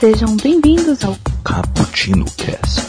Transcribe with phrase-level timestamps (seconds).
[0.00, 1.14] Sejam bem-vindos ao
[1.44, 2.80] Cappuccino Cast.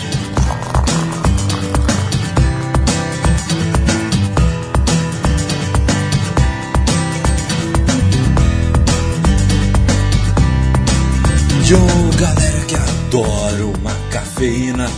[11.67, 11.79] Yo,
[12.17, 14.89] galera que adora uma cafeína.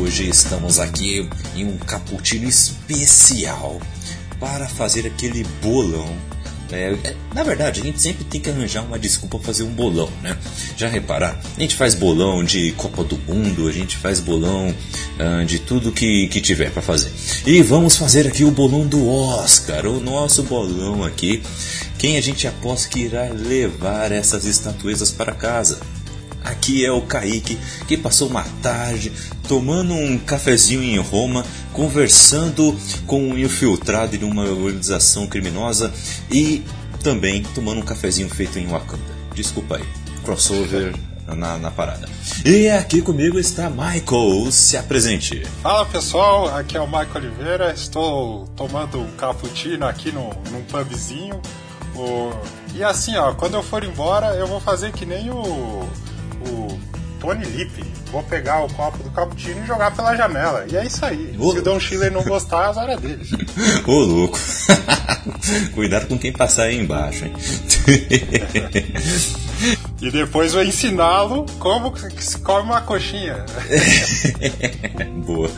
[0.00, 3.78] Hoje estamos aqui em um cappuccino especial
[4.40, 6.16] para fazer aquele bolão.
[6.70, 9.70] É, é, na verdade, a gente sempre tem que arranjar uma desculpa para fazer um
[9.70, 10.36] bolão, né?
[10.76, 11.40] Já reparar?
[11.56, 14.74] A gente faz bolão de Copa do Mundo, a gente faz bolão
[15.18, 17.10] ah, de tudo que, que tiver para fazer.
[17.46, 21.42] E vamos fazer aqui o bolão do Oscar, o nosso bolão aqui.
[21.98, 25.80] Quem a gente aposta que irá levar essas estatuetas para casa?
[26.48, 29.12] Aqui é o Kaique, que passou uma tarde
[29.46, 32.74] tomando um cafezinho em Roma, conversando
[33.06, 35.92] com um infiltrado em uma organização criminosa
[36.30, 36.64] e
[37.02, 39.02] também tomando um cafezinho feito em Wakanda.
[39.34, 39.84] Desculpa aí,
[40.24, 40.94] crossover
[41.26, 42.08] na, na parada.
[42.44, 45.44] E aqui comigo está Michael, se apresente.
[45.62, 51.40] Fala pessoal, aqui é o Michael Oliveira, estou tomando um cappuccino aqui no, num pubzinho.
[51.94, 52.30] O...
[52.74, 55.86] E assim, ó, quando eu for embora, eu vou fazer que nem o
[57.20, 57.84] Tony Lip.
[58.10, 60.64] Vou pegar o copo do cappuccino e jogar pela janela.
[60.70, 61.36] E é isso aí.
[61.38, 61.52] Ô.
[61.52, 63.24] Se o Don Schiller não gostar, azar é dele.
[63.86, 64.38] Ô louco,
[65.74, 67.32] cuidado com quem passar aí embaixo, hein?
[70.00, 73.44] E depois vou ensiná-lo como que se come uma coxinha.
[75.26, 75.50] Boa.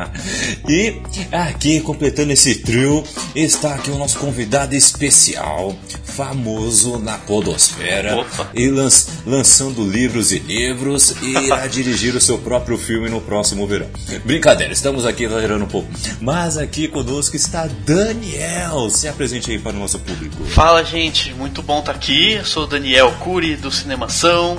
[0.68, 8.50] e aqui, completando esse trio, está aqui o nosso convidado especial, famoso na podosfera, Opa.
[8.54, 8.88] e lan-
[9.26, 13.88] lançando livros e livros, e irá dirigir o seu próprio filme no próximo verão.
[14.24, 15.88] Brincadeira, estamos aqui exagerando um pouco.
[16.20, 18.88] Mas aqui conosco está Daniel.
[18.90, 20.42] Se apresente aí para o nosso público.
[20.46, 22.32] Fala gente, muito bom estar aqui.
[22.32, 24.58] Eu sou o Daniel Cury do Cinemação.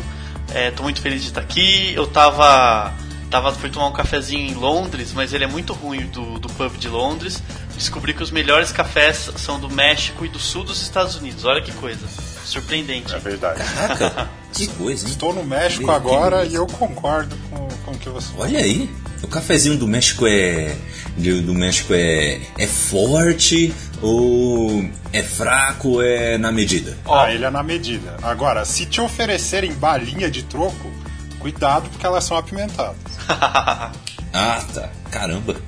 [0.53, 1.93] É, tô muito feliz de estar aqui.
[1.93, 2.93] Eu tava.
[3.29, 6.75] Tava, fui tomar um cafezinho em Londres, mas ele é muito ruim do, do pub
[6.77, 7.43] de Londres.
[7.75, 11.45] Descobri que os melhores cafés são do México e do sul dos Estados Unidos.
[11.45, 12.07] Olha que coisa.
[12.43, 13.13] Surpreendente.
[13.13, 13.59] É verdade.
[13.59, 15.11] Caraca, que coisa, hein?
[15.11, 18.47] Estou no México Que agora e eu concordo com, com o que você falou.
[18.47, 18.89] Olha aí,
[19.21, 20.75] o cafezinho do México é
[21.15, 26.97] do, do México é é forte ou é fraco ou é na medida?
[27.05, 28.17] Ah, ele é na medida.
[28.21, 30.91] Agora, se te oferecerem balinha de troco,
[31.39, 32.97] cuidado porque elas são apimentadas.
[34.31, 34.89] Ah, tá.
[35.09, 35.55] Caramba.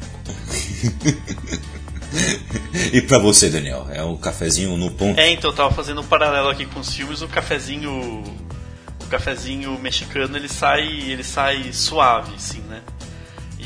[2.94, 5.20] e pra você, Daniel, é o cafezinho no ponto?
[5.20, 8.24] É, então eu tava fazendo um paralelo aqui com os filmes, o cafezinho.
[9.02, 10.84] O cafezinho mexicano ele sai.
[10.88, 12.81] ele sai suave, assim, né?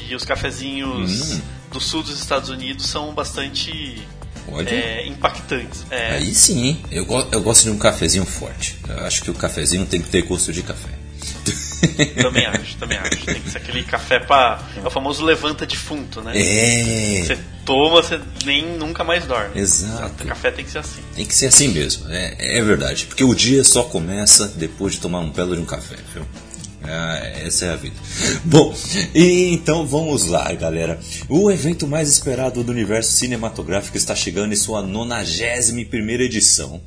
[0.08, 1.42] E os cafezinhos Hum.
[1.72, 4.02] do sul dos Estados Unidos são bastante
[4.48, 4.70] Olha.
[4.70, 5.86] é, impactantes.
[5.90, 6.82] É, Aí sim, hein?
[6.92, 8.78] eu, go- eu gosto de um cafezinho forte.
[8.88, 10.90] Eu acho que o cafezinho tem que ter gosto de café.
[12.22, 13.26] também acho, também acho.
[13.26, 14.62] Tem que ser aquele café pra.
[14.84, 16.34] É o famoso levanta defunto, né?
[16.36, 19.60] É, Você toma, você nem nunca mais dorme.
[19.60, 20.24] exato.
[20.24, 21.02] O café tem que ser assim.
[21.16, 23.06] Tem que ser assim mesmo, é, é verdade.
[23.06, 26.26] Porque o dia só começa depois de tomar um belo de um café, viu?
[26.88, 27.96] Ah, essa é a vida.
[28.44, 28.74] Bom,
[29.14, 31.00] então vamos lá, galera.
[31.28, 36.82] O evento mais esperado do universo cinematográfico está chegando em sua 91 edição.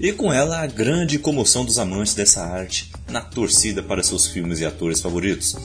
[0.00, 4.60] E com ela a grande comoção dos amantes dessa arte na torcida para seus filmes
[4.60, 5.56] e atores favoritos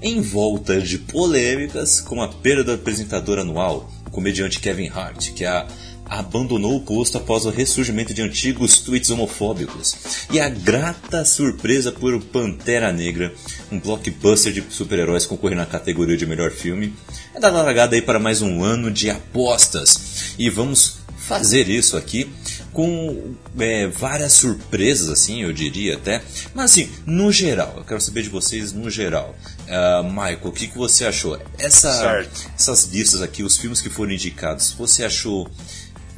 [0.00, 5.44] em volta de polêmicas com a perda do apresentador anual, o comediante Kevin Hart, que
[5.44, 5.66] a
[6.08, 9.94] abandonou o posto após o ressurgimento de antigos tweets homofóbicos,
[10.30, 13.32] e a grata surpresa por Pantera Negra,
[13.70, 16.94] um blockbuster de super-heróis concorrer na categoria de melhor filme,
[17.34, 20.34] é dada largada aí para mais um ano de apostas.
[20.38, 22.30] E vamos fazer isso aqui
[22.72, 26.22] com é, várias surpresas, assim, eu diria até.
[26.54, 29.34] Mas assim, no geral, eu quero saber de vocês no geral.
[29.68, 31.38] Ah, Michael, o que, que você achou?
[31.58, 32.50] Essa, Certo.
[32.54, 35.50] essas listas aqui, os filmes que foram indicados, você achou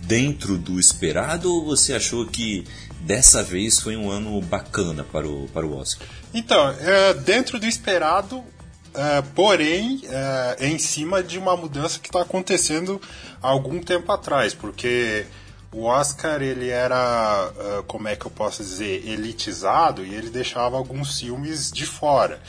[0.08, 2.64] dentro do esperado ou você achou que
[3.00, 6.08] dessa vez foi um ano bacana para o, para o Oscar?
[6.32, 8.42] Então, é, dentro do esperado,
[8.94, 13.00] é, porém, é, em cima de uma mudança que está acontecendo
[13.42, 15.26] há algum tempo atrás, porque
[15.70, 20.78] o Oscar ele era, é, como é que eu posso dizer, elitizado e ele deixava
[20.78, 22.40] alguns filmes de fora.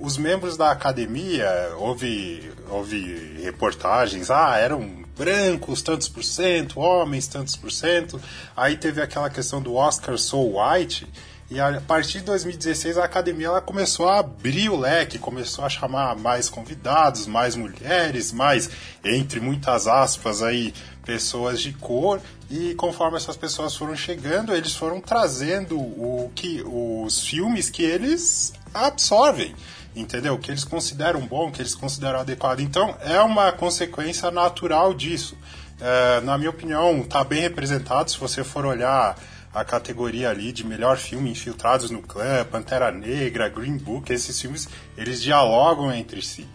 [0.00, 1.48] Os membros da academia,
[1.78, 8.20] houve, houve reportagens, ah, eram brancos tantos por cento, homens tantos por cento.
[8.56, 11.06] Aí teve aquela questão do Oscar So White,
[11.50, 15.68] E a partir de 2016 a academia ela começou a abrir o leque, começou a
[15.68, 18.70] chamar mais convidados, mais mulheres, mais,
[19.04, 20.72] entre muitas aspas aí,
[21.04, 22.22] pessoas de cor.
[22.50, 28.54] E conforme essas pessoas foram chegando, eles foram trazendo o que os filmes que eles
[28.72, 29.54] absorvem
[29.94, 30.38] entendeu?
[30.38, 32.60] Que eles consideram bom, que eles consideram adequado.
[32.60, 35.36] Então, é uma consequência natural disso.
[35.80, 38.10] É, na minha opinião, está bem representado.
[38.10, 39.16] Se você for olhar
[39.54, 44.68] a categoria ali de melhor filme Infiltrados no Clã, Pantera Negra, Green Book, esses filmes,
[44.96, 46.46] eles dialogam entre si.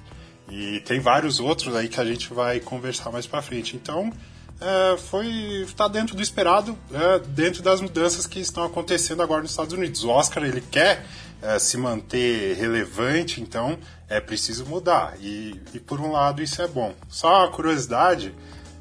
[0.49, 3.75] E tem vários outros aí que a gente vai conversar mais para frente.
[3.75, 4.11] Então,
[4.59, 5.27] é, foi
[5.61, 10.03] está dentro do esperado, é, dentro das mudanças que estão acontecendo agora nos Estados Unidos.
[10.03, 11.05] O Oscar ele quer
[11.41, 13.77] é, se manter relevante, então
[14.09, 15.15] é preciso mudar.
[15.19, 16.93] E, e por um lado isso é bom.
[17.09, 18.33] Só uma curiosidade,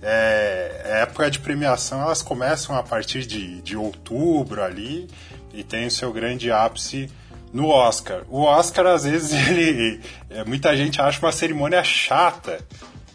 [0.03, 5.08] é, a época de premiação elas começam a partir de, de outubro ali
[5.53, 7.11] e tem o seu grande ápice
[7.53, 8.23] no Oscar.
[8.29, 10.00] O Oscar às vezes ele
[10.31, 12.61] é, muita gente acha uma cerimônia chata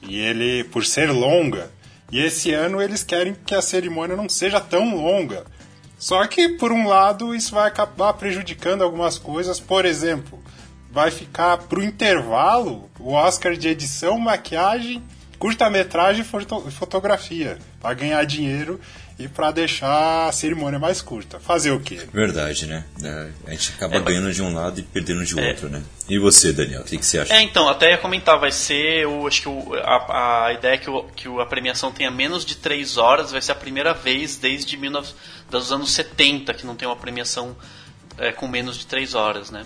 [0.01, 1.69] e ele por ser longa.
[2.11, 5.45] E esse ano eles querem que a cerimônia não seja tão longa.
[6.01, 10.43] Só que por um lado isso vai acabar prejudicando algumas coisas, por exemplo,
[10.91, 15.03] vai ficar pro intervalo o Oscar de edição, maquiagem
[15.41, 18.79] curta-metragem e fotografia, para ganhar dinheiro
[19.17, 21.39] e para deixar a cerimônia mais curta.
[21.39, 21.99] Fazer o quê?
[22.13, 22.83] Verdade, né?
[23.03, 25.49] É, a gente acaba é, ganhando de um lado e perdendo de é.
[25.49, 25.81] outro, né?
[26.07, 27.33] E você, Daniel, o que, que, você acha?
[27.33, 30.77] É, então, até ia comentar, vai ser, o, acho que o, a, a ideia é
[30.77, 34.37] que, o, que a premiação tenha menos de 3 horas, vai ser a primeira vez
[34.37, 35.11] desde 19,
[35.59, 37.55] dos anos 70 que não tem uma premiação
[38.17, 39.65] é, com menos de 3 horas, né?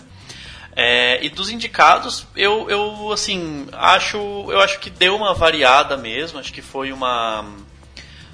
[0.76, 6.38] É, e dos indicados, eu, eu assim acho eu acho que deu uma variada mesmo.
[6.38, 7.46] Acho que foi uma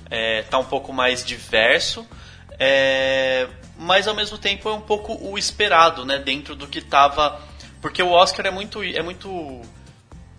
[0.09, 2.07] é, tá um pouco mais diverso,
[2.57, 6.17] é, mas ao mesmo tempo é um pouco o esperado, né?
[6.17, 7.39] Dentro do que estava,
[7.79, 9.61] porque o Oscar é muito é muito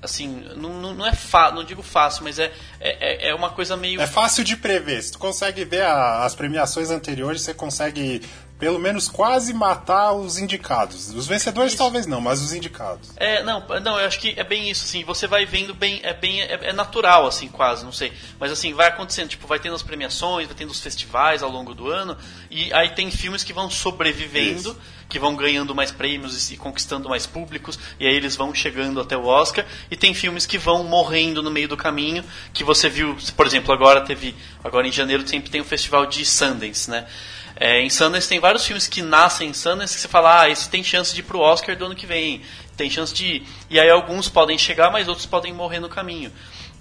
[0.02, 4.00] assim, não, não é fa não digo fácil, mas é, é, é uma coisa meio.
[4.00, 5.00] É fácil de prever.
[5.02, 8.20] Se tu consegue ver a, as premiações anteriores, você consegue
[8.62, 11.08] pelo menos quase matar os indicados.
[11.08, 11.82] Os vencedores isso.
[11.82, 13.10] talvez não, mas os indicados.
[13.16, 16.14] É, não, não, eu acho que é bem isso, assim, você vai vendo bem, é
[16.14, 18.12] bem, é, é, natural, assim, quase, não sei.
[18.38, 21.74] Mas assim, vai acontecendo, tipo, vai tendo as premiações, vai tendo os festivais ao longo
[21.74, 22.16] do ano,
[22.48, 24.80] e aí tem filmes que vão sobrevivendo, isso.
[25.08, 29.16] que vão ganhando mais prêmios e conquistando mais públicos, e aí eles vão chegando até
[29.16, 32.24] o Oscar, e tem filmes que vão morrendo no meio do caminho,
[32.54, 36.24] que você viu, por exemplo, agora teve, agora em janeiro sempre tem o festival de
[36.24, 37.08] Sundance, né?
[37.56, 40.68] É, em Sundance tem vários filmes que nascem em Sundance que você fala, ah, esse
[40.68, 42.42] tem chance de ir pro Oscar do ano que vem,
[42.76, 43.46] tem chance de ir.
[43.70, 46.32] E aí alguns podem chegar, mas outros podem morrer no caminho.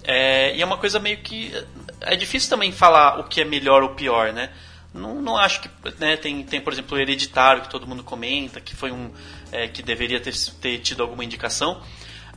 [0.04, 1.52] É, e é uma coisa meio que.
[2.00, 4.50] É difícil também falar o que é melhor ou pior, né?
[4.92, 5.70] Não, não acho que.
[5.98, 9.10] Né, tem, tem, por exemplo, o Hereditário, que todo mundo comenta, que foi um.
[9.52, 11.82] É, que deveria ter, ter tido alguma indicação.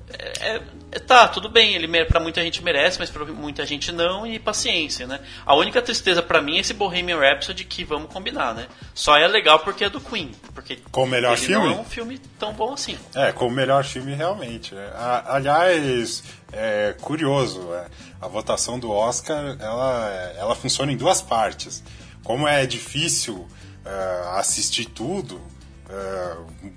[0.07, 0.61] É,
[0.91, 4.37] é, tá, tudo bem, ele para muita gente merece, mas para muita gente não, e
[4.37, 5.19] paciência, né?
[5.45, 8.67] A única tristeza para mim é esse Bohemian Rhapsody que vamos combinar, né?
[8.93, 11.69] Só é legal porque é do Queen, porque com o melhor filme?
[11.69, 12.97] não é um filme tão bom assim.
[13.15, 14.75] É, com o melhor filme realmente.
[14.75, 14.93] É.
[15.25, 16.23] aliás,
[16.53, 17.87] é curioso, é,
[18.21, 21.83] a votação do Oscar, ela, ela funciona em duas partes.
[22.23, 23.47] Como é difícil
[23.83, 25.41] é, assistir tudo,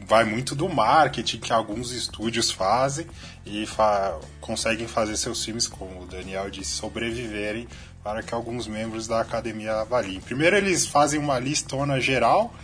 [0.06, 3.06] vai muito do marketing que alguns estúdios fazem
[3.44, 7.66] e fa conseguem fazer seus filmes, como o Daniel disse, sobreviverem
[8.02, 10.20] para que alguns membros da academia avaliem.
[10.20, 12.54] Primeiro eles fazem uma listona geral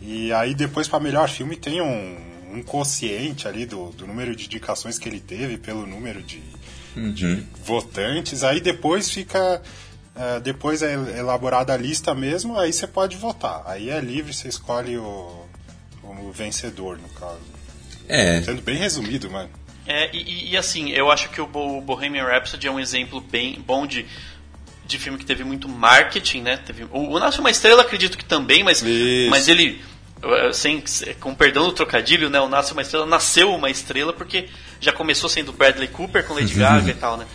[0.00, 2.16] e aí depois para melhor filme tem um,
[2.52, 6.42] um quociente ali do, do, número de indicações que ele teve pelo número de,
[6.96, 7.12] uhum.
[7.12, 8.44] de votantes.
[8.44, 9.62] Aí depois fica
[10.16, 13.62] Uh, depois é elaborada a lista mesmo, aí você pode votar.
[13.66, 15.45] Aí é livre, você escolhe o,
[16.16, 17.40] como vencedor, no caso.
[18.08, 18.40] É.
[18.42, 19.50] Sendo bem resumido, mano.
[19.86, 23.86] É, e, e, assim, eu acho que o Bohemian Rhapsody é um exemplo bem bom
[23.86, 24.04] de,
[24.84, 26.56] de filme que teve muito marketing, né?
[26.56, 28.82] Teve, o, o Nasce uma Estrela, acredito que também, mas,
[29.30, 29.80] mas ele,
[30.52, 30.82] sem,
[31.20, 32.40] com perdão do trocadilho, né?
[32.40, 34.48] O Nasce uma Estrela nasceu uma estrela porque
[34.80, 37.26] já começou sendo Bradley Cooper com Lady Gaga e tal, né?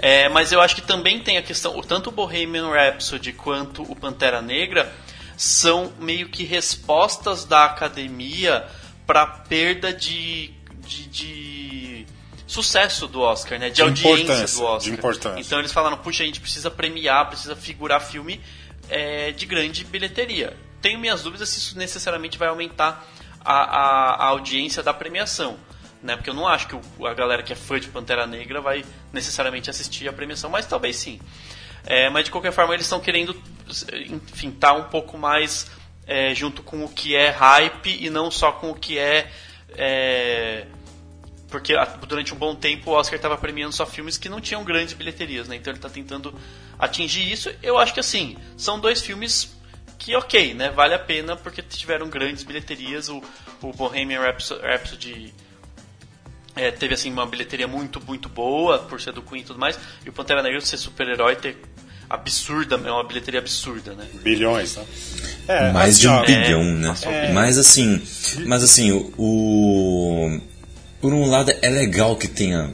[0.00, 3.94] É, mas eu acho que também tem a questão, tanto o Bohemian Rhapsody quanto o
[3.94, 4.92] Pantera Negra
[5.36, 8.66] são meio que respostas da academia
[9.06, 10.52] para perda de,
[10.86, 12.06] de, de,
[12.46, 13.68] sucesso do Oscar, né?
[13.68, 14.80] De, de audiência do Oscar.
[14.80, 15.40] De importância.
[15.40, 18.40] Então eles falaram, puxa, a gente precisa premiar, precisa figurar filme
[18.88, 20.56] é, de grande bilheteria.
[20.80, 23.06] Tenho minhas dúvidas se isso necessariamente vai aumentar
[23.44, 25.58] a, a, a audiência da premiação.
[26.02, 26.16] Né?
[26.16, 29.70] Porque eu não acho que a galera que é fã de Pantera Negra vai necessariamente
[29.70, 31.20] assistir a premiação, mas talvez sim.
[31.84, 33.40] É, mas de qualquer forma eles estão querendo,
[34.08, 35.70] enfim, tá um pouco mais
[36.06, 39.30] é, junto com o que é hype e não só com o que é,
[39.70, 40.66] é
[41.52, 41.74] porque
[42.08, 45.46] durante um bom tempo o Oscar estava premiando só filmes que não tinham grandes bilheterias,
[45.46, 45.56] né?
[45.56, 46.34] Então ele está tentando
[46.78, 47.54] atingir isso.
[47.62, 49.54] Eu acho que assim, são dois filmes
[49.98, 50.70] que ok, né?
[50.70, 53.10] Vale a pena porque tiveram grandes bilheterias.
[53.10, 53.22] O,
[53.60, 55.34] o Bohemian Rhapsody
[56.54, 59.78] é, teve assim uma bilheteria muito, muito boa por ser do Queen e tudo mais.
[60.04, 61.56] E o Pantera Negra ser super-herói ter
[62.08, 64.06] absurda, é uma bilheteria absurda, né?
[64.22, 64.84] Bilhões, né?
[65.48, 66.94] É, Mais de um é, bilhão, né?
[67.02, 68.02] É, mas assim,
[68.46, 70.40] mas assim, o
[71.00, 72.72] por um lado é legal que tenha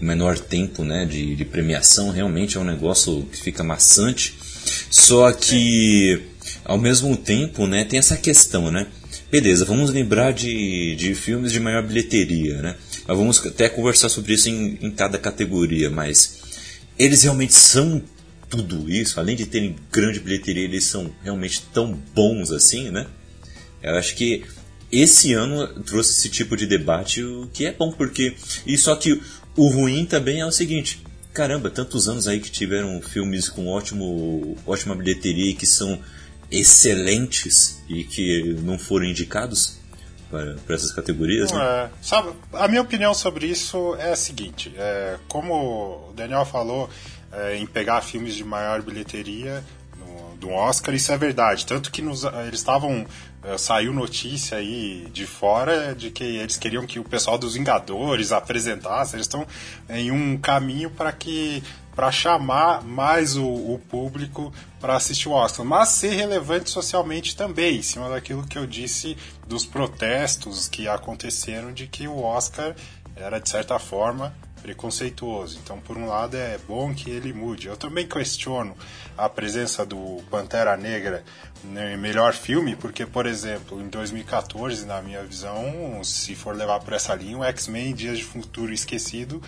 [0.00, 4.34] o menor tempo né, de, de premiação, realmente é um negócio que fica maçante.
[4.90, 6.20] Só que
[6.64, 8.86] ao mesmo tempo né, tem essa questão, né?
[9.30, 12.76] Beleza, vamos lembrar de, de filmes de maior bilheteria, né?
[13.10, 16.38] Mas vamos até conversar sobre isso em, em cada categoria, mas
[16.96, 18.00] eles realmente são
[18.48, 23.08] tudo isso, além de terem grande bilheteria, eles são realmente tão bons assim, né?
[23.82, 24.44] Eu acho que
[24.92, 28.36] esse ano trouxe esse tipo de debate, o que é bom, porque.
[28.64, 29.20] E só que
[29.56, 31.02] o ruim também é o seguinte:
[31.34, 35.98] caramba, tantos anos aí que tiveram filmes com ótimo, ótima bilheteria e que são
[36.48, 39.79] excelentes e que não foram indicados
[40.30, 41.52] para, para essas categorias.
[41.52, 41.60] Né?
[41.60, 46.88] É, sabe, a minha opinião sobre isso é a seguinte: é, como o Daniel falou,
[47.32, 49.62] é, em pegar filmes de maior bilheteria
[50.40, 51.66] do Oscar, isso é verdade.
[51.66, 53.06] Tanto que nos, eles estavam
[53.42, 58.32] eh, saiu notícia aí de fora de que eles queriam que o pessoal dos Vingadores
[58.32, 59.16] apresentasse.
[59.16, 59.46] Eles estão
[59.88, 61.62] em um caminho para que
[62.00, 67.76] para chamar mais o, o público para assistir o Oscar, mas ser relevante socialmente também,
[67.76, 72.74] em cima daquilo que eu disse dos protestos que aconteceram de que o Oscar
[73.14, 75.58] era de certa forma preconceituoso.
[75.62, 77.66] Então, por um lado, é bom que ele mude.
[77.66, 78.74] Eu também questiono
[79.16, 81.22] a presença do Pantera Negra
[81.62, 86.94] no melhor filme, porque, por exemplo, em 2014, na minha visão, se for levar por
[86.94, 89.42] essa linha, o X-Men Dias de Futuro Esquecido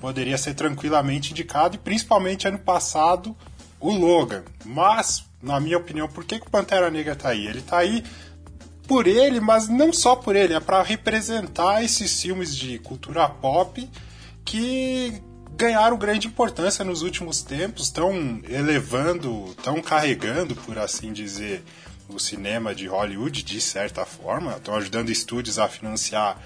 [0.00, 3.36] poderia ser tranquilamente indicado, e principalmente ano passado,
[3.78, 4.42] o Logan.
[4.64, 7.46] Mas, na minha opinião, por que, que o Pantera Negra está aí?
[7.46, 8.04] Ele está aí
[8.88, 13.88] por ele, mas não só por ele, é para representar esses filmes de cultura pop
[14.44, 15.22] que
[15.56, 21.62] ganharam grande importância nos últimos tempos, estão elevando, estão carregando, por assim dizer,
[22.08, 26.36] o cinema de Hollywood de certa forma, estão ajudando estúdios a financiar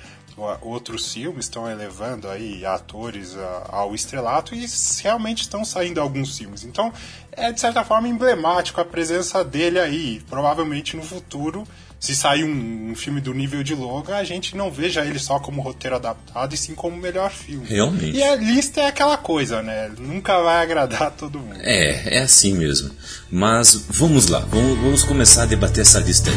[0.61, 3.37] outros filmes, estão elevando aí atores
[3.69, 4.67] ao estrelato e
[5.03, 6.65] realmente estão saindo alguns filmes.
[6.65, 6.93] Então
[7.33, 10.23] é de certa forma emblemático a presença dele aí.
[10.29, 11.67] Provavelmente no futuro
[12.05, 15.39] se sair um, um, filme do nível de Logan, a gente não veja ele só
[15.39, 17.67] como roteiro adaptado, e sim como melhor filme.
[17.67, 18.19] Realmente.
[18.19, 19.91] E a lista é aquela coisa, né?
[19.99, 21.59] Nunca vai agradar todo mundo.
[21.61, 22.91] É, é assim mesmo.
[23.31, 26.37] Mas vamos lá, vamos, vamos começar a debater essa lista aí.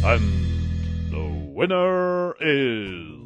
[0.00, 0.47] The
[1.58, 3.18] winner is...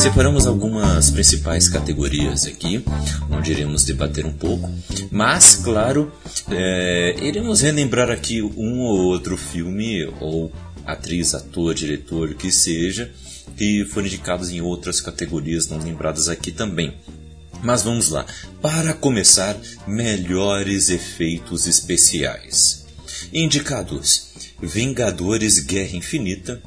[0.00, 2.82] Separamos algumas principais categorias aqui,
[3.30, 4.70] onde iremos debater um pouco,
[5.10, 6.10] mas, claro,
[6.50, 10.50] é, iremos relembrar aqui um ou outro filme, ou
[10.86, 13.12] atriz, ator, diretor, que seja,
[13.58, 16.94] que foram indicados em outras categorias não lembradas aqui também.
[17.62, 18.24] Mas vamos lá.
[18.62, 19.54] Para começar,
[19.86, 22.79] melhores efeitos especiais.
[23.32, 26.62] Indicados: Vingadores Guerra Infinita,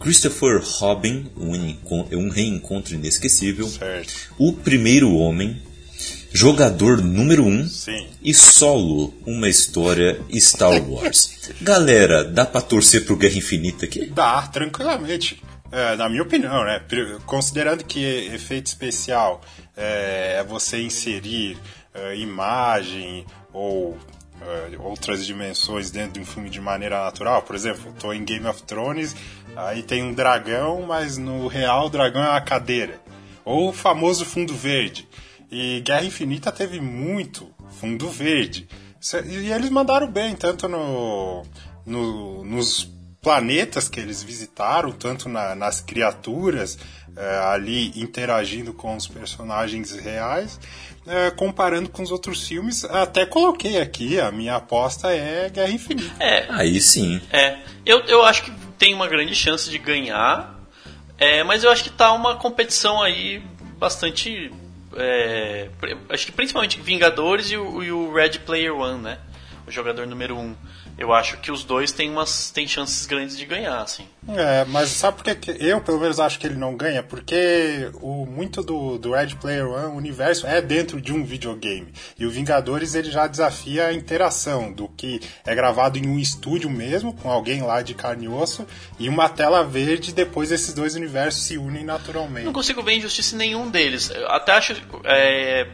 [0.00, 3.68] Christopher Robin, um, reencontro inesquecível.
[3.68, 4.12] Certo.
[4.38, 5.60] O Primeiro Homem,
[6.32, 7.70] Jogador número 1 um,
[8.22, 11.50] e Solo, uma história Star Wars.
[11.60, 14.06] Galera, dá pra torcer pro Guerra Infinita aqui?
[14.06, 15.42] Dá, tranquilamente.
[15.72, 16.80] É, na minha opinião, né?
[17.26, 19.40] Considerando que efeito especial
[19.76, 21.58] é, é você inserir
[21.94, 23.98] é, imagem ou
[24.40, 27.42] uh, outras dimensões dentro de um filme de maneira natural.
[27.42, 29.14] Por exemplo, estou em Game of Thrones,
[29.56, 33.00] aí tem um dragão, mas no real o dragão é uma cadeira.
[33.44, 35.08] Ou o famoso fundo verde.
[35.50, 37.48] E Guerra Infinita teve muito
[37.80, 38.68] fundo verde.
[39.26, 41.42] E eles mandaram bem, tanto no,
[41.86, 42.90] no nos
[43.20, 46.78] planetas que eles visitaram, tanto na, nas criaturas
[47.16, 50.58] é, ali interagindo com os personagens reais,
[51.08, 52.84] é, comparando com os outros filmes.
[52.84, 56.14] Até coloquei aqui, a minha aposta é Guerra Infinita.
[56.22, 57.20] É, aí sim.
[57.30, 60.58] É, eu, eu acho que tem uma grande chance de ganhar,
[61.18, 63.42] é, mas eu acho que tá uma competição aí
[63.78, 64.52] bastante.
[64.96, 65.68] É,
[66.08, 69.18] acho que principalmente Vingadores e o, e o Red Player One, né?
[69.66, 70.40] O jogador número 1.
[70.40, 70.56] Um
[70.98, 74.06] eu acho que os dois têm, umas, têm chances grandes de ganhar, assim.
[74.28, 77.02] É, mas sabe por que eu, pelo menos, acho que ele não ganha?
[77.04, 81.92] Porque o, muito do, do Red Player One, o universo, é dentro de um videogame.
[82.18, 86.68] E o Vingadores, ele já desafia a interação do que é gravado em um estúdio
[86.68, 88.66] mesmo, com alguém lá de carne e osso,
[88.98, 92.44] e uma tela verde, depois esses dois universos se unem naturalmente.
[92.44, 94.10] Não consigo ver injustiça em nenhum deles.
[94.10, 94.74] Eu até acho,
[95.04, 95.68] é,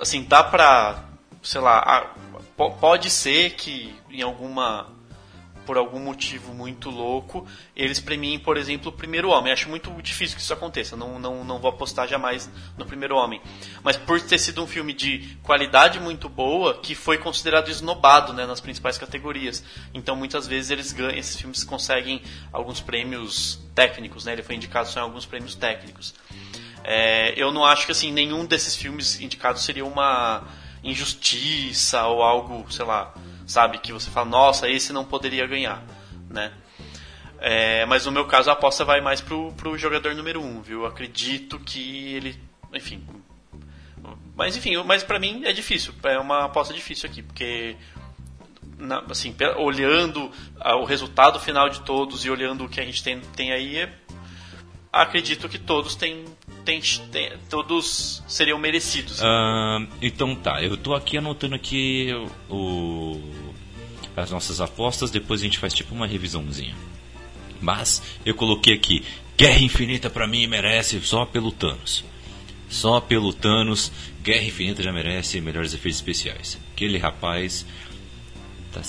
[0.00, 1.04] assim, dá pra,
[1.42, 2.22] sei lá, a-
[2.70, 4.88] pode ser que em alguma
[5.64, 9.52] por algum motivo muito louco, eles premiem, por exemplo, o primeiro homem.
[9.52, 10.96] Acho muito difícil que isso aconteça.
[10.96, 13.40] Não, não, não vou apostar jamais no primeiro homem.
[13.82, 18.46] Mas por ter sido um filme de qualidade muito boa, que foi considerado esnobado né,
[18.46, 19.62] nas principais categorias.
[19.94, 24.24] Então muitas vezes eles ganham, esses filmes conseguem alguns prêmios técnicos.
[24.24, 24.32] Né?
[24.32, 26.14] Ele foi indicado só em alguns prêmios técnicos.
[26.84, 30.42] É, eu não acho que assim nenhum desses filmes indicados seria uma
[30.82, 33.14] injustiça ou algo, sei lá,
[33.46, 35.82] sabe, que você fala, nossa, esse não poderia ganhar,
[36.28, 36.52] né?
[37.38, 40.80] É, mas no meu caso a aposta vai mais pro, pro jogador número um, viu?
[40.82, 42.40] Eu acredito que ele,
[42.72, 43.04] enfim,
[44.36, 47.76] mas enfim, mas pra mim é difícil, é uma aposta difícil aqui, porque
[48.78, 50.30] na- assim, olhando
[50.80, 53.92] o resultado final de todos e olhando o que a gente tem, tem aí, é-
[54.92, 56.24] acredito que todos têm,
[56.64, 59.20] têm, têm- todos seriam merecidos.
[59.22, 62.08] Ah, então tá, eu tô aqui anotando aqui
[62.50, 63.20] o,
[64.16, 66.74] as nossas apostas, depois a gente faz tipo uma revisãozinha.
[67.60, 69.04] Mas eu coloquei aqui,
[69.36, 72.04] Guerra Infinita pra mim merece só pelo Thanos.
[72.68, 73.92] Só pelo Thanos,
[74.22, 76.58] Guerra Infinita já merece melhores efeitos especiais.
[76.72, 77.66] Aquele rapaz
[78.72, 78.80] tá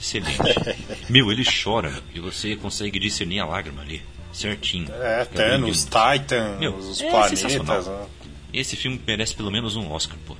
[0.00, 0.38] excelente.
[1.08, 4.02] Meu, ele chora e você consegue discernir a lágrima ali,
[4.36, 4.88] certinho.
[4.92, 5.84] É, Thanos.
[5.84, 7.40] Titans, Meu, os é planetas.
[7.40, 7.82] sensacional.
[7.82, 8.06] né?
[8.52, 10.36] Esse filme merece pelo menos um Oscar, pô.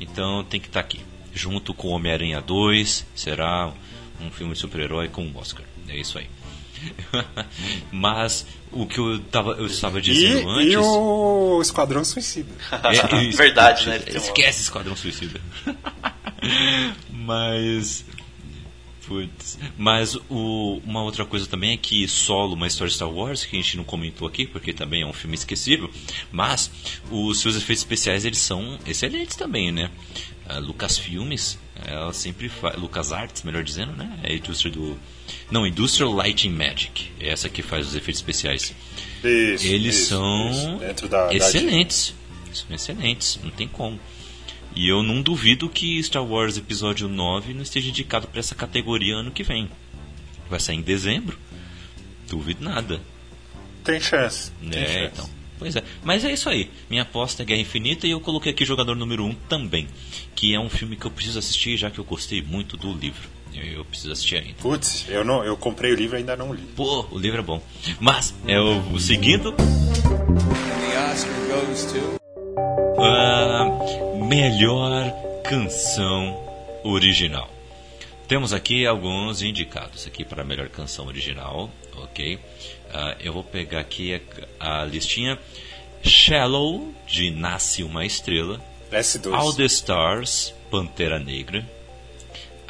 [0.00, 1.00] Então tem que estar aqui.
[1.34, 3.72] Junto com Homem-Aranha 2, será
[4.20, 5.64] um filme de super-herói com um Oscar.
[5.88, 6.26] É isso aí.
[7.92, 10.72] Mas o que eu, tava, eu estava E, dizendo antes.
[10.72, 12.52] e o Esquadrão Suicida.
[12.82, 14.00] É, isso, Verdade, né?
[14.12, 15.40] Um Esquece Esquadrão Suicida.
[17.10, 18.04] Mas.
[19.06, 19.58] Putz.
[19.78, 23.56] Mas o, uma outra coisa também é que Solo, uma história de Star Wars, que
[23.56, 25.90] a gente não comentou aqui, porque também é um filme esquecível,
[26.32, 26.70] mas
[27.10, 29.90] os seus efeitos especiais eles são excelentes também, né?
[30.48, 32.76] A Lucas Filmes, ela sempre faz.
[32.76, 34.18] Lucas Arts, melhor dizendo, né?
[34.22, 34.96] É a indústria do.
[35.50, 37.10] Não, Industrial Lighting Magic.
[37.18, 38.74] É essa que faz os efeitos especiais.
[39.24, 41.08] Isso, Eles isso, são isso.
[41.08, 42.14] Da, da excelentes.
[42.52, 43.98] São excelentes, não tem como.
[44.76, 49.16] E eu não duvido que Star Wars Episódio 9 não esteja indicado para essa categoria
[49.16, 49.68] ano que vem.
[50.50, 51.38] Vai sair em dezembro.
[52.28, 53.00] Duvido nada.
[53.82, 54.52] Tem chance.
[54.70, 55.10] Tem É, chance.
[55.14, 55.30] então.
[55.58, 55.82] Pois é.
[56.04, 56.70] Mas é isso aí.
[56.90, 59.88] Minha aposta é Guerra Infinita e eu coloquei aqui jogador número 1 um também.
[60.34, 63.30] Que é um filme que eu preciso assistir, já que eu gostei muito do livro.
[63.54, 64.54] Eu, eu preciso assistir ainda.
[64.60, 66.60] Putz, eu, não, eu comprei o livro e ainda não li.
[66.76, 67.62] Pô, o livro é bom.
[67.98, 69.52] Mas, é o, o seguindo.
[69.52, 72.16] The Oscar goes to.
[72.98, 73.64] Ah,
[74.26, 75.12] melhor
[75.44, 76.36] canção
[76.82, 77.48] original.
[78.26, 82.38] Temos aqui alguns indicados aqui para a melhor canção original, ok?
[82.92, 84.20] Ah, eu vou pegar aqui
[84.58, 85.38] a, a listinha.
[86.02, 88.60] Shallow, de Nasce Uma Estrela.
[88.90, 89.32] S2.
[89.32, 91.64] All the Stars, Pantera Negra.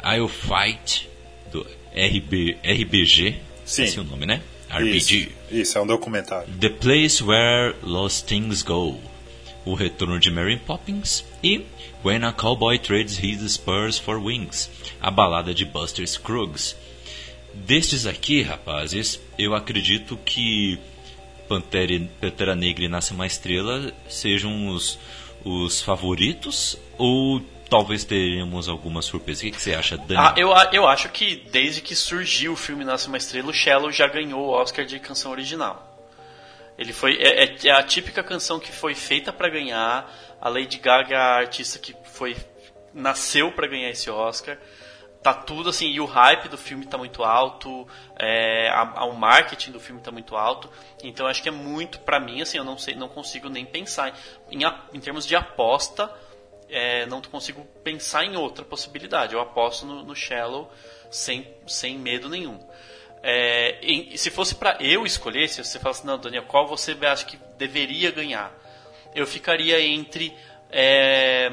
[0.03, 1.09] I'll Fight,
[1.51, 3.35] do RB, RBG.
[3.65, 3.83] Sim.
[3.83, 4.41] Esse é o nome, né?
[4.79, 5.31] Isso, RPG.
[5.51, 6.53] isso, é um documentário.
[6.59, 8.99] The Place Where Lost Things Go,
[9.67, 11.65] O Retorno de Mary Poppins e
[12.01, 16.73] When a Cowboy Trades His Spurs for Wings, a balada de Buster Scruggs.
[17.53, 20.79] Destes aqui, rapazes, eu acredito que
[21.49, 24.97] Pantera, Pantera Negra e Nasce uma Estrela sejam os,
[25.43, 29.45] os favoritos ou talvez teremos alguma surpresa.
[29.45, 30.15] O que, você acha, Dani?
[30.17, 33.91] Ah, eu, eu acho que desde que surgiu o filme Nasce uma Estrela, o Shallow
[33.91, 35.86] já ganhou o Oscar de canção original.
[36.77, 40.11] Ele foi é, é- é a típica canção que foi feita pra ganhar.
[40.39, 42.35] A Lady Gaga é a artista que foi
[42.93, 44.57] nasceu pra ganhar esse Oscar.
[45.23, 47.87] Tá tudo assim, e o hype do filme tá muito alto,
[48.17, 50.69] é, a- a- o marketing do filme tá muito alto.
[51.03, 54.17] Então acho que é muito pra mim assim, eu não sei, não consigo nem pensar
[54.51, 54.59] em,
[54.93, 56.09] em termos de aposta
[56.69, 59.33] é, não consigo pensar em outra possibilidade.
[59.33, 60.71] Eu aposto no, no Shallow
[61.09, 62.59] sem, sem medo nenhum.
[63.23, 67.25] É, em- se fosse para eu escolher, se você falasse, não, Daniel, qual você acha
[67.25, 68.53] que deveria ganhar?
[69.15, 70.33] Eu ficaria entre
[70.71, 71.49] é,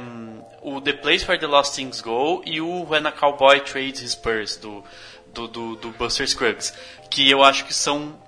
[0.62, 4.14] o The Place Where the Lost Things Go e o When a Cowboy Trades His
[4.14, 4.84] Purse, do,
[5.32, 6.72] do, do, do Buster Scruggs.
[7.10, 8.22] Que eu acho que são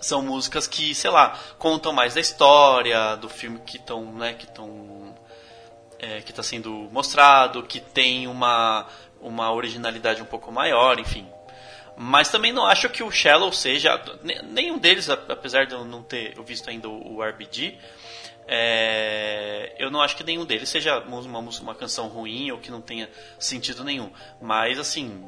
[0.00, 4.44] são músicas que, sei lá, contam mais da história do filme que estão, né, que
[4.44, 5.14] estão
[5.98, 8.86] é, que está sendo mostrado, que tem uma
[9.20, 11.26] uma originalidade um pouco maior, enfim.
[11.96, 14.00] Mas também não acho que o Shallow seja.
[14.44, 17.78] Nenhum deles, apesar de eu não ter visto ainda o RBG,
[18.46, 22.80] é, eu não acho que nenhum deles seja uma, uma canção ruim ou que não
[22.80, 24.12] tenha sentido nenhum.
[24.40, 25.26] Mas, assim,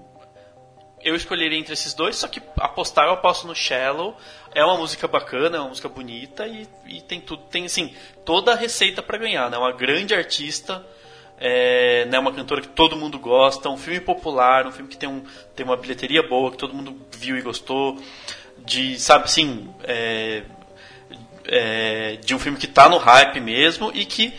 [1.00, 4.16] eu escolheria entre esses dois, só que apostar eu aposto no Shallow.
[4.54, 8.52] É uma música bacana, é uma música bonita e, e tem tudo, tem assim, toda
[8.52, 9.56] a receita para ganhar, né?
[9.56, 10.84] Uma grande artista,
[11.40, 15.08] é, né, uma cantora que todo mundo gosta, um filme popular, um filme que tem,
[15.08, 15.22] um,
[15.54, 18.00] tem uma bilheteria boa, que todo mundo viu e gostou,
[18.64, 20.42] de, sabe assim, é,
[21.46, 24.34] é, de um filme que está no hype mesmo e que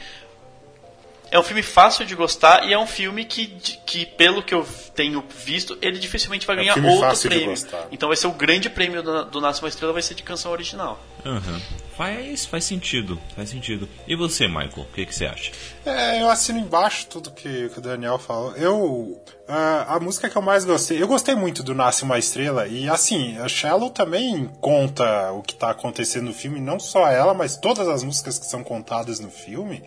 [1.31, 3.47] é um filme fácil de gostar e é um filme que,
[3.85, 4.65] que pelo que eu
[4.99, 7.53] tenho visto, ele dificilmente vai ganhar é um outro prêmio.
[7.89, 10.51] Então vai ser o grande prêmio do, do Nasce uma Estrela, vai ser de canção
[10.51, 11.01] original.
[11.25, 11.61] Uhum.
[11.95, 13.87] Faz, faz sentido, faz sentido.
[14.05, 15.53] E você, Michael, o que, que você acha?
[15.85, 18.53] É, eu assino embaixo tudo que, que o Daniel falou.
[18.57, 19.23] Eu.
[19.47, 21.01] A, a música que eu mais gostei.
[21.01, 22.67] Eu gostei muito do Nasce uma Estrela.
[22.67, 26.59] E assim, a Shallow também conta o que está acontecendo no filme.
[26.59, 29.81] Não só ela, mas todas as músicas que são contadas no filme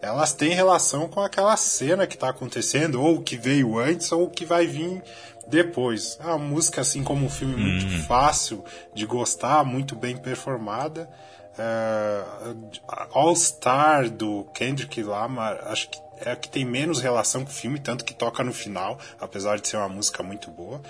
[0.00, 4.44] elas têm relação com aquela cena que está acontecendo, ou que veio antes, ou que
[4.44, 5.02] vai vir
[5.46, 6.16] depois.
[6.20, 8.02] É uma música, assim como um filme muito uhum.
[8.04, 8.64] fácil
[8.94, 11.10] de gostar, muito bem performada.
[11.58, 12.70] Uh,
[13.12, 17.52] All Star do Kendrick Lamar, acho que é a que tem menos relação com o
[17.52, 20.80] filme, tanto que toca no final, apesar de ser uma música muito boa.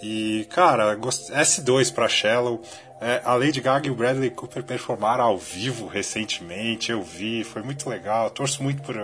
[0.00, 2.62] E, cara, S2 para Shallow.
[2.98, 7.62] É, a Lady Gaga e o Bradley Cooper performaram ao vivo recentemente, eu vi, foi
[7.62, 8.30] muito legal.
[8.30, 8.96] Torço muito por,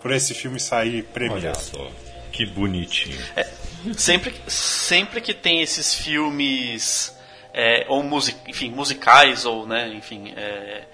[0.00, 1.46] por esse filme sair premiado.
[1.46, 1.90] Olha só,
[2.32, 3.20] que bonitinho.
[3.36, 3.46] É,
[3.92, 7.16] sempre, sempre que tem esses filmes,
[7.52, 10.84] é, ou music, enfim, musicais, ou, né, enfim, é,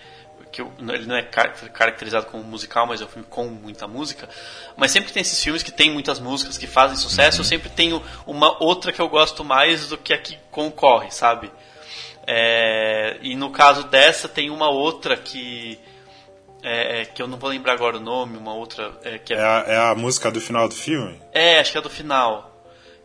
[0.50, 4.28] que eu, ele não é caracterizado como musical, mas é um filme com muita música.
[4.76, 7.42] Mas sempre que tem esses filmes que tem muitas músicas que fazem sucesso, uhum.
[7.42, 11.50] eu sempre tenho uma outra que eu gosto mais do que a que concorre, sabe?
[12.26, 15.78] É, e no caso dessa tem uma outra que
[16.62, 19.38] é, é, que eu não vou lembrar agora o nome, uma outra é, que é,
[19.38, 21.18] é a, é, a, música do final do filme.
[21.32, 22.49] É, acho que é do final,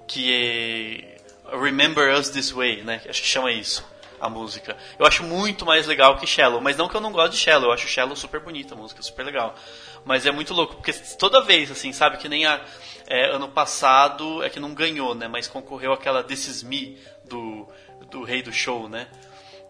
[0.07, 3.01] que é Remember Us This Way, né?
[3.07, 3.85] Acho que chama isso
[4.19, 4.75] a música.
[4.97, 7.69] Eu acho muito mais legal que Shallow, mas não que eu não gosto de Shallow,
[7.69, 9.55] eu acho Shallow super bonita a música, super legal.
[10.03, 12.61] Mas é muito louco, porque toda vez, assim, sabe, que nem a,
[13.07, 17.67] é, ano passado é que não ganhou, né, mas concorreu aquela This Is Me do,
[18.09, 19.07] do Rei do Show, né.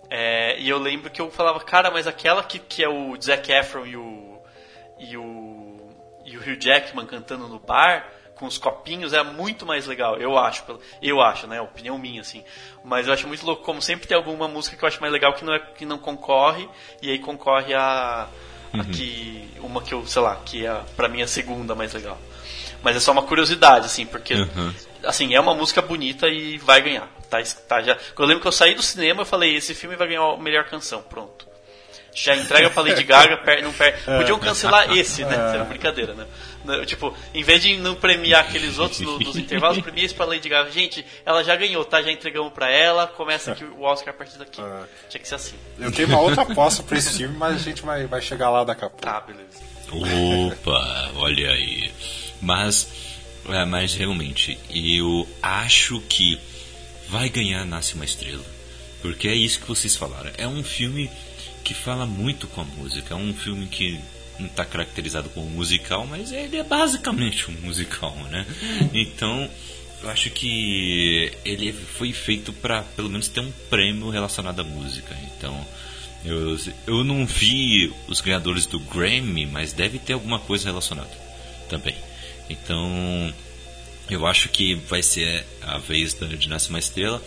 [0.10, 3.52] É, e eu lembro que eu falava, cara, mas aquela que, que é o Zac
[3.52, 4.40] Efron e o,
[5.00, 5.90] e o,
[6.24, 10.38] e o Hugh Jackman cantando no bar, com os copinhos é muito mais legal, eu
[10.38, 10.64] acho.
[11.02, 11.62] Eu acho, né?
[11.62, 12.44] Opinião minha, assim.
[12.84, 15.34] Mas eu acho muito louco, como sempre tem alguma música que eu acho mais legal
[15.34, 16.68] que não, é, que não concorre,
[17.02, 18.28] e aí concorre a,
[18.74, 18.82] uhum.
[18.82, 19.50] a que.
[19.60, 22.20] Uma que eu, sei lá, que é pra mim a segunda mais legal.
[22.84, 24.36] Mas é só uma curiosidade, assim, porque.
[24.36, 24.74] Uhum.
[25.04, 27.08] Assim, é uma música bonita e vai ganhar.
[27.30, 27.98] Tá, tá, já...
[28.18, 30.66] Eu lembro que eu saí do cinema e falei, esse filme vai ganhar a melhor
[30.66, 31.46] canção, pronto
[32.16, 35.60] já entrega pra Lady Gaga, per, não per, podiam cancelar esse, né?
[35.60, 35.64] É.
[35.66, 36.26] brincadeira, né?
[36.86, 40.48] Tipo, em vez de não premiar aqueles outros no, nos intervalos, premia isso pra Lady
[40.50, 40.72] Gaga.
[40.72, 42.02] Gente, ela já ganhou, tá?
[42.02, 44.62] Já entregamos pra ela, começa aqui o Oscar a partir daqui.
[44.62, 44.84] É.
[45.10, 45.56] Tinha que ser assim.
[45.80, 48.64] Eu tenho uma outra aposta pra esse filme, mas a gente vai, vai chegar lá
[48.64, 49.06] daqui a pouco.
[49.06, 49.76] Tá, beleza.
[49.92, 51.92] Opa, olha aí.
[52.42, 52.88] Mas,
[53.50, 56.40] é, mas realmente, eu acho que
[57.08, 58.44] vai ganhar Nasce uma Estrela.
[59.02, 60.32] Porque é isso que vocês falaram.
[60.38, 61.10] É um filme
[61.64, 63.14] que fala muito com a música.
[63.14, 64.00] É um filme que
[64.40, 68.46] não está caracterizado como musical, mas ele é basicamente um musical, né?
[68.94, 69.50] Então,
[70.04, 75.18] eu acho que ele foi feito para pelo menos ter um prêmio relacionado à música.
[75.36, 75.66] Então,
[76.24, 81.10] eu, eu não vi os ganhadores do Grammy, mas deve ter alguma coisa relacionada
[81.70, 81.96] também.
[82.50, 83.34] Então,
[84.10, 87.22] eu acho que vai ser a vez de Nasce Uma Estrela.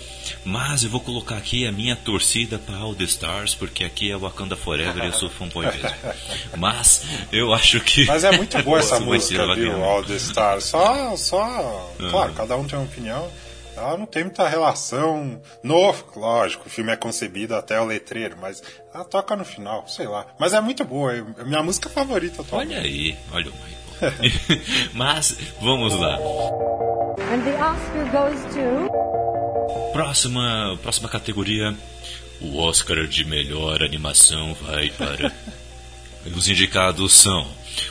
[0.44, 4.16] Mas eu vou colocar aqui a minha torcida para All the Stars, porque aqui é
[4.16, 5.90] Wakanda Forever e eu sou fanboy mesmo.
[6.56, 8.04] Mas eu acho que.
[8.06, 9.82] Mas é muito boa essa música, viu?
[9.82, 10.64] All the Stars.
[10.64, 11.16] Só.
[11.16, 12.10] só uhum.
[12.10, 13.30] Claro, cada um tem uma opinião.
[13.76, 15.40] Ela não tem muita relação.
[15.62, 18.62] No, lógico, o filme é concebido até o letreiro, mas
[18.92, 20.26] ela toca no final, sei lá.
[20.38, 22.74] Mas é muito boa, é minha música favorita atualmente.
[22.74, 23.77] Olha aí, olha o Michael.
[24.94, 26.18] Mas vamos lá.
[28.52, 29.92] To...
[29.92, 31.74] Próxima, próxima categoria.
[32.40, 35.32] O Oscar de melhor animação vai para.
[36.36, 37.46] Os indicados são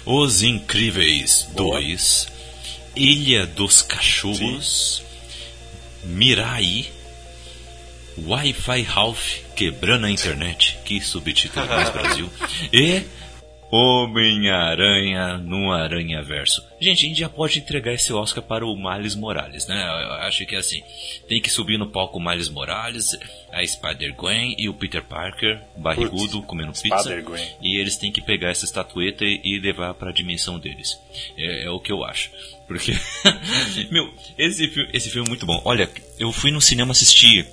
[0.06, 2.28] Os Incríveis 2,
[2.96, 5.02] Ilha dos Cachorros,
[6.04, 6.14] Sim.
[6.14, 6.86] Mirai,
[8.18, 12.30] Wi-Fi Ralph quebrando a internet, que subtítulo mais Brasil,
[12.72, 13.04] e
[13.70, 16.66] Homem-Aranha no Aranha Verso.
[16.80, 19.82] Gente, a gente já pode entregar esse Oscar para o Miles Morales, né?
[19.84, 20.82] Eu acho que assim,
[21.28, 23.18] tem que subir no palco o Miles Morales,
[23.52, 27.24] a Spider-Gwen e o Peter Parker, barrigudo, Putz, comendo pizza.
[27.62, 30.98] E eles têm que pegar essa estatueta e levar para a dimensão deles.
[31.38, 32.32] É, é, o que eu acho.
[32.68, 32.94] Porque,
[33.92, 35.62] meu, esse, esse filme é muito bom.
[35.66, 37.48] Olha, eu fui no cinema assistir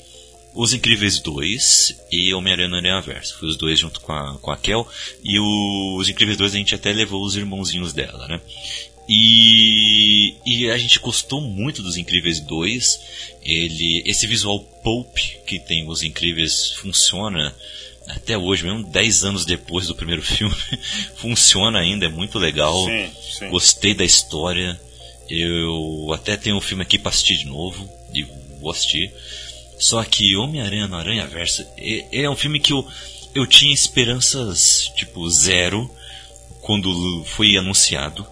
[0.54, 3.36] os Incríveis 2 e Homem-Aranha no Aranha Verso.
[3.38, 4.86] Foi os dois junto com a, com a Kel.
[5.22, 8.40] E o, os Incríveis 2 a gente até levou os irmãozinhos dela, né?
[9.08, 13.00] E, e a gente gostou muito dos Incríveis 2.
[13.42, 17.54] Ele, esse visual pulp que tem os Incríveis funciona
[18.08, 20.54] até hoje, mesmo 10 anos depois do primeiro filme.
[21.16, 22.86] funciona ainda, é muito legal.
[22.86, 23.48] Sim, sim.
[23.48, 24.80] Gostei da história.
[25.28, 27.88] Eu até tenho um filme aqui para assistir de novo.
[28.14, 28.22] E
[28.60, 29.12] vou assistir.
[29.78, 32.86] Só que Homem-Aranha no Aranha Verso é, é, um filme que eu,
[33.34, 35.90] eu tinha esperanças, tipo, zero
[36.60, 38.26] quando foi anunciado.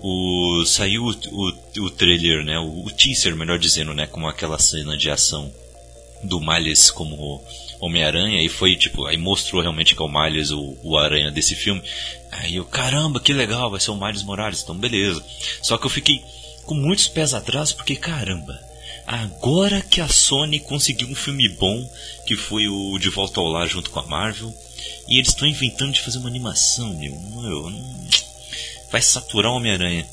[0.00, 2.58] O, saiu o, o, o trailer, né?
[2.58, 4.06] O, o, teaser, melhor dizendo, né?
[4.06, 5.52] Como aquela cena de ação
[6.22, 7.42] do Miles como
[7.80, 11.54] Homem-Aranha e foi tipo, aí mostrou realmente que é o Miles o, o aranha desse
[11.54, 11.82] filme.
[12.30, 15.24] Aí eu, caramba, que legal, vai ser o Miles Morales, então beleza.
[15.62, 16.22] Só que eu fiquei
[16.64, 18.58] com muitos pés atrás porque caramba,
[19.06, 21.88] Agora que a Sony conseguiu um filme bom,
[22.26, 24.52] que foi o De Volta ao Lar junto com a Marvel,
[25.08, 27.70] e eles estão inventando de fazer uma animação, meu, meu
[28.90, 30.06] vai saturar o Homem-Aranha.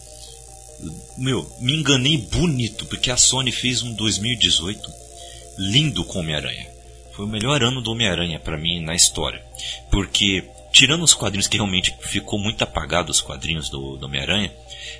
[1.18, 4.92] Meu, me enganei bonito, porque a Sony fez um 2018
[5.58, 6.68] lindo com Homem-Aranha.
[7.14, 9.44] Foi o melhor ano do Homem-Aranha para mim na história.
[9.92, 14.52] Porque, tirando os quadrinhos que realmente ficou muito apagado os quadrinhos do, do Homem-Aranha,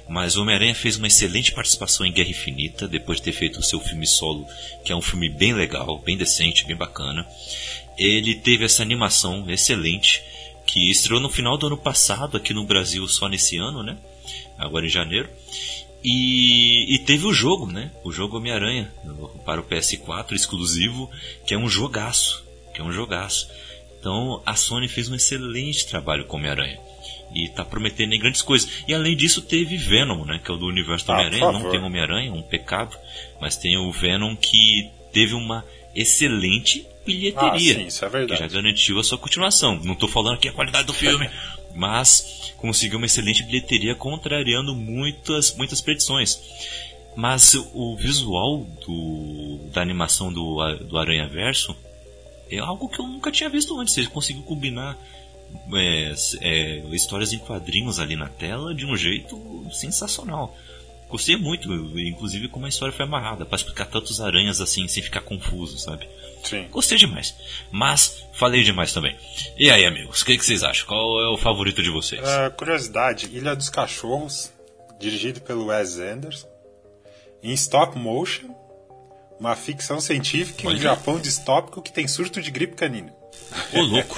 [0.08, 3.80] mas Homem-Aranha fez uma excelente participação em Guerra Infinita, depois de ter feito o seu
[3.80, 4.46] filme solo,
[4.84, 7.26] que é um filme bem legal, bem decente, bem bacana.
[7.98, 10.22] Ele teve essa animação excelente,
[10.66, 13.98] que estreou no final do ano passado aqui no Brasil, só nesse ano, né?
[14.58, 15.30] Agora em janeiro.
[16.04, 17.92] E, e teve o jogo, né?
[18.04, 18.94] O jogo Homem-Aranha
[19.46, 21.10] para o PS4 exclusivo,
[21.46, 23.50] que é um jogaço, que é um jogaço.
[24.00, 26.80] Então a Sony fez um excelente trabalho com Homem-Aranha
[27.34, 28.84] e tá prometendo grandes coisas.
[28.88, 30.40] E além disso, teve Venom, né?
[30.44, 31.52] Que é o do universo do ah, Homem-Aranha.
[31.52, 32.98] Não tem Homem-Aranha, um pecado.
[33.42, 35.66] Mas tem o Venom que teve uma
[35.96, 37.74] excelente bilheteria.
[37.74, 38.42] Ah, sim, isso é verdade.
[38.42, 39.80] Que já garantiu a sua continuação.
[39.84, 41.30] Não tô falando aqui a qualidade do filme.
[41.76, 46.40] mas conseguiu uma excelente bilheteria, contrariando muitas, muitas predições.
[47.16, 51.76] Mas o visual do, da animação do, do Aranha Verso
[52.50, 53.98] é algo que eu nunca tinha visto antes.
[53.98, 54.98] Ele conseguiu combinar
[55.74, 60.56] é, é, histórias em quadrinhos ali na tela de um jeito sensacional.
[61.10, 65.22] Gostei muito, inclusive como a história foi amarrada, para explicar tantos aranhas assim, sem ficar
[65.22, 66.10] confuso, sabe?
[66.44, 66.68] Sim.
[66.72, 67.36] Gostei demais.
[67.72, 69.16] Mas falei demais também.
[69.58, 70.88] E aí, amigos, o que, que, vocês acham?
[70.88, 72.22] Qual é o favorito de vocês?
[72.22, 74.52] Uh, curiosidade: Ilha dos Cachorros,
[75.00, 76.48] dirigido pelo Wes Anderson,
[77.44, 78.54] em stop motion,
[79.40, 83.14] uma ficção científica em um Japão distópico que tem surto de gripe canina.
[83.74, 84.16] Ô, louco!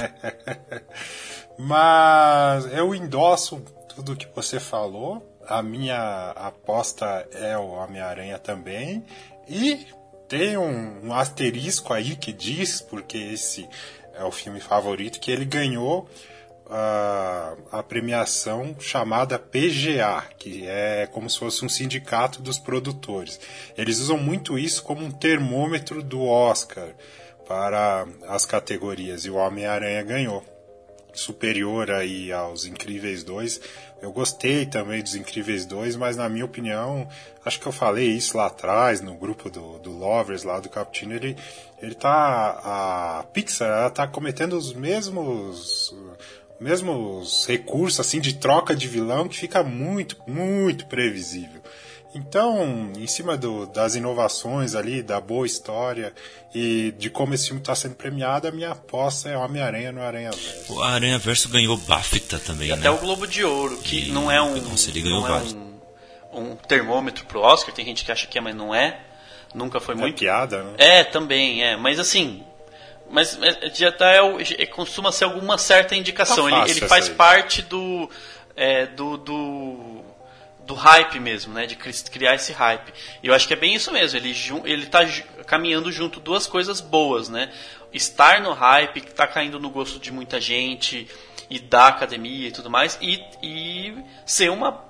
[1.57, 3.61] Mas eu endosso
[3.95, 5.25] tudo que você falou.
[5.47, 9.05] A minha aposta é o Homem-Aranha também.
[9.47, 9.85] E
[10.27, 13.67] tem um, um, asterisco aí que diz, porque esse
[14.13, 16.09] é o filme favorito, que ele ganhou
[16.65, 23.39] uh, a premiação chamada PGA, que é como se fosse um sindicato dos produtores.
[23.77, 26.89] Eles usam muito isso como um termômetro do Oscar
[27.47, 30.43] para as categorias e o Homem-Aranha ganhou.
[31.13, 33.61] Superior aí aos Incríveis 2.
[34.01, 37.07] Eu gostei também dos Incríveis 2, mas na minha opinião,
[37.45, 41.13] acho que eu falei isso lá atrás, no grupo do, do Lovers lá do Cappuccino,
[41.13, 41.37] ele,
[41.81, 42.59] ele tá.
[42.63, 45.95] A Pixar ela tá cometendo os mesmos
[46.59, 51.54] mesmos recursos assim de troca de vilão que fica muito, muito previsível.
[52.15, 56.13] Então, em cima do, das inovações ali, da boa história
[56.53, 60.31] e de como esse filme está sendo premiado, a minha aposta é Homem-Aranha no Aranha
[60.31, 60.73] Verso.
[60.73, 62.77] O Aranha Verso ganhou BAFTA também, e né?
[62.77, 64.11] até o Globo de Ouro, que e...
[64.13, 68.05] não é um, Nossa, ele ganhou não é um, um termômetro pro Oscar, tem gente
[68.05, 68.97] que acha que é, mas não é.
[69.53, 70.17] Nunca foi é muito.
[70.17, 70.73] piada, né?
[70.77, 71.75] É, também, é.
[71.75, 72.45] Mas assim,
[73.09, 73.37] mas
[73.73, 74.13] já tá,
[74.57, 76.49] é, costuma ser alguma certa indicação.
[76.49, 78.09] Tá ele, ele faz parte do,
[78.55, 79.94] é, do, do,
[80.65, 81.65] do hype mesmo, né?
[81.65, 82.93] De criar esse hype.
[83.21, 84.17] E eu acho que é bem isso mesmo.
[84.17, 84.99] Ele, ele tá
[85.45, 87.51] caminhando junto duas coisas boas, né?
[87.93, 91.07] Estar no hype, que tá caindo no gosto de muita gente,
[91.49, 94.83] e da academia e tudo mais, e, e ser uma,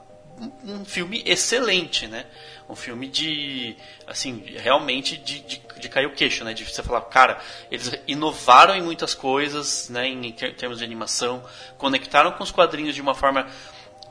[0.64, 2.26] um filme excelente, né?
[2.68, 3.76] Um filme de,
[4.08, 6.54] assim, realmente de, de, de cair o queixo, né?
[6.54, 10.08] De você falar, cara, eles inovaram em muitas coisas, né?
[10.08, 11.44] Em, em termos de animação,
[11.78, 13.48] conectaram com os quadrinhos de uma forma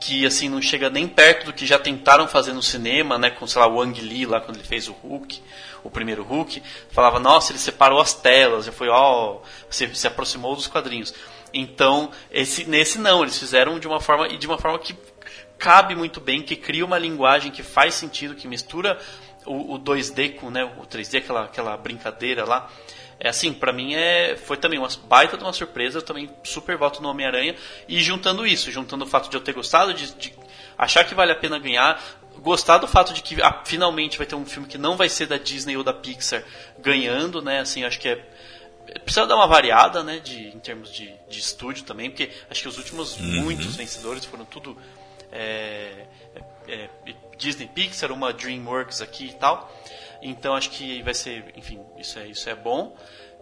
[0.05, 3.47] que assim não chega nem perto do que já tentaram fazer no cinema, né, com
[3.47, 5.41] sei lá o Wang Lee lá quando ele fez o Hulk,
[5.83, 10.55] o primeiro Hulk, falava, nossa, ele separou as telas, já foi, ó, se, se aproximou
[10.55, 11.11] dos quadrinhos.
[11.51, 14.95] Então, esse nesse não, eles fizeram de uma forma e de uma forma que
[15.57, 18.99] cabe muito bem, que cria uma linguagem que faz sentido, que mistura
[19.43, 22.69] o, o 2D com, né, o 3D, aquela aquela brincadeira lá
[23.25, 26.77] é assim, para mim é foi também uma baita de uma surpresa, eu também super
[26.77, 27.55] voto no Homem-Aranha
[27.87, 30.31] e juntando isso, juntando o fato de eu ter gostado de, de
[30.77, 31.99] achar que vale a pena ganhar,
[32.37, 35.25] gostar do fato de que ah, finalmente vai ter um filme que não vai ser
[35.25, 36.43] da Disney ou da Pixar
[36.77, 37.61] ganhando, né?
[37.61, 38.23] Assim, acho que é
[39.03, 42.67] precisa dar uma variada, né, de em termos de, de estúdio também, porque acho que
[42.67, 43.41] os últimos uhum.
[43.41, 44.77] muitos vencedores foram tudo
[45.31, 46.05] é,
[46.67, 46.89] é, é,
[47.39, 49.75] Disney Pixar, uma DreamWorks aqui e tal.
[50.25, 52.97] Então acho que vai ser, enfim, isso é, isso é bom.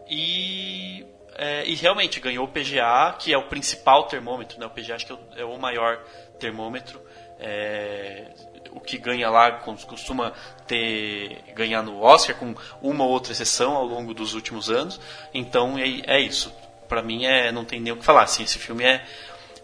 [0.10, 4.66] E, é, e realmente ganhou o PGA, que é o principal termômetro, né?
[4.66, 6.04] O PGA acho que é o é maior
[6.38, 7.02] termômetro.
[7.40, 8.28] É,
[8.72, 10.34] o que ganha lá costuma
[10.68, 15.00] ter ganhar no Oscar com uma ou outra exceção ao longo dos últimos anos.
[15.34, 16.54] Então é, é isso.
[16.90, 18.24] Para mim é não tem nem o que falar.
[18.24, 19.06] Assim, esse filme é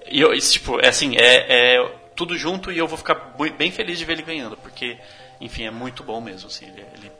[0.06, 3.98] eu, esse, tipo é assim é, é tudo junto e eu vou ficar bem feliz
[3.98, 4.98] de ver ele ganhando porque
[5.40, 6.48] enfim, é muito bom mesmo.
[6.48, 7.12] Assim, ele, ele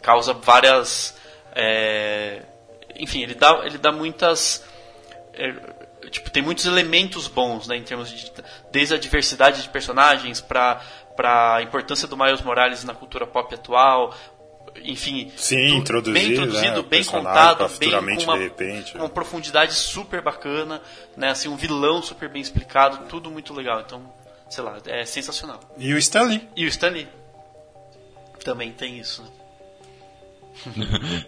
[0.00, 1.16] causa várias.
[1.54, 2.42] É,
[2.96, 4.64] enfim, ele dá, ele dá muitas.
[5.32, 5.52] É,
[6.10, 8.32] tipo, tem muitos elementos bons, né, em termos de.
[8.70, 10.80] Desde a diversidade de personagens para
[11.16, 14.12] para a importância do Miles Morales na cultura pop atual,
[14.82, 20.82] enfim, Sim, bem introduzido, né, bem contado, bem com uma, repente, uma profundidade super bacana,
[21.16, 23.80] né, assim, um vilão super bem explicado, tudo muito legal.
[23.80, 24.12] Então,
[24.50, 25.60] sei lá, é sensacional.
[25.78, 26.48] E o Stanley.
[26.56, 27.06] E o Stanley
[28.44, 29.22] também tem isso.
[29.22, 29.28] Né?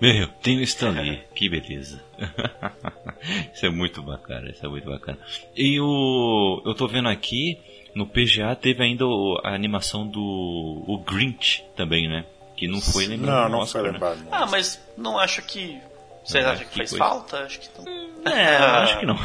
[0.00, 2.02] Meu, tem o Stanley, que beleza.
[3.54, 5.18] isso é muito bacana, isso é muito bacana.
[5.54, 6.62] E o.
[6.64, 7.58] Eu tô vendo aqui,
[7.94, 9.04] no PGA teve ainda
[9.44, 10.20] a animação do.
[10.20, 12.24] O Grinch também, né?
[12.56, 13.42] Que não foi lembrado.
[13.44, 14.18] Não, não Oscar, foi lembrado.
[14.18, 14.28] Né?
[14.30, 15.78] Ah, mas não acho que.
[16.24, 17.04] Vocês é, acham que, que faz coisa.
[17.04, 17.38] falta?
[17.38, 18.32] Acho que não.
[18.32, 19.18] É, acho que não.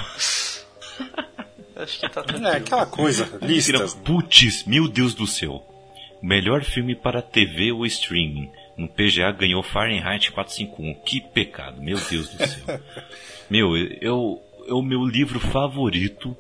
[1.76, 2.48] acho que tá tranquilo.
[2.48, 3.94] É aquela coisa, listas.
[3.96, 5.71] Putz, meu Deus do céu.
[6.22, 8.52] Melhor filme para TV ou streaming.
[8.78, 10.94] No PGA ganhou Fahrenheit 451.
[11.04, 12.80] Que pecado, meu Deus do céu.
[13.50, 16.36] meu, eu, é o meu livro favorito.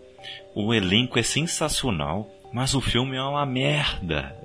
[0.53, 4.35] O elenco é sensacional, mas o filme é uma merda.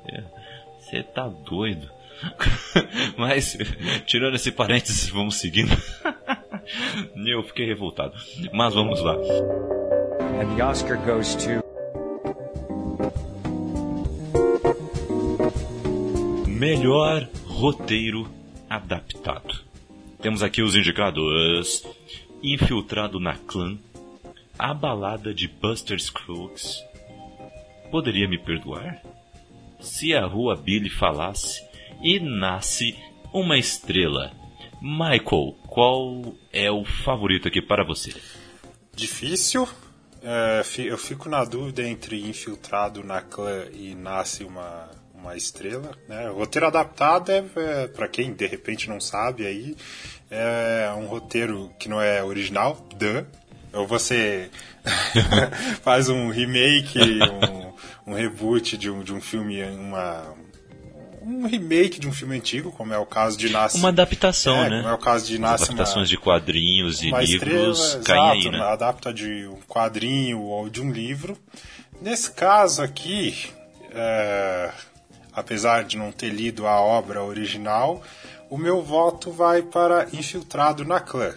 [0.79, 1.91] Você tá doido.
[3.19, 3.59] mas,
[4.07, 5.77] tirando esse parênteses, vamos seguindo.
[7.27, 8.15] eu fiquei revoltado.
[8.53, 9.15] Mas vamos lá.
[10.41, 11.66] And the Oscar goes to
[16.59, 18.27] Melhor roteiro
[18.67, 19.63] adaptado.
[20.23, 21.85] Temos aqui os indicados:
[22.43, 23.77] Infiltrado na Clã,
[24.59, 26.83] A Balada de Buster Scruggs.
[27.91, 29.03] Poderia me perdoar?
[29.81, 31.63] Se a Rua Billy falasse
[32.03, 32.97] e nasce
[33.35, 34.33] uma estrela.
[34.81, 38.15] Michael, qual é o favorito aqui para você?
[38.95, 39.69] Difícil.
[40.23, 44.89] É, eu fico na dúvida entre Infiltrado na Clã e Nasce uma
[45.19, 45.91] uma estrela.
[46.09, 46.31] Né?
[46.31, 49.77] O roteiro adaptado é, é para quem de repente não sabe aí,
[50.31, 53.25] é um roteiro que não é original, duh.
[53.73, 54.51] Ou você
[55.83, 56.99] faz um remake,
[58.07, 60.35] um, um reboot de um, de um filme, uma,
[61.23, 63.77] um remake de um filme antigo, como é o caso de Nasce.
[63.77, 64.77] Uma adaptação, é, né?
[64.79, 65.65] Como é o caso de Nasce.
[65.65, 68.61] Adaptações uma, de quadrinhos e livros caem aí, né?
[68.61, 71.37] Adapta de um quadrinho ou de um livro.
[72.01, 73.35] Nesse caso aqui,
[73.91, 74.71] é,
[75.37, 78.03] apesar de não ter lido a obra original,
[78.49, 81.35] o meu voto vai para Infiltrado na Clã.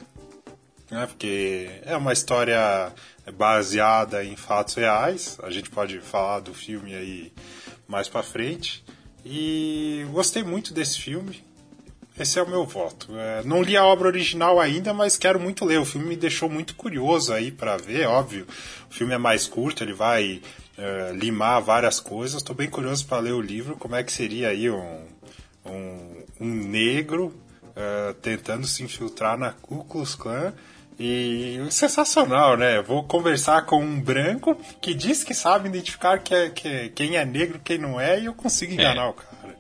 [0.90, 1.06] Né?
[1.06, 2.94] Porque é uma história
[3.34, 7.34] baseada em fatos reais, a gente pode falar do filme aí
[7.88, 8.84] mais para frente.
[9.26, 11.44] E gostei muito desse filme.
[12.18, 13.08] Esse é o meu voto.
[13.18, 15.80] É, não li a obra original ainda, mas quero muito ler.
[15.80, 18.48] O filme me deixou muito curioso aí para ver, óbvio.
[18.90, 20.42] O filme é mais curto, ele vai
[20.80, 22.38] é, limar várias coisas.
[22.38, 25.06] Estou bem curioso para ler o livro, como é que seria aí um,
[25.66, 27.34] um, um negro
[27.76, 30.54] é, tentando se infiltrar na Ku Klux Klan.
[31.02, 32.82] E sensacional, né?
[32.82, 37.24] Vou conversar com um branco que diz que sabe identificar que é, que, quem é
[37.24, 39.10] negro quem não é, e eu consigo enganar é.
[39.10, 39.58] o cara.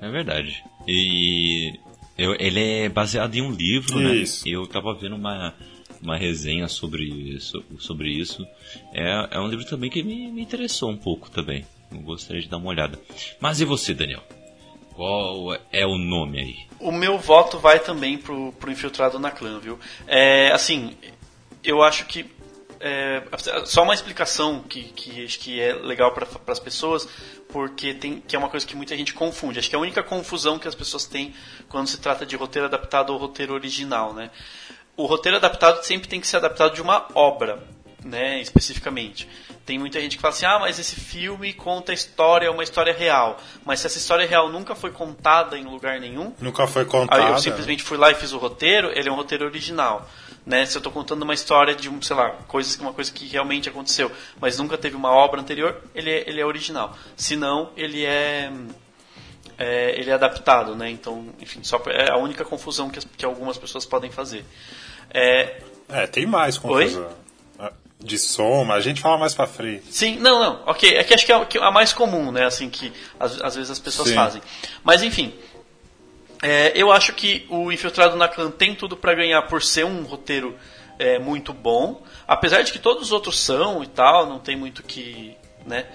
[0.00, 0.64] É verdade.
[0.88, 1.78] E
[2.18, 4.44] eu, ele é baseado em um livro, Isso.
[4.44, 4.54] né?
[4.54, 5.54] Eu tava vendo uma,
[6.02, 7.64] uma resenha sobre isso.
[7.78, 8.46] Sobre isso.
[8.92, 11.64] É, é um livro também que me, me interessou um pouco também.
[11.90, 12.98] Eu gostaria de dar uma olhada.
[13.40, 14.22] Mas e você, Daniel?
[14.94, 16.56] Qual é o nome aí?
[16.78, 19.78] O meu voto vai também pro, pro Infiltrado na Clã, viu?
[20.06, 20.96] É, assim,
[21.62, 22.26] eu acho que.
[22.84, 23.22] É,
[23.64, 27.08] só uma explicação que, que acho que é legal para as pessoas,
[27.48, 29.60] porque tem que é uma coisa que muita gente confunde.
[29.60, 31.32] Acho que é a única confusão que as pessoas têm
[31.68, 34.30] quando se trata de roteiro adaptado ou roteiro original, né?
[34.96, 37.62] O roteiro adaptado sempre tem que ser adaptado de uma obra,
[38.04, 39.28] né, especificamente.
[39.64, 42.62] Tem muita gente que fala assim: "Ah, mas esse filme conta a história, é uma
[42.62, 43.38] história real".
[43.64, 47.24] Mas se essa história real nunca foi contada em lugar nenhum, Nunca foi contada.
[47.24, 50.08] Aí eu simplesmente fui lá e fiz o roteiro, ele é um roteiro original.
[50.44, 50.66] Né?
[50.66, 53.68] Se eu estou contando uma história de, um, sei lá, coisas, uma coisa que realmente
[53.68, 56.96] aconteceu, mas nunca teve uma obra anterior, ele é, ele é original.
[57.16, 58.50] Se não, ele é,
[59.56, 60.90] é, ele é adaptado, né?
[60.90, 64.44] Então, enfim, só é a única confusão que, que algumas pessoas podem fazer.
[65.12, 65.56] É,
[65.88, 67.08] É, tem mais confusão.
[67.58, 69.84] Ah, De som, mas a gente fala mais pra frente.
[69.92, 70.96] Sim, não, não, ok.
[70.96, 72.44] É que acho que é a- é mais comum, né?
[72.46, 74.14] Assim que às, às vezes as pessoas Sim.
[74.14, 74.42] fazem.
[74.82, 75.34] Mas enfim,
[76.42, 80.02] é, eu acho que o Infiltrado na Clã tem tudo pra ganhar por ser um
[80.02, 80.56] roteiro
[80.98, 82.02] é, muito bom.
[82.26, 85.36] Apesar de que todos os outros são e tal, não tem muito que,
[85.66, 85.86] né?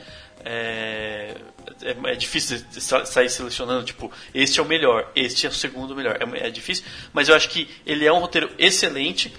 [0.45, 1.35] É,
[1.81, 2.59] é, é difícil
[3.05, 6.17] sair selecionando, tipo, este é o melhor, este é o segundo melhor.
[6.19, 9.33] É, é difícil, mas eu acho que ele é um roteiro excelente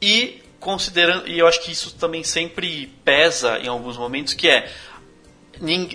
[0.00, 4.72] e considerando e eu acho que isso também sempre pesa em alguns momentos que é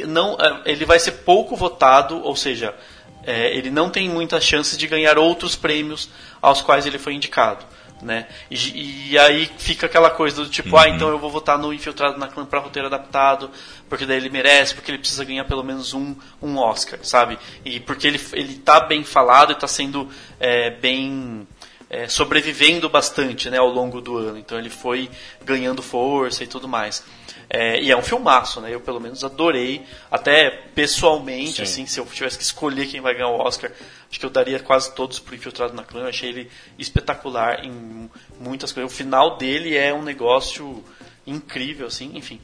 [0.07, 2.75] não é, ele vai ser pouco votado ou seja
[3.23, 6.07] é, ele não tem muitas chances de ganhar outros prêmios
[6.39, 7.65] aos quais ele foi indicado
[8.01, 11.73] né e, e aí fica aquela coisa do tipo ah então eu vou votar no
[11.73, 13.49] infiltrado na clã para roteiro adaptado
[13.87, 17.79] porque daí ele merece porque ele precisa ganhar pelo menos um, um Oscar sabe e
[17.79, 21.47] porque ele ele tá bem falado e está sendo é, bem
[21.89, 24.37] é, sobrevivendo bastante né, ao longo do ano.
[24.37, 25.09] Então ele foi
[25.43, 27.03] ganhando força e tudo mais.
[27.49, 28.71] É, e é um filmaço, né?
[28.71, 31.63] Eu pelo menos adorei, até pessoalmente, Sim.
[31.63, 33.71] assim, se eu tivesse que escolher quem vai ganhar o Oscar,
[34.09, 36.01] acho que eu daria quase todos pro Infiltrado na Clã.
[36.01, 38.91] Eu achei ele espetacular em muitas coisas.
[38.91, 40.83] O final dele é um negócio
[41.25, 42.39] incrível, assim, enfim.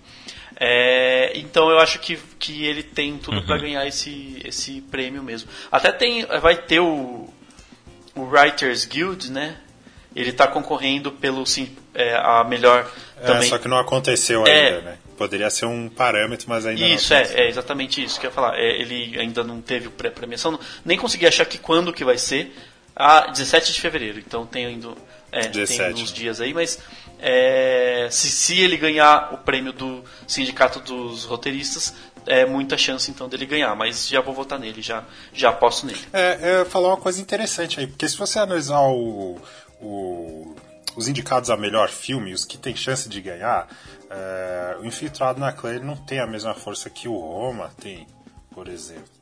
[0.57, 5.49] É, então eu acho que, que ele tem tudo pra ganhar esse, esse prêmio mesmo.
[5.71, 7.29] Até tem, vai ter o,
[8.15, 9.57] o Writers Guild, né?
[10.15, 12.89] Ele está concorrendo pelo sim, é, a melhor
[13.21, 13.49] É, também.
[13.49, 14.51] só que não aconteceu É.
[14.67, 14.97] ainda, né?
[15.17, 17.19] Poderia ser um parâmetro, mas ainda Isso, não.
[17.21, 18.57] é, é exatamente isso que eu ia falar.
[18.59, 22.53] É, ele ainda não teve pré-premiação, nem consegui achar que quando que vai ser.
[22.97, 24.89] Ah, 17 de fevereiro, então tem ainda
[25.31, 26.17] é, 17, tem uns né?
[26.17, 26.79] dias aí, mas
[27.19, 31.93] é, se, se ele ganhar o prêmio do Sindicato dos Roteiristas,
[32.25, 35.03] é muita chance então dele ganhar, mas já vou votar nele, já,
[35.33, 35.99] já aposto nele.
[36.13, 39.41] É, eu ia falar uma coisa interessante aí, porque se você analisar o,
[39.81, 40.55] o-
[40.95, 43.67] os indicados a melhor filme, os que tem chance de ganhar,
[44.09, 48.07] é, o Infiltrado na ele não tem a mesma força que o Roma tem,
[48.51, 49.15] por exemplo.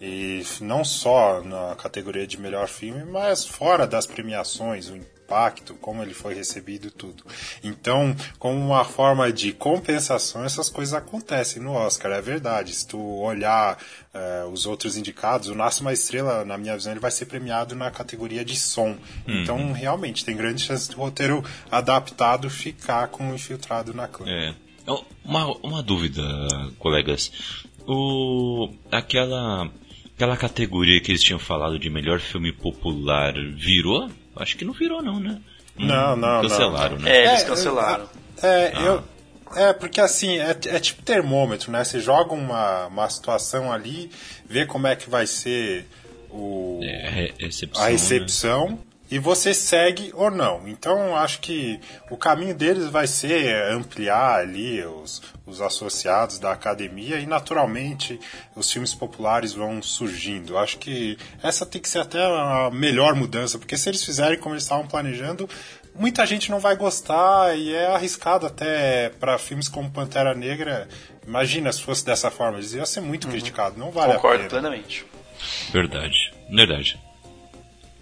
[0.00, 4.96] E não só na categoria de melhor filme, mas fora das premiações, o
[5.28, 7.22] impacto, como ele foi recebido e tudo.
[7.62, 12.72] Então, como uma forma de compensação, essas coisas acontecem no Oscar, é verdade.
[12.72, 13.76] Se tu olhar
[14.14, 17.76] eh, os outros indicados, o Nasce uma Estrela, na minha visão, ele vai ser premiado
[17.76, 18.96] na categoria de som.
[19.26, 24.26] Então, realmente, tem grande chance do roteiro adaptado ficar com o infiltrado na clã.
[24.26, 24.54] É.
[24.82, 26.22] Então, Uma, uma dúvida,
[26.78, 27.30] colegas.
[27.86, 29.70] O, aquela,
[30.14, 34.10] aquela categoria que eles tinham falado de melhor filme popular virou?
[34.38, 35.40] Acho que não virou, não, né?
[35.76, 36.48] Não, não, não.
[36.48, 37.10] Cancelaram, né?
[37.10, 38.08] É, eles É, cancelaram.
[38.42, 39.04] É, eu.
[39.56, 41.82] É, porque assim, é, é tipo termômetro, né?
[41.82, 44.10] Você joga uma, uma situação ali,
[44.46, 45.86] vê como é que vai ser
[46.30, 47.82] o, É, re- recepção.
[47.82, 47.90] a
[48.70, 48.78] né?
[49.10, 50.68] E você segue ou não.
[50.68, 51.80] Então, acho que
[52.10, 58.20] o caminho deles vai ser ampliar ali os, os associados da academia e, naturalmente,
[58.54, 60.58] os filmes populares vão surgindo.
[60.58, 64.54] Acho que essa tem que ser até a melhor mudança, porque se eles fizerem como
[64.54, 65.48] eles estavam planejando,
[65.94, 70.86] muita gente não vai gostar e é arriscado até para filmes como Pantera Negra.
[71.26, 74.48] Imagina se fosse dessa forma, eles iam ser muito criticados, não vale a Concordo pena.
[74.50, 75.04] plenamente.
[75.72, 77.07] Verdade, verdade.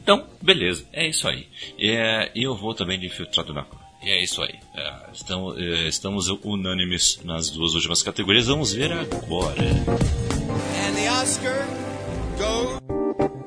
[0.07, 1.49] Então, beleza, é isso aí.
[1.77, 3.81] É, E eu vou também de infiltrado na cor.
[4.01, 4.55] E é isso aí.
[4.73, 8.47] É, estamos, é, estamos unânimes nas duas últimas categorias.
[8.47, 9.61] Vamos ver agora.
[9.61, 11.67] And the Oscar.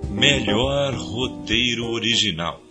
[0.09, 2.61] Melhor roteiro original.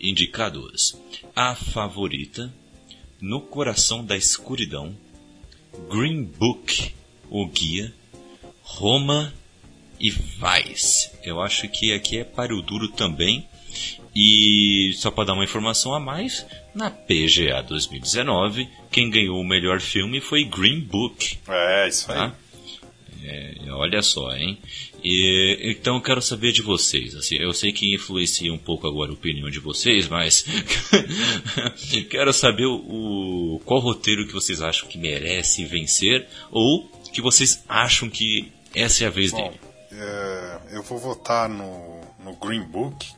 [0.00, 0.98] Indicados:
[1.36, 2.52] A Favorita,
[3.20, 4.92] No Coração da Escuridão,
[5.88, 6.92] Green Book,
[7.30, 7.94] O Guia,
[8.60, 9.32] Roma
[10.00, 11.10] e Vice.
[11.22, 13.46] Eu acho que aqui é páreo duro também.
[14.14, 16.44] E só para dar uma informação a mais,
[16.74, 21.38] na PGA 2019, quem ganhou o melhor filme foi Green Book.
[21.46, 22.18] É, isso aí.
[22.18, 22.34] Tá?
[23.22, 24.58] É, olha só, hein?
[25.04, 27.14] E, então eu quero saber de vocês.
[27.14, 30.44] Assim, eu sei que influencia um pouco agora a opinião de vocês, mas
[32.10, 37.62] quero saber o, o, qual roteiro que vocês acham que merece vencer ou que vocês
[37.68, 39.60] acham que essa é a vez Bom, dele.
[39.92, 43.12] É, eu vou votar no, no Green Book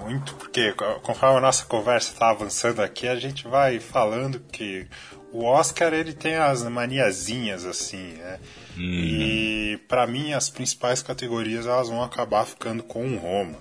[0.00, 4.86] muito, porque conforme a nossa conversa está avançando aqui, a gente vai falando que
[5.32, 8.38] o Oscar ele tem as maniazinhas assim, né?
[8.76, 8.80] Hum.
[8.80, 13.58] E para mim as principais categorias elas vão acabar ficando com o Roma,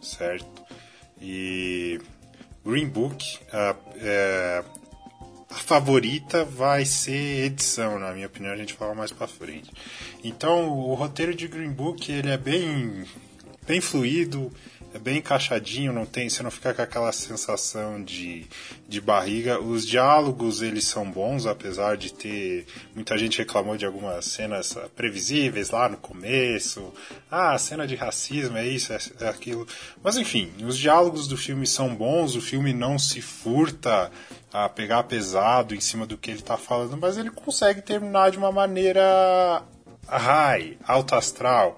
[0.00, 0.64] certo?
[1.20, 2.00] E
[2.64, 4.77] Green Book, a, é, a
[5.62, 9.70] favorita vai ser edição, na minha opinião, a gente fala mais para frente.
[10.22, 13.04] Então o roteiro de Green Book ele é bem
[13.66, 14.50] bem fluido,
[14.94, 18.46] é bem encaixadinho, não tem, você não fica com aquela sensação de,
[18.88, 19.60] de barriga.
[19.60, 25.70] Os diálogos eles são bons, apesar de ter muita gente reclamou de algumas cenas previsíveis
[25.70, 26.92] lá no começo.
[27.30, 29.66] Ah, cena de racismo é isso, é, é aquilo.
[30.02, 34.10] Mas enfim, os diálogos do filme são bons, o filme não se furta
[34.52, 38.38] a pegar pesado em cima do que ele está falando, mas ele consegue terminar de
[38.38, 39.62] uma maneira
[40.08, 41.76] high, alto astral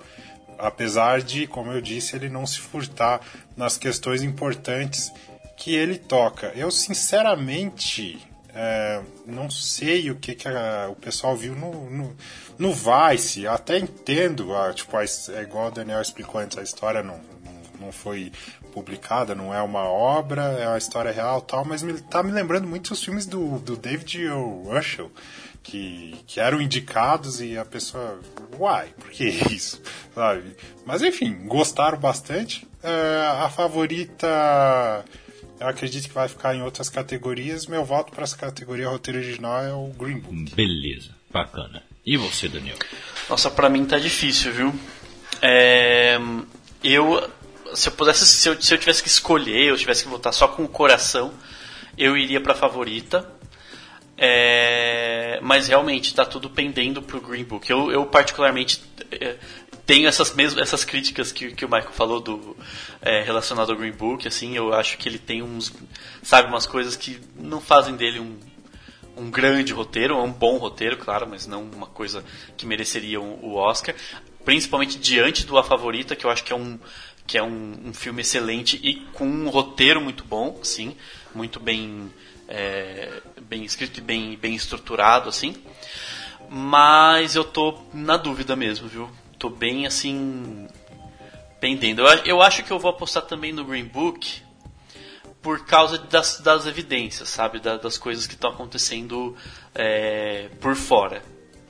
[0.60, 3.20] apesar de, como eu disse, ele não se furtar
[3.56, 5.12] nas questões importantes
[5.56, 6.52] que ele toca.
[6.54, 12.16] Eu, sinceramente, é, não sei o que, que a, o pessoal viu no, no,
[12.58, 13.46] no Vice.
[13.46, 17.86] Até entendo, a, tipo, a, é igual o Daniel explicou antes, a história não, não,
[17.86, 18.32] não foi
[18.70, 22.66] publicada, não é uma obra, é uma história real tal, mas me, tá me lembrando
[22.66, 24.72] muito os filmes do, do David o.
[24.72, 25.10] Russell
[25.62, 28.20] que, que eram indicados e a pessoa,
[28.58, 29.80] uai, por que isso?
[30.14, 30.56] Sabe?
[30.84, 32.64] Mas enfim, gostaram bastante.
[32.82, 35.04] Uh, a favorita,
[35.58, 37.66] eu acredito que vai ficar em outras categorias.
[37.66, 40.54] Meu voto para essa categoria roteiro original é o Green Book.
[40.54, 41.82] Beleza, bacana.
[42.04, 42.78] E você, Daniel?
[43.28, 44.74] Nossa, para mim tá difícil, viu?
[45.42, 46.18] É,
[46.82, 47.30] eu,
[47.74, 50.48] se eu pudesse, se eu, se eu tivesse que escolher, eu tivesse que votar só
[50.48, 51.32] com o coração,
[51.96, 53.40] eu iria para favorita
[54.22, 57.70] é, mas realmente está tudo pendendo para o Green Book.
[57.70, 59.36] Eu, eu particularmente é,
[59.86, 62.54] tenho essas mesmas essas críticas que, que o Michael falou do
[63.00, 64.28] é, relacionado ao Green Book.
[64.28, 65.72] Assim, eu acho que ele tem uns,
[66.22, 68.38] sabe, umas coisas que não fazem dele um,
[69.16, 72.22] um grande roteiro, um bom roteiro, claro, mas não uma coisa
[72.58, 73.94] que mereceria o Oscar.
[74.44, 76.78] Principalmente diante do A Favorita, que eu acho que é um
[77.30, 80.96] que é um, um filme excelente e com um roteiro muito bom, sim,
[81.32, 82.10] muito bem
[82.48, 85.54] é, bem escrito e bem, bem estruturado, assim.
[86.48, 89.08] Mas eu tô na dúvida mesmo, viu?
[89.38, 90.66] Tô bem assim.
[91.60, 92.02] Pendendo.
[92.02, 94.42] Eu, eu acho que eu vou apostar também no Green Book
[95.40, 97.60] por causa das, das evidências, sabe?
[97.60, 99.36] Da, das coisas que estão acontecendo
[99.72, 101.22] é, por fora.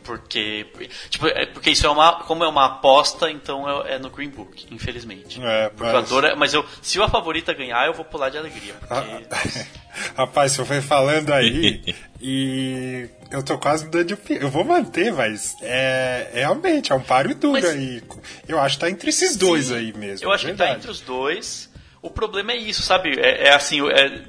[0.03, 0.67] Porque,
[1.09, 2.23] tipo, é, porque isso é uma.
[2.23, 5.41] Como é uma aposta, então é, é no Green Book, infelizmente.
[5.43, 5.93] É, mas...
[5.93, 8.75] Eu adoro, mas eu, se a favorita ganhar, eu vou pular de alegria.
[8.75, 9.71] Porque...
[10.17, 16.31] Rapaz, você foi falando aí e eu tô quase dando Eu vou manter, mas é,
[16.33, 17.65] é realmente é um páreo duro mas...
[17.65, 18.03] aí.
[18.49, 20.27] Eu acho que tá entre esses dois Sim, aí mesmo.
[20.27, 21.71] Eu acho que tá entre os dois.
[22.03, 23.19] O problema é isso, sabe?
[23.19, 24.23] É, é assim, é,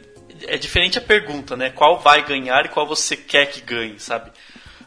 [0.48, 1.70] é diferente a pergunta, né?
[1.70, 4.32] Qual vai ganhar e qual você quer que ganhe, sabe?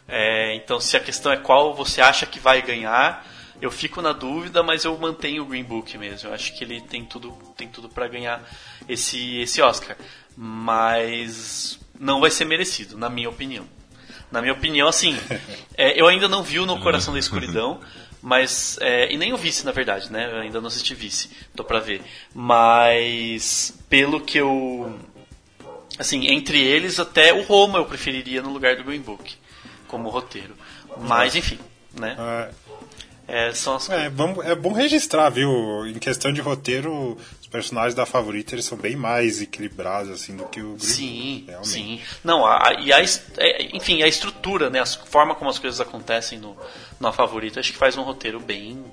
[0.07, 3.25] É, então, se a questão é qual você acha que vai ganhar,
[3.61, 6.29] eu fico na dúvida, mas eu mantenho o Green Book mesmo.
[6.29, 8.43] Eu acho que ele tem tudo, tem tudo para ganhar
[8.87, 9.97] esse, esse Oscar,
[10.35, 13.65] mas não vai ser merecido, na minha opinião.
[14.31, 15.17] Na minha opinião, assim,
[15.77, 17.79] é, eu ainda não vi o No Coração da Escuridão,
[18.21, 20.29] mas é, e nem o Vice, na verdade, né?
[20.31, 22.01] Eu ainda não assisti Vice, tô pra ver.
[22.33, 24.99] Mas pelo que eu
[25.97, 29.37] assim, entre eles até o Roma eu preferiria no lugar do Green Book
[29.87, 30.55] como roteiro.
[30.97, 31.59] Mas, enfim,
[31.93, 32.15] né?
[33.27, 33.89] É, são as...
[33.89, 35.85] é, bom, é bom registrar, viu?
[35.87, 40.45] Em questão de roteiro, os personagens da favorita eles são bem mais equilibrados assim do
[40.45, 41.69] que o Green Sim, realmente.
[41.69, 42.01] sim.
[42.23, 43.01] Não, a, e a,
[43.37, 44.79] é, enfim, a estrutura, né?
[44.79, 46.55] A forma como as coisas acontecem no,
[46.99, 48.85] na favorita, acho que faz um roteiro bem,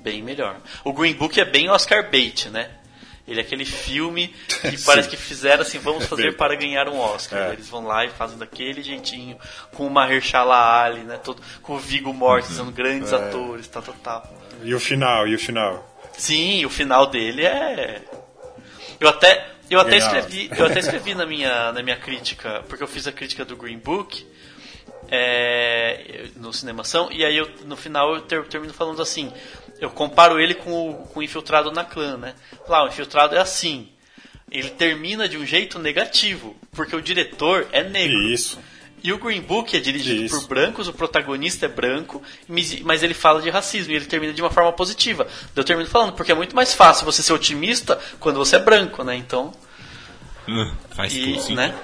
[0.00, 0.56] bem melhor.
[0.82, 2.70] O Green Book é bem Oscar bait, né?
[3.28, 7.50] Ele é aquele filme que parece que fizeram assim, vamos fazer para ganhar um Oscar.
[7.50, 7.52] É.
[7.52, 9.38] Eles vão lá e fazem daquele jeitinho,
[9.74, 11.18] com o Mahershala Ali, né?
[11.22, 12.72] Todo, com o Viggo Mortensen, uhum.
[12.72, 13.16] grandes é.
[13.16, 14.38] atores, tal, tal, tal.
[14.62, 15.86] E o final, e o final?
[16.16, 18.02] Sim, o final dele é...
[18.98, 22.88] Eu até, eu até escrevi, eu até escrevi na minha, na minha crítica, porque eu
[22.88, 24.26] fiz a crítica do Green Book,
[25.10, 29.32] é, no Cinemação, e aí eu, no final eu ter, termino falando assim,
[29.80, 32.34] eu comparo ele com o, com o Infiltrado na Clã, né?
[32.68, 33.88] Lá, o Infiltrado é assim,
[34.50, 38.18] ele termina de um jeito negativo, porque o diretor é negro.
[38.28, 38.58] Isso.
[39.02, 40.40] E o Green Book é dirigido Isso.
[40.40, 44.42] por brancos, o protagonista é branco, mas- ele fala de racismo e ele termina de
[44.42, 45.28] uma forma positiva.
[45.54, 49.04] Eu termino falando, porque é muito mais fácil você ser otimista quando você é branco,
[49.04, 49.14] né?
[49.14, 49.52] Então,
[50.48, 51.74] Hum, Faz e, tudo, né?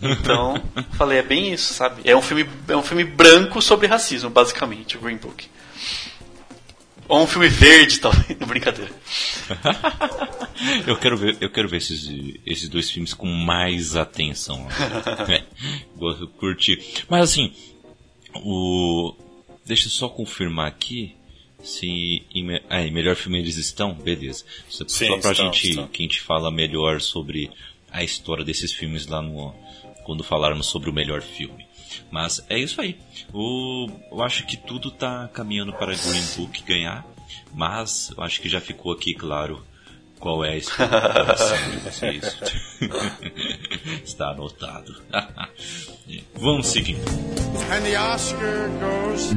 [0.00, 0.62] Então,
[0.96, 2.00] falei, é bem isso, sabe?
[2.04, 5.50] É um filme, é um filme branco sobre racismo, basicamente, o Green Book.
[7.08, 8.38] Ou um filme verde, talvez.
[8.38, 8.90] Brincadeira.
[10.86, 12.10] eu quero ver, eu quero ver esses,
[12.44, 14.66] esses dois filmes com mais atenção.
[15.28, 15.44] é,
[15.96, 17.04] gosto, eu curti.
[17.08, 17.52] Mas assim,
[18.34, 19.14] o
[19.64, 21.14] deixa eu só confirmar aqui
[21.62, 24.44] se em, ah, em melhor filme eles estão, beleza.
[24.68, 25.88] Só, Sim, só pra estão, gente estão.
[25.88, 27.50] que a gente fala melhor sobre
[27.90, 29.54] a história desses filmes lá no
[30.04, 31.65] quando falarmos sobre o melhor filme.
[32.10, 32.98] Mas é isso aí.
[33.32, 37.06] O, eu acho que tudo tá caminhando para Green Book ganhar,
[37.54, 39.64] mas eu acho que já ficou aqui claro
[40.18, 42.38] qual é a expectativa de vocês.
[44.04, 44.94] Está anotado.
[46.34, 47.04] Vamos seguindo.
[48.14, 49.32] Oscar goes.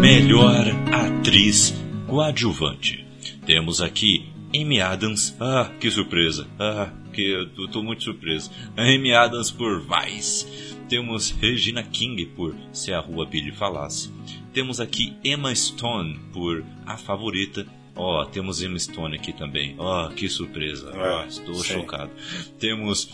[0.00, 1.74] Melhor atriz
[2.06, 3.06] coadjuvante.
[3.44, 5.36] Temos aqui Amy Adams.
[5.40, 6.46] Ah, que surpresa.
[6.58, 8.50] Ah, que eu tô muito surpreso.
[8.76, 10.75] Amy Adams por Vice.
[10.88, 14.10] Temos Regina King por Se a Rua Billy Falasse.
[14.52, 17.66] Temos aqui Emma Stone por A Favorita.
[17.94, 19.74] Ó, temos Emma Stone aqui também.
[19.78, 20.92] Ó, que surpresa.
[20.94, 22.10] Ó, É, estou chocado.
[22.58, 23.08] Temos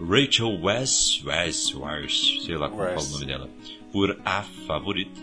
[0.00, 3.48] Rachel West, West, West, sei lá como fala o nome dela,
[3.92, 5.20] por A Favorita.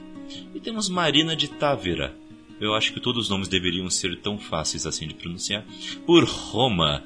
[0.55, 2.15] E temos Marina de Távera.
[2.59, 5.63] Eu acho que todos os nomes deveriam ser tão fáceis assim de pronunciar.
[6.05, 7.03] Por Roma.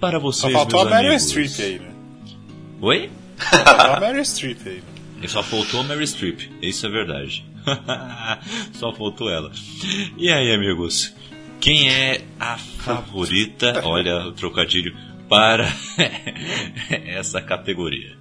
[0.00, 1.18] Para Só vocês, faltou a Meryl.
[1.18, 1.94] Streep aí, né?
[2.80, 3.10] Oi?
[3.38, 4.82] Só a Meryl Streep aí.
[5.22, 6.50] E só faltou a Mary Streep.
[6.60, 7.46] Isso é verdade.
[8.74, 9.52] só faltou ela.
[10.16, 11.14] E aí, amigos?
[11.60, 13.82] Quem é a favorita?
[13.84, 14.96] Olha o trocadilho
[15.28, 15.68] para
[17.06, 18.16] essa categoria.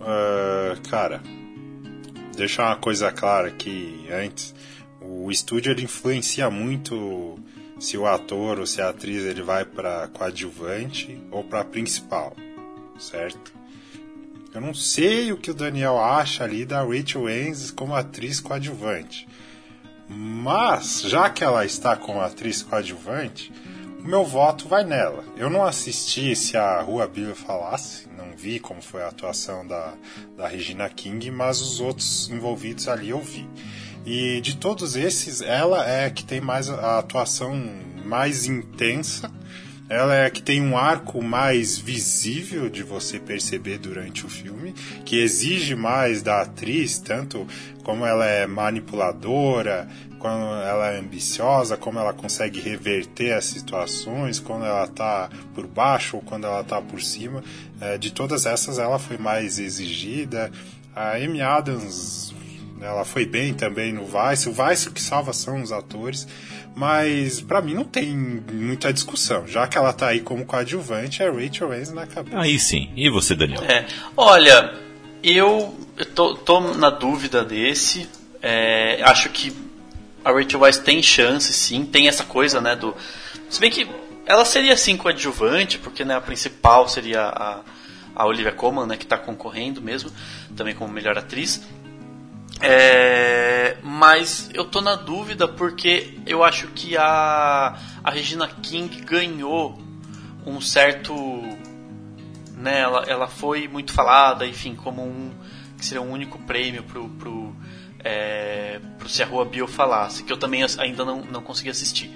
[0.00, 1.20] Ah, cara,
[2.34, 4.54] deixar uma coisa clara aqui antes.
[4.98, 7.38] O estúdio ele influencia muito
[7.78, 12.34] se o ator ou se a atriz ele vai para coadjuvante ou para principal,
[12.98, 13.55] certo?
[14.56, 19.28] Eu não sei o que o Daniel acha ali da Rachel Weisz como atriz coadjuvante.
[20.08, 23.52] Mas, já que ela está como atriz coadjuvante,
[24.00, 25.22] o meu voto vai nela.
[25.36, 29.92] Eu não assisti se a Rua Billy falasse, não vi como foi a atuação da,
[30.38, 33.46] da Regina King, mas os outros envolvidos ali eu vi.
[34.06, 37.54] E de todos esses, ela é que tem mais a atuação
[38.06, 39.30] mais intensa.
[39.88, 44.74] Ela é a que tem um arco mais visível de você perceber durante o filme,
[45.04, 47.46] que exige mais da atriz, tanto
[47.84, 54.64] como ela é manipuladora, como ela é ambiciosa, como ela consegue reverter as situações, quando
[54.64, 57.44] ela está por baixo ou quando ela está por cima.
[57.80, 60.50] É, de todas essas, ela foi mais exigida.
[60.96, 62.25] A Amy Adams,
[62.80, 64.48] ela foi bem também no Vice.
[64.48, 66.26] O Vice que salva são os atores.
[66.76, 69.46] Mas pra mim não tem muita discussão.
[69.46, 72.38] Já que ela tá aí como coadjuvante, é Rachel Weisz na cabeça.
[72.38, 72.92] Aí sim.
[72.94, 73.62] E você, Daniel?
[73.62, 74.74] É, olha,
[75.22, 75.74] eu,
[76.14, 78.06] tô, tô na dúvida desse.
[78.42, 79.56] É, acho que
[80.22, 81.86] a Rachel Weisz tem chance, sim.
[81.86, 82.94] Tem essa coisa, né, do...
[83.48, 83.88] Se bem que
[84.26, 87.60] ela seria, assim, coadjuvante, porque né, a principal seria a,
[88.14, 90.10] a Olivia Colman, né, que tá concorrendo mesmo,
[90.54, 91.62] também como melhor atriz.
[92.60, 99.78] É, mas eu tô na dúvida porque eu acho que a, a Regina King ganhou
[100.46, 101.14] um certo.
[102.56, 105.30] Né, ela, ela foi muito falada, enfim, como um.
[105.76, 107.54] que seria um único prêmio pro, pro,
[108.02, 112.10] é, pro Se a Rua Bio Falasse, que eu também ainda não, não consegui assistir.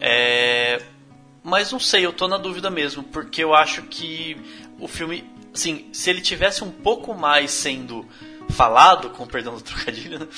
[0.00, 0.82] É,
[1.44, 4.36] mas não sei, eu tô na dúvida mesmo, porque eu acho que
[4.80, 8.04] o filme, assim, se ele tivesse um pouco mais sendo
[8.52, 10.28] falado, com perdão do trocadilho, né?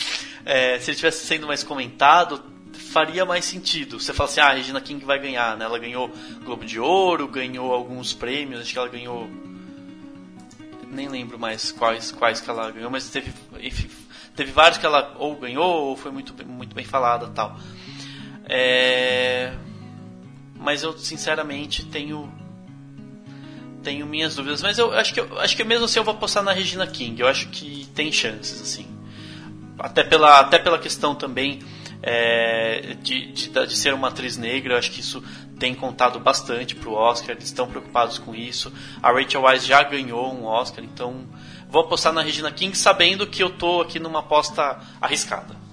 [0.44, 2.42] É, se ele tivesse sendo mais comentado,
[2.72, 4.00] faria mais sentido.
[4.00, 5.64] Você fala assim, ah, a Regina King vai ganhar, né?
[5.64, 6.10] Ela ganhou
[6.44, 9.28] Globo de Ouro, ganhou alguns prêmios, acho que ela ganhou
[10.90, 13.90] nem lembro mais quais, quais que ela ganhou, mas teve, enfim,
[14.36, 17.58] teve vários que ela ou ganhou ou foi muito, muito bem falada tal.
[18.46, 19.52] É,
[20.56, 22.32] mas eu sinceramente tenho
[23.84, 26.42] tenho minhas dúvidas, mas eu acho que eu, acho que mesmo assim eu vou apostar
[26.42, 27.20] na Regina King.
[27.20, 28.86] Eu acho que tem chances assim,
[29.78, 31.60] até pela até pela questão também
[32.02, 34.74] é, de, de, de ser uma atriz negra.
[34.74, 35.22] Eu acho que isso
[35.58, 37.32] tem contado bastante pro Oscar.
[37.32, 38.72] Eles estão preocupados com isso.
[39.02, 41.26] A Rachel Weisz já ganhou um Oscar, então
[41.68, 45.63] vou apostar na Regina King, sabendo que eu tô aqui numa aposta arriscada.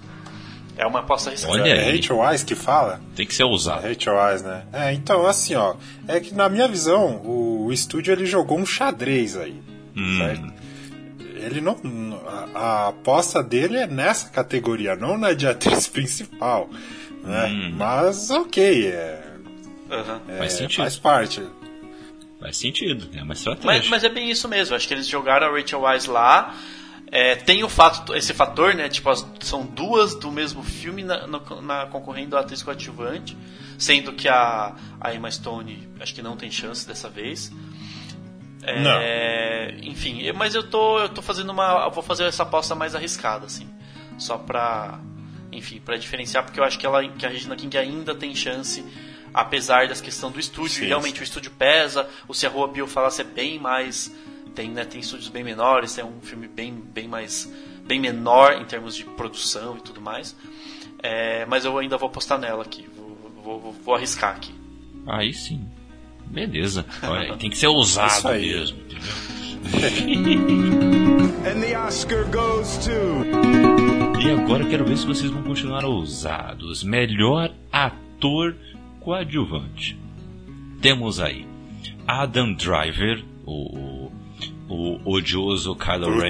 [0.81, 1.53] É uma aposta arriscada.
[1.53, 1.95] Olha É aí.
[1.95, 2.99] Rachel Weisz que fala?
[3.15, 3.87] Tem que ser ousado.
[3.87, 4.63] Rachel Weisz, né?
[4.73, 5.75] É, então, assim, ó.
[6.07, 9.61] É que na minha visão, o, o estúdio ele jogou um xadrez aí.
[9.95, 10.17] Hum.
[10.17, 10.61] certo?
[11.41, 11.77] ele não.
[12.27, 16.67] A, a, aposta dele é nessa categoria, não na de atriz principal.
[17.23, 17.47] Né?
[17.47, 17.75] Hum.
[17.77, 19.23] Mas ok, é,
[19.89, 20.19] uhum.
[20.33, 20.81] é, faz sentido.
[20.81, 21.43] Faz parte.
[22.39, 23.67] Faz sentido, é uma estratégia.
[23.67, 26.55] Mas, mas, é bem isso mesmo, acho que eles jogaram a Rachel Wise lá.
[27.11, 28.87] É, tem o fato, esse fator, né?
[28.87, 33.37] Tipo, as, são duas do mesmo filme na, na, na concorrendo a atriz coadjuvante,
[33.77, 37.51] sendo que a, a Emma Stone acho que não tem chance dessa vez.
[38.63, 41.89] É, enfim, mas eu tô, eu tô fazendo uma.
[41.89, 43.67] Vou fazer essa aposta mais arriscada, assim.
[44.17, 44.99] Só pra.
[45.51, 48.85] Enfim, para diferenciar, porque eu acho que, ela, que a Regina King ainda tem chance,
[49.33, 50.83] apesar das questões do estúdio.
[50.83, 51.21] Sim, realmente sim.
[51.21, 54.15] o estúdio pesa, o Se a Rua Bill falasse é bem mais.
[54.55, 57.51] Tem, né, tem estúdios bem menores, tem um filme bem, bem mais.
[57.85, 60.35] bem menor em termos de produção e tudo mais.
[61.01, 64.53] É, mas eu ainda vou apostar nela aqui, vou, vou, vou arriscar aqui.
[65.07, 65.65] Aí sim.
[66.27, 66.85] Beleza.
[67.03, 68.77] Olha, tem que ser ousado mesmo,
[71.43, 72.91] And the Oscar goes to...
[74.21, 76.83] E agora quero ver se vocês vão continuar ousados.
[76.83, 78.55] Melhor ator
[78.99, 79.97] coadjuvante.
[80.81, 81.47] Temos aí
[82.07, 84.00] Adam Driver, o,
[84.73, 86.29] o odioso Kylo Ren.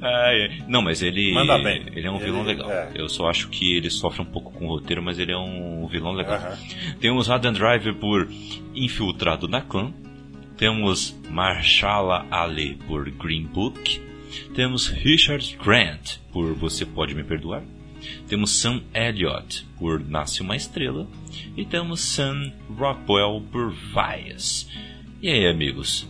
[0.00, 0.58] Ah, é.
[0.66, 1.32] Não, mas ele.
[1.32, 1.84] Manda bem.
[1.94, 2.70] Ele é um vilão ele, legal.
[2.70, 2.92] É.
[2.94, 5.86] Eu só acho que ele sofre um pouco com o roteiro, mas ele é um
[5.86, 6.40] vilão legal.
[7.00, 8.28] Temos Adam Driver por
[8.74, 9.92] Infiltrado na Clã.
[10.56, 14.00] Temos Marshala Ali por Green Book.
[14.54, 17.62] Temos Richard Grant por Você Pode Me Perdoar.
[18.28, 21.06] Temos Sam Elliott por Nasce uma Estrela.
[21.56, 24.68] E temos Sam Rockwell por Vias.
[25.20, 26.06] E aí, amigos?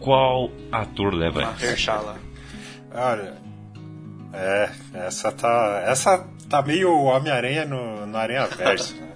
[0.00, 1.52] Qual ator leva essa?
[1.52, 2.18] Mahershala.
[2.92, 3.34] Olha,
[4.32, 5.82] é, essa tá.
[5.86, 8.96] Essa tá meio Homem-Aranha no, no Aranha Verso.
[8.96, 9.12] Né?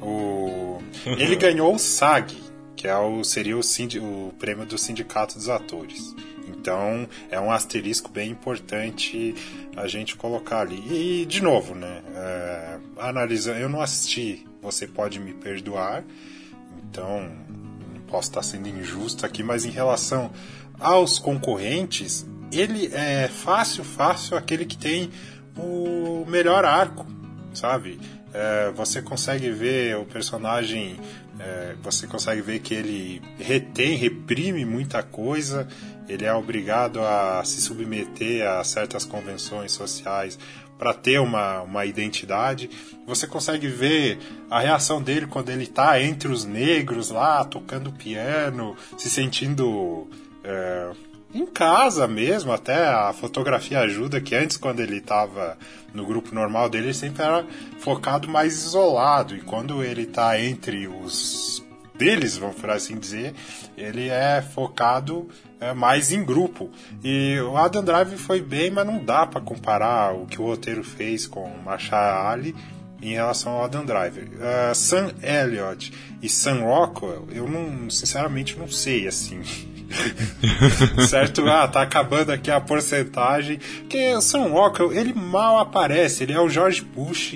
[0.00, 2.36] O, ele ganhou o SAG,
[2.76, 6.14] que é o, seria o, o prêmio do Sindicato dos Atores.
[6.46, 9.34] Então é um asterisco bem importante
[9.76, 11.22] a gente colocar ali.
[11.22, 12.02] E, de novo, né?
[12.14, 16.04] É, analisando, eu não assisti, você pode me perdoar,
[16.88, 17.30] então
[18.06, 20.30] posso estar sendo injusto aqui, mas em relação
[20.78, 25.10] aos concorrentes, ele é fácil, fácil aquele que tem
[25.56, 27.06] o melhor arco,
[27.54, 27.98] sabe?
[28.32, 31.00] É, você consegue ver o personagem,
[31.40, 35.66] é, você consegue ver que ele retém, reprime muita coisa,
[36.08, 40.38] ele é obrigado a se submeter a certas convenções sociais
[40.78, 42.70] para ter uma, uma identidade.
[43.06, 44.18] Você consegue ver
[44.50, 50.08] a reação dele quando ele está entre os negros lá, tocando piano, se sentindo
[50.44, 50.92] é,
[51.34, 55.58] em casa mesmo, até a fotografia ajuda, que antes, quando ele estava
[55.92, 57.44] no grupo normal dele, ele sempre era
[57.78, 61.64] focado mais isolado, e quando ele está entre os
[61.94, 63.34] deles, vamos por assim dizer,
[63.76, 65.28] ele é focado
[65.60, 66.70] é, mais em grupo.
[67.02, 70.84] E o Adam Drive foi bem, mas não dá para comparar o que o roteiro
[70.84, 72.54] fez com Machar Ali
[73.00, 74.24] em relação ao Adam Driver.
[74.24, 75.92] Uh, Sam Elliott
[76.22, 79.42] e Sam Rockwell, eu não, sinceramente não sei assim.
[81.08, 81.46] certo?
[81.48, 83.58] Ah, tá acabando aqui a porcentagem.
[83.80, 87.34] Porque o Sam Rockwell, ele mal aparece, ele é o George Bush,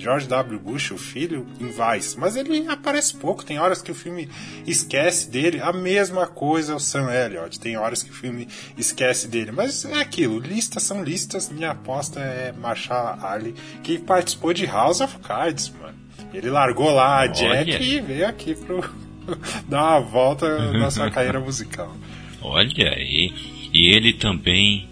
[0.00, 0.58] George W.
[0.58, 2.18] Bush, o filho, em Vice.
[2.18, 4.28] Mas ele aparece pouco, tem horas que o filme
[4.66, 5.60] esquece dele.
[5.60, 8.48] A mesma coisa o Sam Elliott, tem horas que o filme
[8.78, 9.52] esquece dele.
[9.52, 11.50] Mas é aquilo, listas são listas.
[11.50, 15.98] Minha aposta é Marshall Ali, que participou de House of Cards, mano.
[16.32, 17.82] Ele largou lá a Jack Olha.
[17.82, 18.82] e veio aqui pro
[19.68, 21.94] dar uma volta na sua carreira musical.
[22.40, 23.34] Olha aí.
[23.72, 24.88] E ele também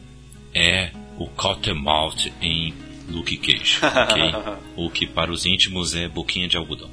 [0.54, 2.74] é o Cottonmouth em
[3.08, 4.32] Luke Cage, ok?
[4.76, 6.90] o que para os íntimos é boquinha de algodão.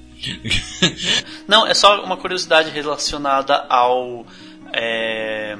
[1.47, 4.25] Não, é só uma curiosidade relacionada ao.
[4.73, 5.57] É,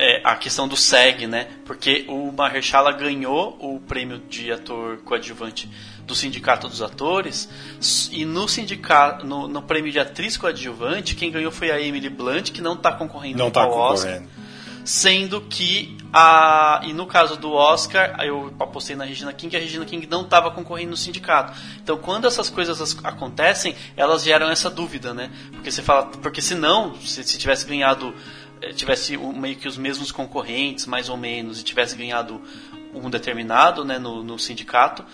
[0.00, 1.48] é, a questão do SEG, né?
[1.64, 5.68] Porque o Mahershala ganhou o prêmio de ator coadjuvante
[6.06, 7.48] do Sindicato dos Atores
[8.12, 12.50] e no sindicato no, no prêmio de atriz coadjuvante quem ganhou foi a Emily Blunt
[12.50, 14.22] que não está concorrendo não tá ao Oscar
[14.88, 19.84] sendo que a e no caso do Oscar eu apostei na Regina King a Regina
[19.84, 21.52] King não estava concorrendo no sindicato.
[21.82, 25.30] Então quando essas coisas acontecem elas geram essa dúvida né?
[25.52, 28.14] Porque você fala porque se não se, se tivesse ganhado
[28.62, 32.40] eh, tivesse meio que os mesmos concorrentes mais ou menos e tivesse ganhado
[32.94, 35.04] um determinado né no, no sindicato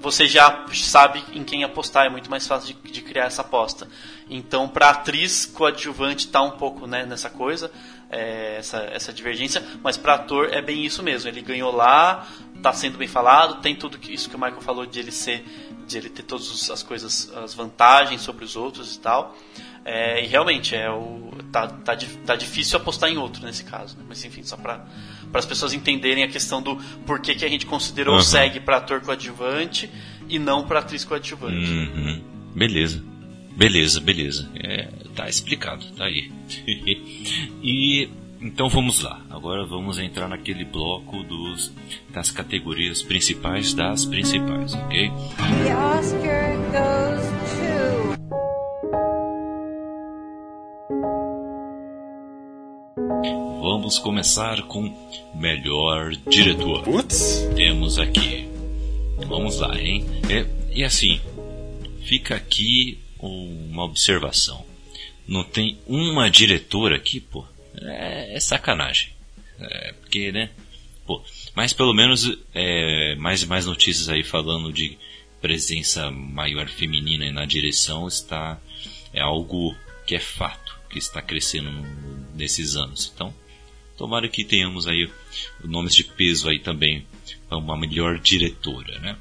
[0.00, 3.86] você já sabe em quem apostar, é muito mais fácil de, de criar essa aposta.
[4.30, 7.70] Então, para atriz coadjuvante tá um pouco né, nessa coisa,
[8.10, 11.28] é, essa, essa divergência, mas para ator é bem isso mesmo.
[11.28, 12.26] Ele ganhou lá,
[12.62, 15.44] tá sendo bem falado, tem tudo isso que o Michael falou de ele ser,
[15.86, 19.36] de ele ter todas as coisas, as vantagens sobre os outros e tal.
[19.84, 21.96] É, e realmente é o tá, tá,
[22.26, 23.96] tá difícil apostar em outro nesse caso.
[23.96, 24.04] Né?
[24.08, 24.84] Mas enfim, só para
[25.32, 28.20] as pessoas entenderem a questão do porquê que a gente considerou uhum.
[28.20, 29.90] o SEG para ator coadjuvante
[30.28, 31.70] e não para atriz coadjuvante.
[31.70, 32.22] Uhum.
[32.54, 33.09] Beleza.
[33.60, 34.50] Beleza, beleza.
[34.54, 36.32] É, tá explicado, tá aí.
[37.62, 38.08] e
[38.40, 39.20] então vamos lá.
[39.28, 41.70] Agora vamos entrar naquele bloco dos
[42.08, 45.10] das categorias principais das principais, ok?
[45.10, 48.18] The Oscar goes to...
[53.60, 54.90] Vamos começar com
[55.34, 56.82] melhor diretor.
[56.82, 57.46] Putz.
[57.54, 58.48] Temos aqui.
[59.28, 60.06] Vamos lá, hein?
[60.30, 61.20] É, e assim,
[62.06, 64.64] fica aqui uma observação.
[65.26, 67.44] Não tem uma diretora aqui, pô.
[67.80, 69.10] É, é sacanagem.
[69.58, 70.50] É, porque, né?
[71.06, 71.22] Pô,
[71.54, 74.96] mas pelo menos é, mais e mais notícias aí falando de
[75.40, 78.60] presença maior feminina na direção está
[79.12, 79.74] é algo
[80.06, 81.70] que é fato, que está crescendo
[82.34, 83.10] nesses anos.
[83.14, 83.34] Então,
[83.96, 85.10] tomara que tenhamos aí
[85.64, 87.06] nomes de peso aí também
[87.48, 89.16] para uma melhor diretora, né?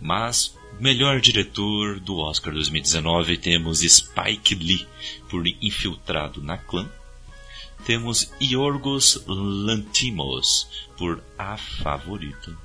[0.00, 4.86] Mas Melhor diretor do Oscar 2019 temos Spike Lee
[5.28, 6.90] por Infiltrado na Clã.
[7.84, 12.56] Temos Yorgos Lantimos por A Favorita.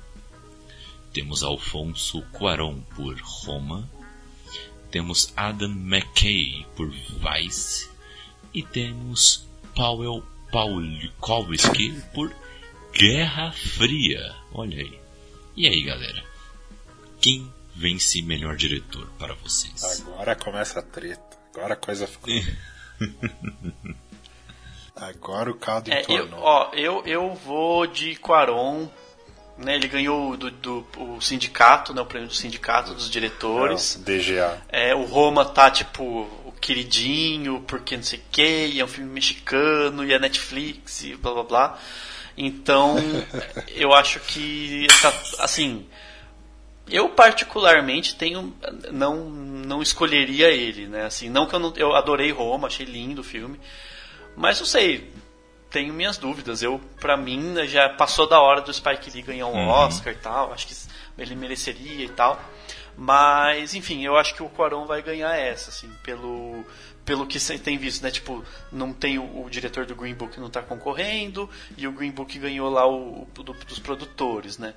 [1.12, 3.88] Temos Alfonso Cuarón por Roma.
[4.90, 7.88] Temos Adam McKay por Vice.
[8.54, 12.34] E temos Paweł Pawlikowski por
[12.92, 14.34] Guerra Fria.
[14.52, 14.98] Olha aí.
[15.56, 16.24] E aí, galera?
[17.20, 20.04] Quem vence melhor diretor para vocês?
[20.06, 21.38] Agora começa a treta.
[21.54, 22.34] Agora a coisa ficou.
[24.96, 28.88] Agora o caldo é, eu, ó, eu, eu vou de Quaron.
[29.56, 33.96] Né, ele ganhou do, do, o sindicato, né, o prêmio do sindicato dos diretores.
[33.96, 34.62] É, DGA.
[34.68, 39.10] É, o Roma tá tipo o queridinho, porque não sei o que, é um filme
[39.10, 41.78] mexicano, e é Netflix, e blá blá blá.
[42.36, 42.98] Então,
[43.74, 45.84] eu acho que tá, assim,
[46.90, 48.54] eu particularmente tenho
[48.92, 49.28] não
[49.68, 51.04] não escolheria ele, né?
[51.04, 53.60] Assim, não que eu não, eu adorei Roma, achei lindo o filme,
[54.34, 55.12] mas não sei,
[55.70, 56.62] tenho minhas dúvidas.
[56.62, 59.68] Eu para mim já passou da hora do Spike Lee ganhar um uhum.
[59.68, 60.74] Oscar e tal, acho que
[61.18, 62.40] ele mereceria e tal.
[63.00, 66.64] Mas, enfim, eu acho que o Quaron vai ganhar essa, assim, pelo
[67.04, 68.10] pelo que você tem visto, né?
[68.10, 72.10] Tipo, não tem o, o diretor do Green Book não está concorrendo e o Green
[72.10, 74.74] Book ganhou lá o, o do, dos produtores, né?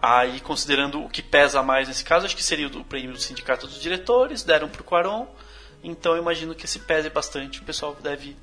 [0.00, 3.66] Aí, considerando o que pesa mais nesse caso, acho que seria o prêmio do Sindicato
[3.66, 5.26] dos Diretores, deram para o Quaron.
[5.82, 8.36] Então, eu imagino que se pese bastante, o pessoal deve,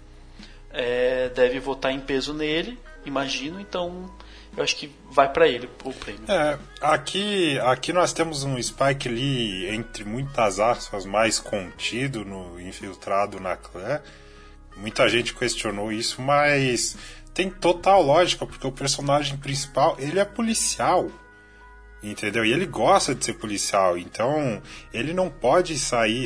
[0.72, 3.58] é, deve votar em peso nele, imagino.
[3.62, 4.14] Então,
[4.58, 6.30] eu acho que vai para ele o prêmio.
[6.30, 13.39] É, aqui, aqui nós temos um Spike Lee, entre muitas aspas, mais contido, no infiltrado
[13.39, 14.01] na clã.
[14.76, 16.97] Muita gente questionou isso, mas
[17.34, 21.10] tem total lógica, porque o personagem principal, ele é policial
[22.12, 22.45] entendeu?
[22.45, 24.62] E ele gosta de ser policial, então
[24.93, 26.26] ele não pode sair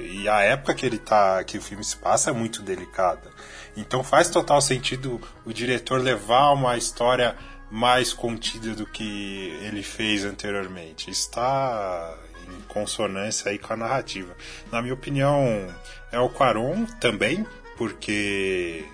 [0.00, 3.30] e a época que ele tá, que o filme se passa é muito delicada.
[3.76, 7.36] Então faz total sentido o diretor levar uma história
[7.70, 11.10] mais contida do que ele fez anteriormente.
[11.10, 12.16] Está
[12.46, 14.36] em consonância aí com a narrativa.
[14.70, 15.68] Na minha opinião,
[16.12, 17.44] é o Quaron também,
[17.76, 18.84] porque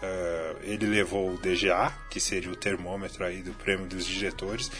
[0.00, 4.70] uh, ele levou o DGA, que seria o termômetro aí do prêmio dos diretores,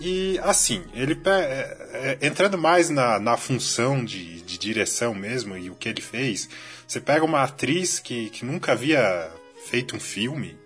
[0.00, 5.68] e assim, ele é, é, entrando mais na, na função de, de direção mesmo e
[5.68, 6.48] o que ele fez,
[6.88, 9.30] você pega uma atriz que, que nunca havia
[9.66, 10.58] feito um filme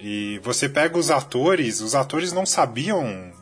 [0.00, 3.32] e você pega os atores, os atores não sabiam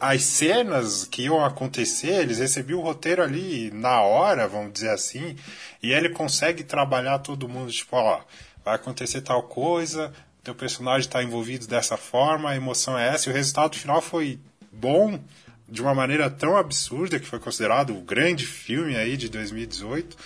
[0.00, 5.36] as cenas que iam acontecer, eles recebiam o roteiro ali na hora, vamos dizer assim,
[5.80, 8.20] e ele consegue trabalhar todo mundo, tipo, ó,
[8.64, 10.12] vai acontecer tal coisa,
[10.42, 14.40] teu personagem está envolvido dessa forma, a emoção é essa, e o resultado final foi
[14.72, 15.20] bom
[15.68, 20.16] de uma maneira tão absurda que foi considerado o grande filme aí de 2018.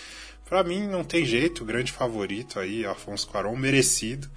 [0.49, 4.29] Para mim não tem jeito, o grande favorito aí, Afonso Cuarón, merecido.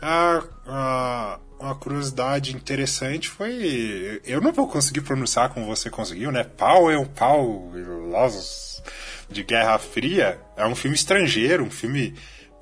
[0.00, 6.44] A, a, uma curiosidade interessante foi, eu não vou conseguir pronunciar como você conseguiu, né?
[6.44, 7.70] Powell, Powell,
[8.08, 8.82] Los
[9.28, 12.14] de Guerra Fria, é um filme estrangeiro, um filme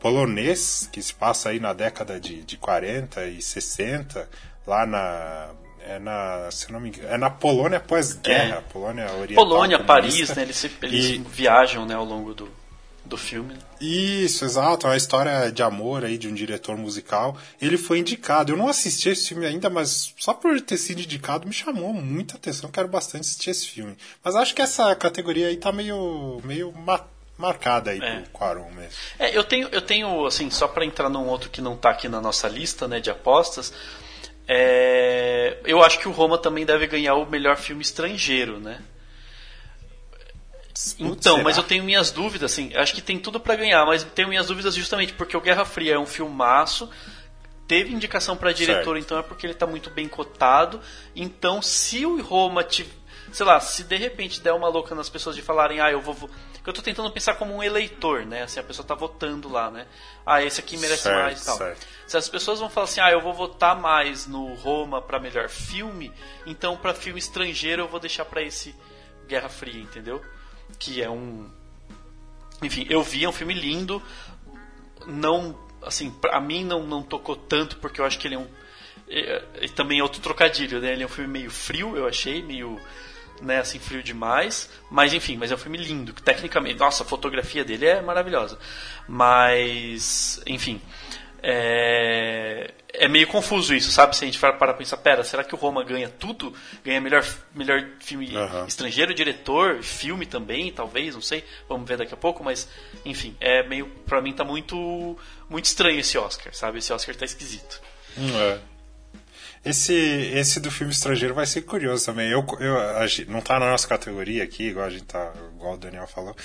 [0.07, 4.29] polonês que se passa aí na década de, de 40 e 60,
[4.65, 5.49] lá na.
[5.89, 8.73] É na, se não me engano, é na Polônia pós-guerra, é.
[8.73, 9.45] Polônia Oriental.
[9.45, 10.43] Polônia, Paris, né?
[10.43, 11.19] Eles, eles e...
[11.19, 12.49] viajam né, ao longo do,
[13.05, 13.55] do filme.
[13.81, 14.89] Isso, exato.
[14.89, 17.39] É uma história de amor aí de um diretor musical.
[17.63, 18.53] Ele foi indicado.
[18.53, 22.35] Eu não assisti esse filme ainda, mas só por ter sido indicado me chamou muita
[22.35, 22.69] atenção.
[22.69, 23.97] Quero bastante assistir esse filme.
[24.25, 26.73] Mas acho que essa categoria aí tá meio, meio
[27.39, 28.21] marcada aí É.
[28.21, 28.93] pro Quaron mesmo.
[29.19, 32.09] É, eu tenho, eu tenho, assim, só pra entrar num outro que não tá aqui
[32.09, 33.73] na nossa lista, né, de apostas,
[34.49, 38.81] é, eu acho que o Roma também deve ganhar o melhor filme estrangeiro, né?
[40.99, 41.45] Então, será?
[41.45, 44.47] mas eu tenho minhas dúvidas, assim, acho que tem tudo pra ganhar, mas tenho minhas
[44.47, 46.91] dúvidas justamente porque o Guerra Fria é um filmaço,
[47.67, 48.99] teve indicação pra diretor, Certo.
[49.05, 50.81] então é porque ele tá muito bem cotado.
[51.15, 52.93] Então, se o Roma tiv-
[53.33, 56.29] sei lá, se de repente der uma louca nas pessoas de falarem, ah, eu vou,
[56.67, 58.43] vo-" eu tô tentando pensar como um eleitor, né?
[58.43, 59.87] Assim, a pessoa tá votando lá, né?
[60.25, 61.57] Ah, esse aqui merece Certo, mais e tal.
[61.57, 61.87] certo.
[62.07, 65.49] Se as pessoas vão falar assim, ah, eu vou votar mais no Roma pra melhor
[65.49, 66.13] filme,
[66.45, 68.75] então pra filme estrangeiro eu vou deixar pra esse
[69.27, 70.23] Guerra Fria, entendeu?
[70.79, 71.51] Que é um
[72.63, 74.03] enfim, eu vi, é um filme lindo.
[75.07, 78.49] Não, assim, pra mim não, não tocou tanto, porque eu acho que ele é um.
[79.09, 80.93] é- é também é outro trocadilho, né?
[80.93, 82.81] Ele é um filme meio frio, eu achei, meio.
[83.43, 84.71] Né, assim, frio demais.
[84.91, 86.79] Mas enfim, mas é um filme lindo, que tecnicamente.
[86.79, 88.59] Nossa, a fotografia dele é maravilhosa.
[89.09, 90.41] Mas.
[90.47, 90.81] Enfim.
[91.49, 94.17] É, é meio confuso isso, sabe?
[94.17, 96.53] Se a gente for para pensar, pera, será que o Roma ganha tudo?
[96.85, 97.25] Ganha melhor,
[97.55, 98.67] melhor filme Aham.
[98.67, 101.45] estrangeiro, diretor, filme também, talvez, não sei.
[101.69, 102.69] Vamos ver daqui a pouco, mas
[103.05, 105.17] enfim, é meio para mim tá muito
[105.49, 106.79] muito estranho esse Oscar, sabe?
[106.79, 107.81] Esse Oscar tá esquisito.
[108.19, 108.76] É.
[109.69, 112.31] Esse, esse do filme estrangeiro vai ser curioso também.
[112.31, 115.77] Eu, eu, a não tá na nossa categoria aqui, igual a gente tá, igual o
[115.77, 116.37] Daniel falou.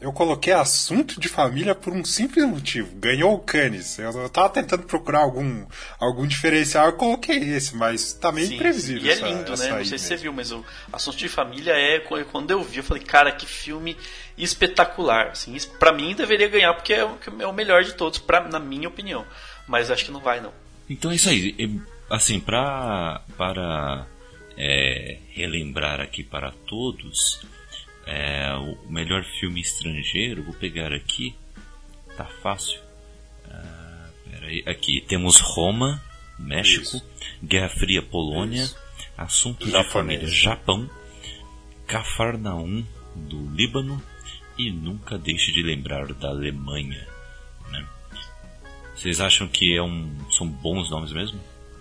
[0.00, 2.94] Eu coloquei assunto de família por um simples motivo.
[2.94, 3.98] Ganhou o Cannes.
[3.98, 5.66] Eu, eu tava tentando procurar algum,
[5.98, 9.02] algum diferencial, eu coloquei esse, mas tá meio Sim, imprevisível.
[9.02, 9.70] E é essa- lindo, essa né?
[9.78, 10.22] Não sei se você mesmo.
[10.22, 11.98] viu, mas o Assunto de Família é
[12.30, 13.96] quando eu vi, eu falei, cara, que filme
[14.36, 15.28] espetacular.
[15.32, 18.60] Assim, pra mim deveria ganhar porque é o, é o melhor de todos, pra, na
[18.60, 19.26] minha opinião.
[19.66, 20.52] Mas acho que não vai não.
[20.88, 21.54] Então é isso aí.
[21.58, 21.80] E,
[22.10, 24.06] Assim, pra, para
[24.56, 27.40] é, relembrar aqui para todos,
[28.06, 31.34] é, o melhor filme estrangeiro, vou pegar aqui,
[32.16, 32.80] tá fácil.
[33.50, 36.02] Ah, peraí, aqui temos Roma,
[36.38, 37.06] México, Isso.
[37.44, 38.76] Guerra Fria, Polônia, Isso.
[39.16, 39.92] Assunto de Japonês.
[39.92, 40.90] Família, Japão,
[41.86, 42.84] Cafarnaum,
[43.14, 44.00] do Líbano
[44.56, 47.06] e Nunca Deixe de Lembrar da Alemanha.
[47.70, 47.86] né?
[48.94, 51.40] Vocês acham que é um, são bons nomes mesmo?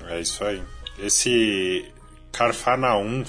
[0.10, 0.64] É isso aí.
[0.98, 1.92] Esse
[2.32, 3.24] Carfanaum,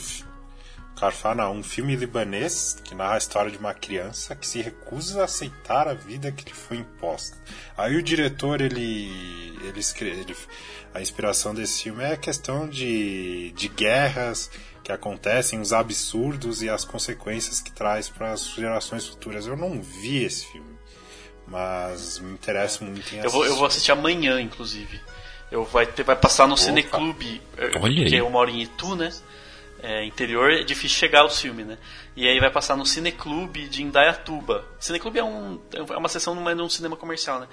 [0.99, 5.89] Carfanaum, filme libanês que narra a história de uma criança que se recusa a aceitar
[5.89, 7.37] a vida que lhe foi imposta.
[7.77, 10.35] Aí o diretor, ele, ele escreve,
[10.95, 14.51] a inspiração desse filme é a questão de, de guerras
[14.83, 19.47] que acontecem, os absurdos e as consequências que traz para as gerações futuras.
[19.47, 20.79] Eu não vi esse filme,
[21.47, 25.01] mas me interessa muito em Eu vou, eu vou assistir amanhã, inclusive.
[25.51, 27.41] Eu vai, ter, vai passar no Cineclube,
[28.09, 29.11] que eu moro em Itu, né?
[29.81, 31.79] É, interior é difícil chegar ao filme, né?
[32.17, 34.65] E aí vai passar no Cineclube de Indaiatuba.
[34.81, 37.47] Cineclube é, um, é uma sessão numa, num cinema comercial, né?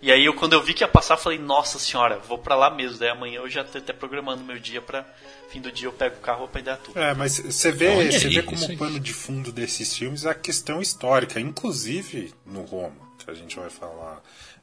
[0.00, 2.70] E aí eu, quando eu vi que ia passar, falei, nossa senhora, vou pra lá
[2.70, 2.98] mesmo.
[2.98, 5.04] Daí amanhã eu já tô até programando meu dia pra
[5.52, 6.98] fim do dia eu pego o carro vou pra Indaiatuba.
[6.98, 10.34] É, mas você vê, Olha você aí, vê como pano de fundo desses filmes a
[10.34, 14.22] questão histórica, inclusive no Roma, que a gente vai falar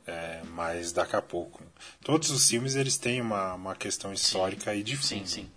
[0.10, 1.62] é, mais daqui a pouco.
[2.04, 5.06] Todos os filmes eles têm uma, uma questão histórica aí de fundo.
[5.08, 5.50] Sim, sim.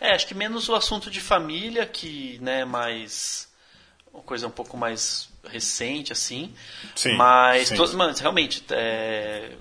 [0.00, 3.48] É, acho que menos o assunto de família, que, né, mais.
[4.12, 6.52] Uma coisa um pouco mais recente, assim.
[6.94, 7.76] Sim, Mas, sim.
[7.76, 8.64] to- mano, realmente.
[8.70, 9.52] É,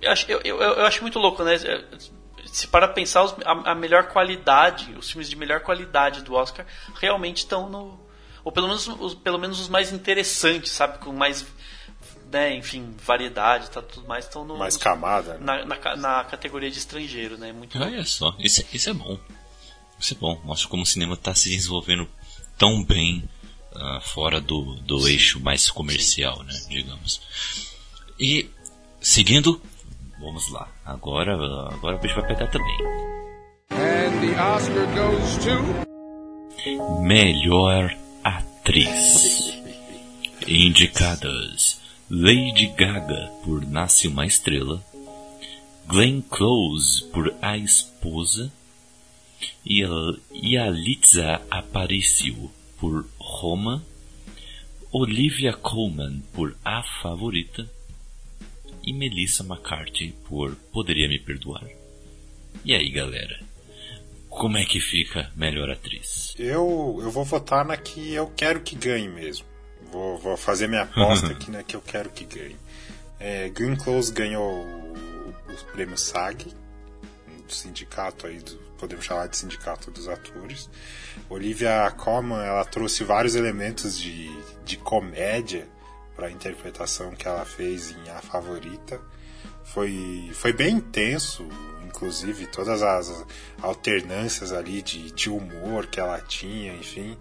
[0.00, 1.52] eu, acho, eu, eu, eu acho muito louco, né?
[2.52, 6.66] Se para pensar, os- a, a melhor qualidade, os filmes de melhor qualidade do Oscar
[7.00, 7.98] realmente estão no.
[8.44, 10.98] Ou pelo menos, os, pelo menos os mais interessantes, sabe?
[10.98, 11.44] Com mais.
[12.30, 14.56] Né, enfim, variedade, tá, tudo mais estão no.
[14.58, 15.38] Mais camada.
[15.38, 15.64] né?
[15.64, 17.52] na, na, na categoria de estrangeiro, né?
[17.52, 17.78] Muito.
[17.80, 19.18] Olha só, isso, é- isso é bom.
[19.98, 20.38] Isso é bom.
[20.44, 22.06] Mostra como o cinema está se desenvolvendo
[22.58, 23.26] tão bem
[23.74, 26.52] ah, fora do, do eixo mais comercial, né?
[26.68, 27.20] Digamos.
[28.20, 28.50] E
[29.00, 29.60] seguindo,
[30.20, 30.68] vamos lá.
[30.84, 31.34] Agora,
[31.72, 32.76] agora o bicho vai pegar também.
[33.70, 37.02] And the Oscar goes to.
[37.02, 39.52] Melhor atriz.
[40.46, 41.80] Indicadas:
[42.10, 44.82] Lady Gaga por Nasce uma Estrela,
[45.86, 48.52] Glenn Close por A Esposa
[49.64, 53.84] e a- Yalitza Aparicio por Roma,
[54.90, 57.68] Olivia Colman por A Favorita
[58.82, 61.66] e Melissa McCarthy por Poderia Me Perdoar.
[62.64, 63.38] E aí, galera?
[64.30, 66.34] Como é que fica melhor atriz?
[66.38, 69.46] Eu, eu vou votar na que eu quero que ganhe mesmo.
[69.90, 72.56] Vou, vou fazer minha aposta aqui na que eu quero que ganhe.
[73.18, 74.94] É, Green Close ganhou o,
[75.52, 76.54] o prêmio SAG,
[77.46, 80.68] do sindicato aí, do- podemos chamar de sindicato dos atores.
[81.28, 84.30] Olivia Colman, ela trouxe vários elementos de,
[84.64, 85.66] de comédia
[86.18, 89.00] a interpretação que ela fez em A Favorita.
[89.64, 91.46] Foi, foi bem intenso,
[91.86, 93.24] inclusive todas as
[93.62, 97.16] alternâncias ali de, de humor que ela tinha, enfim.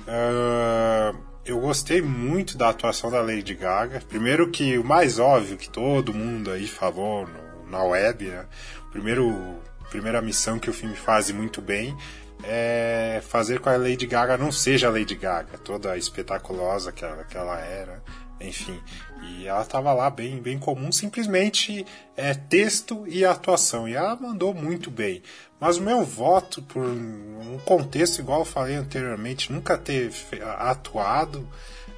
[0.00, 4.02] Uh, eu gostei muito da atuação da Lady Gaga.
[4.08, 8.46] Primeiro que o mais óbvio que todo mundo aí falou no, na web, né?
[8.90, 9.58] Primeiro,
[9.90, 11.96] primeira missão que o filme faz muito bem
[12.42, 17.24] é fazer com a Lady Gaga não seja a Lady Gaga, toda espetaculosa que ela,
[17.24, 18.02] que ela era,
[18.40, 18.78] enfim.
[19.22, 21.86] E ela estava lá bem, bem comum, simplesmente
[22.16, 23.88] é, texto e atuação.
[23.88, 25.22] E ela mandou muito bem.
[25.64, 30.12] Mas o meu voto, por um contexto igual eu falei anteriormente, nunca ter
[30.58, 31.48] atuado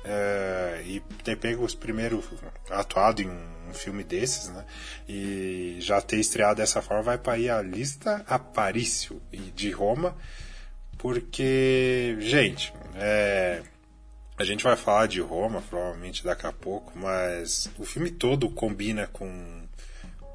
[0.05, 2.25] é, e ter pego os primeiros
[2.71, 4.65] atuado em um, filme desses, né?
[5.09, 10.17] E já ter estreado dessa forma, vai para ir a lista Aparício de Roma,
[10.97, 13.63] porque, gente, é,
[14.39, 19.09] a gente vai falar de Roma provavelmente daqui a pouco, mas o filme todo combina
[19.09, 19.56] com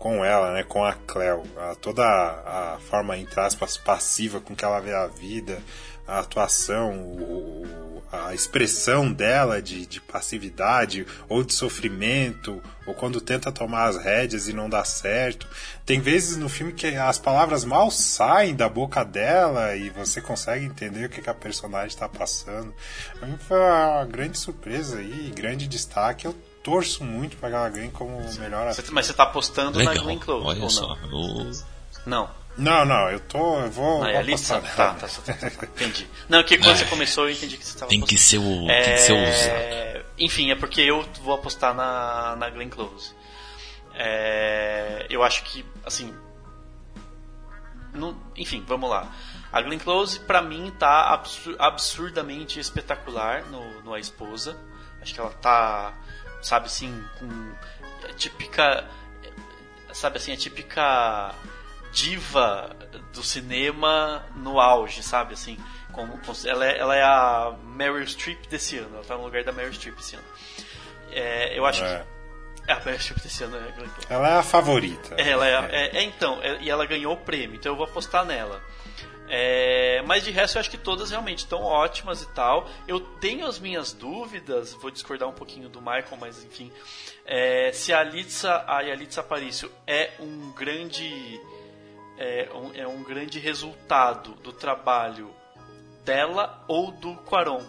[0.02, 4.56] com ela, né, com a Cleo, a, toda a, a, forma entre aspas passiva com
[4.56, 5.62] que ela vê a vida,
[6.08, 13.52] a atuação, o, a expressão dela de, de passividade ou de sofrimento, ou quando tenta
[13.52, 15.48] tomar as rédeas e não dá certo.
[15.86, 20.66] Tem vezes no filme que as palavras mal saem da boca dela e você consegue
[20.66, 22.74] entender o que, que a personagem está passando.
[23.20, 26.26] Pra mim foi uma grande surpresa aí, grande destaque.
[26.26, 28.90] Eu torço muito para que ela ganhe como melhor atriz.
[28.90, 29.96] Mas você tá apostando Legal.
[29.96, 30.96] na Glenn Close, Olha só.
[30.96, 31.52] Não?
[32.06, 32.42] não.
[32.58, 33.60] Não, não, eu tô.
[33.60, 34.02] Eu vou.
[34.02, 34.24] Não, é?
[34.24, 36.08] Tá, tá, tá, tá, tá, entendi.
[36.28, 36.78] Não, que quando é.
[36.78, 38.70] você começou eu entendi que você estava Tem que ser o.
[38.70, 38.84] É...
[38.84, 40.06] Tem que ser o.
[40.20, 43.14] Enfim, é porque eu vou apostar na, na Glenn Close.
[43.96, 45.08] É...
[45.10, 46.14] Eu acho que, assim.
[47.94, 48.22] No...
[48.36, 49.14] Enfim, vamos lá.
[49.52, 54.58] A Glenn Close, pra mim, tá absur absurdamente espetacular no, no A Esposa.
[55.02, 55.94] Acho que ela tá
[56.42, 57.28] sabe assim, com
[58.10, 58.88] a típica,
[59.94, 61.34] sabe assim, a típica
[61.92, 62.76] diva
[63.14, 65.58] do cinema no auge, sabe assim,
[65.92, 69.52] como, ela, é, ela é a Meryl Streep desse ano, ela tá no lugar da
[69.52, 70.26] Meryl Streep esse ano.
[71.12, 72.06] É, eu acho é.
[72.66, 75.16] que é a Meryl Streep desse ano é Ela é a favorita.
[75.18, 75.98] É, ela é, é.
[75.98, 78.62] é então, e ela ganhou o prêmio, então eu vou apostar nela.
[79.34, 82.68] É, mas de resto eu acho que todas realmente estão ótimas e tal.
[82.86, 86.70] Eu tenho as minhas dúvidas, vou discordar um pouquinho do Michael, mas enfim.
[87.26, 91.40] É, se a Litsa, a Yalitza Aparicio é um grande
[92.18, 95.34] é um, é um grande resultado do trabalho
[96.04, 97.64] dela ou do Quaron.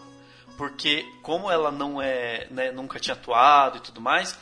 [0.59, 4.37] Porque como ela não é, né, nunca tinha atuado e tudo mais,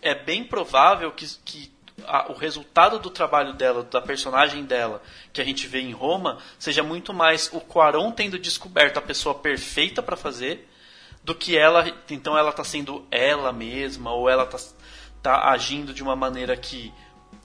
[0.00, 1.70] é bem provável que, que
[2.06, 6.38] a, o resultado do trabalho dela, da personagem dela, que a gente vê em Roma,
[6.58, 10.68] seja muito mais o Quaron tendo descoberto a pessoa perfeita para fazer,
[11.22, 14.58] do que ela, então ela está sendo ela mesma, ou ela está
[15.22, 16.92] tá agindo de uma maneira que,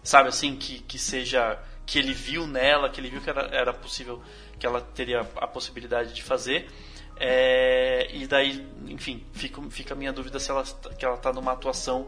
[0.03, 3.74] sabe assim, que, que seja, que ele viu nela, que ele viu que era, era
[3.74, 4.22] possível,
[4.58, 6.68] que ela teria a possibilidade de fazer.
[7.18, 10.64] É, e daí, enfim, fica, fica a minha dúvida se ela,
[10.97, 12.08] que ela está numa atuação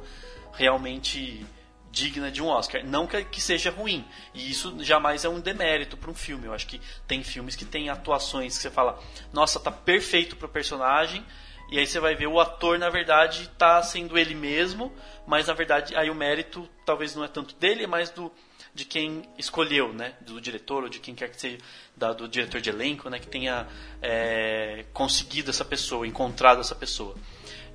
[0.54, 1.46] realmente
[1.92, 2.84] digna de um Oscar.
[2.86, 4.06] Não que, seja ruim.
[4.34, 6.46] E isso jamais é um demérito para um filme.
[6.46, 9.00] Eu acho que tem filmes que tem atuações que você fala,
[9.32, 11.26] nossa, tá perfeito pro personagem.
[11.70, 14.94] E aí você vai ver o ator, na verdade, tá sendo ele mesmo,
[15.26, 18.32] mas na verdade aí o mérito talvez não é tanto dele, é mais do
[18.74, 20.14] de quem escolheu, né?
[20.22, 21.58] Do diretor ou de quem quer que seja,
[21.96, 23.18] da, do diretor de elenco, né?
[23.18, 23.68] Que tenha
[24.02, 27.16] é, conseguido essa pessoa, encontrado essa pessoa.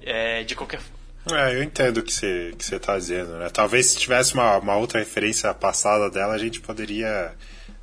[0.00, 0.80] É, de qualquer
[1.30, 3.48] é, eu entendo o que você que está dizendo, né?
[3.50, 7.34] Talvez se tivesse uma, uma outra referência passada dela, a gente poderia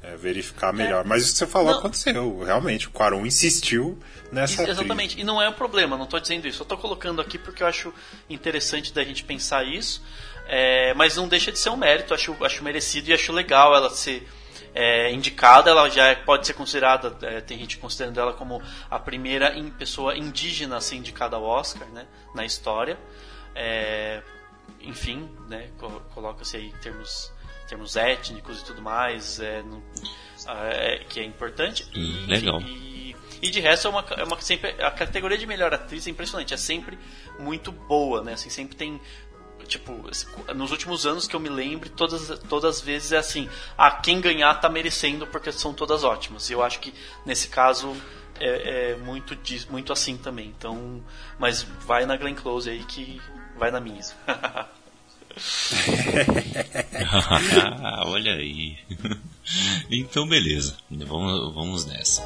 [0.04, 1.06] é, verificar melhor.
[1.06, 1.08] É.
[1.08, 1.80] Mas isso que você falou não.
[1.80, 2.44] aconteceu.
[2.44, 3.98] Realmente, o Quaron insistiu
[4.32, 5.20] nessa isso, Exatamente.
[5.20, 6.62] E não é um problema, não estou dizendo isso.
[6.62, 7.94] Eu estou colocando aqui porque eu acho
[8.30, 10.04] interessante da gente pensar isso.
[10.48, 13.90] É, mas não deixa de ser um mérito, acho, acho merecido e acho legal ela
[13.92, 14.28] ser
[14.74, 18.98] é, indicada, ela já é, pode ser considerada, é, tem gente considerando ela como a
[18.98, 22.98] primeira pessoa indígena a ser indicada ao Oscar né, na história.
[23.62, 24.24] É,
[24.80, 25.70] enfim, né,
[26.14, 27.30] coloca-se aí termos,
[27.68, 29.84] termos étnicos e tudo mais, é, no,
[30.48, 31.86] é, que é importante.
[31.94, 32.62] Hum, legal.
[32.62, 36.10] E, e, de resto é uma, é uma sempre a categoria de melhor atriz é
[36.10, 36.98] impressionante, é sempre
[37.38, 38.34] muito boa, né?
[38.34, 39.02] Assim, sempre tem
[39.68, 39.94] tipo,
[40.56, 43.48] nos últimos anos que eu me lembre, todas, todas as vezes é assim,
[43.78, 46.50] ah, quem ganhar tá merecendo porque são todas ótimas.
[46.50, 46.94] E eu acho que
[47.26, 47.94] nesse caso
[48.40, 49.38] é, é muito,
[49.70, 50.48] muito assim também.
[50.58, 51.04] Então,
[51.38, 53.22] mas vai na Glenn Close aí que
[53.60, 54.02] vai na minha.
[58.06, 58.78] Olha aí.
[59.90, 60.76] Então, beleza.
[60.90, 62.22] Vamos, vamos nessa.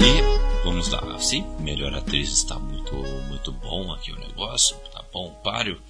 [0.00, 1.18] E vamos lá.
[1.18, 2.94] Sim, melhor atriz está muito,
[3.28, 5.80] muito bom aqui o negócio, tá bom, páreo.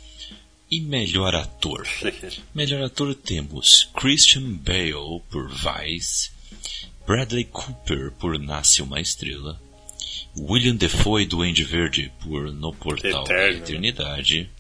[0.71, 1.87] E melhor ator?
[2.55, 6.31] melhor ator temos Christian Bale por Vice,
[7.07, 9.61] Bradley Cooper por Nasce uma Estrela,
[10.37, 13.27] William Defoe Duende Verde por No Portal Eterno.
[13.27, 14.51] da Eternidade.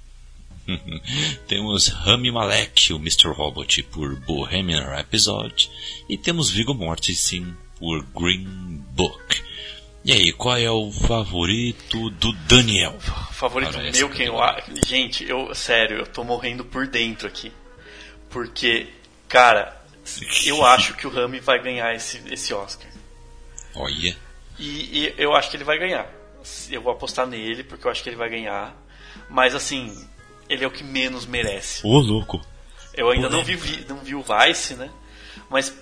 [1.46, 3.28] temos Rami Malek, o Mr.
[3.28, 5.70] Robot, por Bohemian Rhapsody.
[6.08, 8.44] E temos Viggo Mortensen por Green
[8.92, 9.42] Book.
[10.04, 12.98] E aí, qual é o favorito do Daniel?
[13.32, 14.36] Favorito meu, quem eu
[14.86, 17.52] Gente, eu, sério, eu tô morrendo por dentro aqui.
[18.30, 18.86] Porque,
[19.28, 19.78] cara,
[20.46, 22.90] eu acho que o Rami vai ganhar esse, esse Oscar.
[23.74, 24.16] Olha.
[24.60, 26.06] E, e, eu acho que ele vai ganhar.
[26.70, 28.76] Eu vou apostar nele, porque eu acho que ele vai ganhar.
[29.28, 30.06] Mas, assim,
[30.48, 31.86] ele é o que menos merece.
[31.86, 32.40] Ô, louco.
[32.94, 34.90] Eu ainda não vi, não vi o Vice, né?
[35.48, 35.74] Mas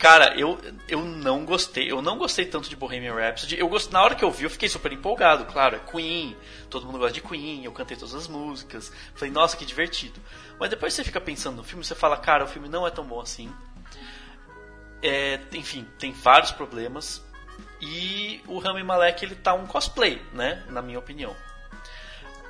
[0.00, 1.92] Cara, eu, eu não gostei.
[1.92, 3.58] Eu não gostei tanto de Bohemian Rhapsody.
[3.58, 3.92] Eu gost...
[3.92, 5.44] Na hora que eu vi, eu fiquei super empolgado.
[5.44, 6.34] Claro, é Queen.
[6.70, 7.66] Todo mundo gosta de Queen.
[7.66, 8.90] Eu cantei todas as músicas.
[9.14, 10.18] Falei, nossa, que divertido.
[10.58, 13.04] Mas depois você fica pensando no filme, você fala, cara, o filme não é tão
[13.04, 13.52] bom assim.
[15.02, 17.22] É, enfim, tem vários problemas.
[17.80, 20.64] E o Rami Malek, ele tá um cosplay, né?
[20.68, 21.34] Na minha opinião.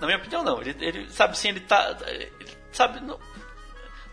[0.01, 0.61] Na minha opinião, não.
[0.61, 1.97] Ele, ele sabe assim, ele tá.
[2.07, 2.33] Ele,
[2.73, 3.19] sabe, não,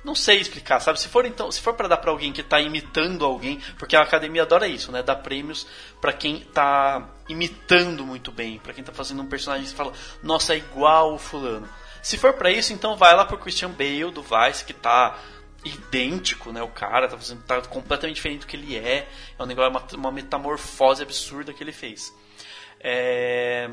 [0.03, 0.99] não sei explicar, sabe?
[0.99, 4.01] Se for então, se for para dar para alguém que está imitando alguém, porque a
[4.01, 5.03] academia adora isso, né?
[5.03, 5.67] Dar prêmios
[5.99, 9.91] para quem está imitando muito bem, para quem está fazendo um personagem que fala,
[10.23, 11.67] nossa, é igual o fulano.
[12.01, 15.19] Se for para isso, então vai lá pro Christian Bale do Vice que tá
[15.67, 16.61] idêntico, né?
[16.63, 19.07] O cara tá fazendo tá completamente diferente do que ele é.
[19.37, 22.13] É um negócio, uma, uma metamorfose absurda que ele fez.
[22.79, 23.69] É...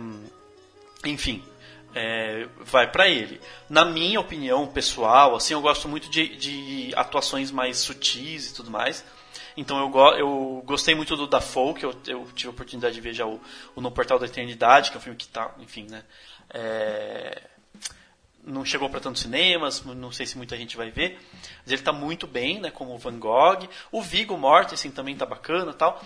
[1.04, 1.44] Enfim,
[1.94, 3.40] é, vai para ele.
[3.68, 8.70] Na minha opinião pessoal, assim, eu gosto muito de, de atuações mais sutis e tudo
[8.70, 9.04] mais.
[9.56, 13.00] Então eu, go eu gostei muito do Dafoe, que eu, eu tive a oportunidade de
[13.00, 13.40] ver já o,
[13.76, 16.02] o, No Portal da Eternidade, que é um filme que tá, enfim, né?
[16.50, 17.42] É,
[18.46, 21.18] não chegou para tantos cinemas, não sei se muita gente vai ver,
[21.62, 23.68] mas ele está muito bem, né, como o Van Gogh.
[23.90, 26.02] O Viggo Mortensen também tá bacana, tal.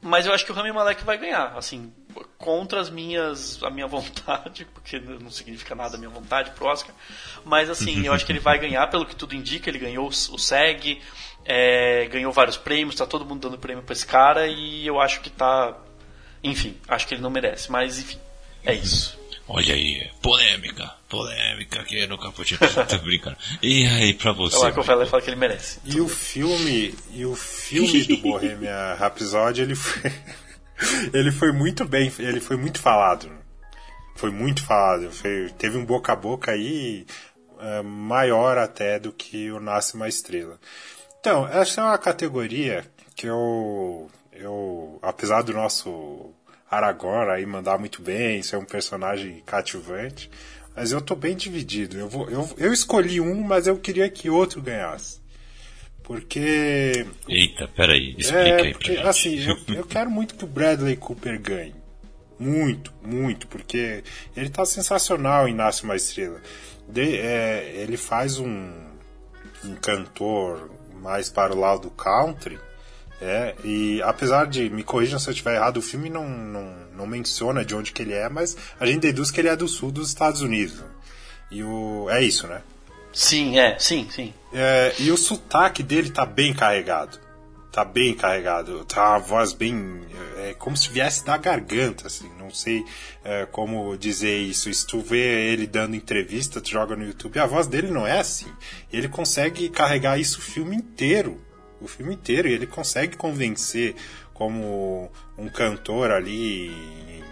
[0.00, 1.90] Mas eu acho que o Rami Malek vai ganhar, assim,
[2.36, 6.94] contra as minhas a minha vontade, porque não significa nada a minha vontade pro Oscar.
[7.42, 10.38] Mas assim, eu acho que ele vai ganhar, pelo que tudo indica, ele ganhou o
[10.38, 11.00] SEG,
[11.42, 15.22] é, ganhou vários prêmios, tá todo mundo dando prêmio pra esse cara e eu acho
[15.22, 15.74] que tá.
[16.42, 18.18] Enfim, acho que ele não merece, mas enfim,
[18.62, 19.18] é isso.
[19.46, 22.60] Olha aí, polêmica, polêmica aqui no Caputino.
[22.88, 23.36] Tô brincando.
[23.62, 24.56] E aí, pra você?
[24.56, 25.80] O Michael fala que ele merece.
[25.84, 30.12] E o filme, e o filme do Bohemia Rhapsody, ele foi,
[31.12, 33.30] ele foi muito bem, ele foi muito falado.
[34.16, 35.10] Foi muito falado.
[35.12, 37.06] Foi, teve um boca a boca aí
[37.58, 40.58] uh, maior até do que o Nasce uma Estrela.
[41.20, 42.84] Então, essa é uma categoria
[43.14, 46.32] que eu, eu apesar do nosso
[46.70, 50.30] Aragorn aí mandar muito bem, ser um personagem cativante,
[50.74, 51.98] mas eu tô bem dividido.
[51.98, 55.22] Eu, vou, eu, eu escolhi um, mas eu queria que outro ganhasse.
[56.02, 57.06] Porque.
[57.28, 60.96] Eita, peraí, explica é, aí porque, pra Assim, eu, eu quero muito que o Bradley
[60.96, 61.74] Cooper ganhe.
[62.38, 64.02] Muito, muito, porque
[64.36, 66.40] ele tá sensacional em Nasce uma Estrela.
[66.86, 68.70] De, é, ele faz um,
[69.64, 70.70] um cantor
[71.00, 72.58] mais para o lado do country.
[73.20, 77.06] É, e apesar de, me corrijam se eu estiver errado, o filme não, não, não
[77.06, 79.90] menciona de onde que ele é, mas a gente deduz que ele é do sul
[79.90, 80.82] dos Estados Unidos.
[81.50, 82.60] E o, é isso, né?
[83.12, 84.34] Sim, é, sim, sim.
[84.52, 87.18] É, e o sotaque dele tá bem carregado.
[87.70, 88.84] Tá bem carregado.
[88.84, 90.00] Tá uma voz bem.
[90.38, 92.30] É como se viesse da garganta, assim.
[92.38, 92.84] Não sei
[93.24, 94.72] é, como dizer isso.
[94.72, 98.18] Se tu vê ele dando entrevista, tu joga no YouTube, a voz dele não é
[98.18, 98.46] assim.
[98.92, 101.40] Ele consegue carregar isso o filme inteiro.
[101.80, 102.48] O filme inteiro.
[102.48, 103.94] E ele consegue convencer
[104.32, 107.22] como um cantor ali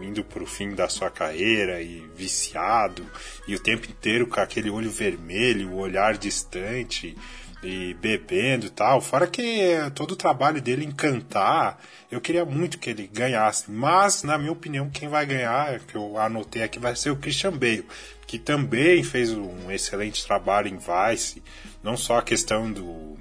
[0.00, 3.06] indo para o fim da sua carreira e viciado
[3.46, 7.16] e o tempo inteiro com aquele olho vermelho, o olhar distante
[7.62, 9.00] e bebendo e tal.
[9.00, 13.70] Fora que todo o trabalho dele em cantar, eu queria muito que ele ganhasse.
[13.70, 17.52] Mas, na minha opinião, quem vai ganhar, que eu anotei aqui, vai ser o Christian
[17.52, 17.86] Bale,
[18.26, 21.42] que também fez um excelente trabalho em Vice.
[21.82, 23.16] Não só a questão do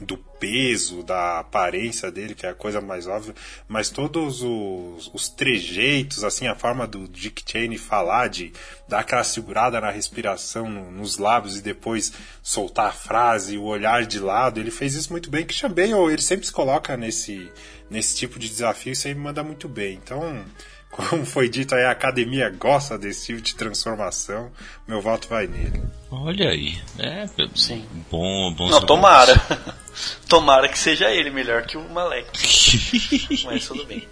[0.00, 3.34] do peso, da aparência dele, que é a coisa mais óbvia,
[3.68, 8.52] mas todos os, os trejeitos, assim, a forma do Dick Cheney falar, de
[8.88, 12.12] dar aquela segurada na respiração no, nos lábios e depois
[12.42, 15.44] soltar a frase, o olhar de lado, ele fez isso muito bem.
[15.44, 17.50] Christian Bale, ele sempre se coloca nesse,
[17.90, 20.00] nesse tipo de desafio e sempre manda muito bem.
[20.02, 20.44] Então,
[20.90, 24.50] como foi dito aí, a academia gosta desse tipo de transformação.
[24.86, 25.82] Meu voto vai nele.
[26.10, 27.86] Olha aí, é, sim.
[28.10, 28.68] Bom, bom.
[28.68, 29.34] Não, tomara.
[30.28, 32.30] Tomara que seja ele melhor que o Malek.
[33.44, 34.08] Mas tudo bem.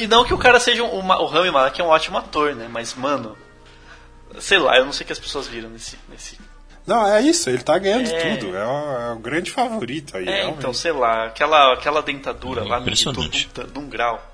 [0.00, 2.68] E não que o cara seja um, o Rami Malek é um ótimo ator, né?
[2.70, 3.36] Mas, mano,
[4.38, 5.98] sei lá, eu não sei o que as pessoas viram nesse.
[6.08, 6.38] nesse...
[6.86, 8.36] Não, é isso, ele tá ganhando é...
[8.36, 8.56] tudo.
[8.56, 10.28] É o, é o, grande favorito aí.
[10.28, 10.58] É, realmente.
[10.58, 14.33] então, sei lá, aquela, aquela dentadura é lá no de, de um grau.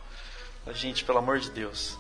[0.73, 1.99] Gente, pelo amor de Deus.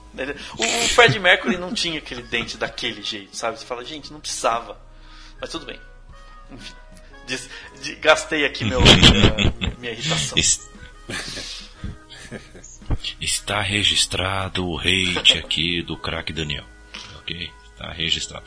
[0.59, 3.59] O, o Fred Mercury não tinha aquele dente daquele jeito, sabe?
[3.59, 4.79] Você fala, gente, não precisava.
[5.41, 5.81] Mas tudo bem.
[6.51, 6.75] Enfim.
[7.27, 7.49] Diz,
[7.83, 10.37] de, gastei aqui meu, minha, minha irritação.
[13.21, 16.65] Está registrado o hate aqui do craque Daniel.
[17.19, 17.51] Ok?
[17.73, 18.45] Está registrado.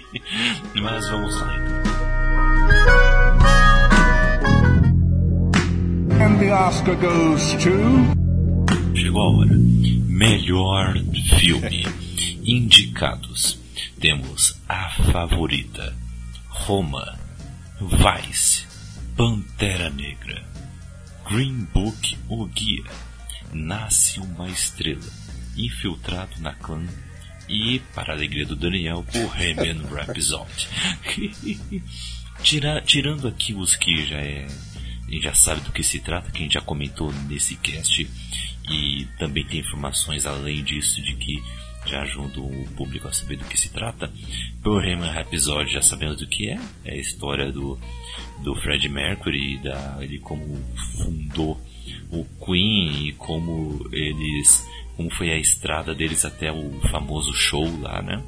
[0.74, 1.86] Mas vamos lá então.
[6.18, 8.25] And the Oscar goes to...
[8.96, 9.54] Chegou a hora.
[10.06, 10.94] Melhor
[11.38, 11.84] filme.
[12.42, 13.58] Indicados.
[14.00, 15.94] Temos A Favorita,
[16.48, 17.18] Roma,
[17.78, 18.66] Vice,
[19.16, 20.42] Pantera Negra,
[21.30, 22.84] Green Book, O Guia,
[23.52, 25.00] Nasce uma Estrela,
[25.56, 26.86] Infiltrado na Clã
[27.48, 30.68] e, para a alegria do Daniel, Bohemian Rhapsody.
[32.42, 34.46] Tira, tirando aqui os que já é
[35.06, 38.08] a gente já sabe do que se trata, que a gente já comentou nesse cast
[38.70, 41.42] e também tem informações além disso de que
[41.86, 44.12] já ajuda o público a saber do que se trata.
[44.60, 47.78] Bohemian Rhapsody já sabendo do que é, é a história do,
[48.42, 50.44] do Fred Mercury, da, ele como
[50.96, 51.60] fundou
[52.10, 54.66] o Queen e como eles,
[54.96, 58.22] como foi a estrada deles até o famoso show lá, né?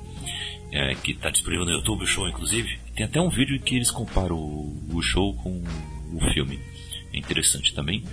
[0.70, 2.78] É, que está disponível no YouTube, o show inclusive.
[2.94, 5.62] Tem até um vídeo em que eles comparam o, o show com
[6.12, 6.60] o filme.
[7.12, 8.04] É interessante também.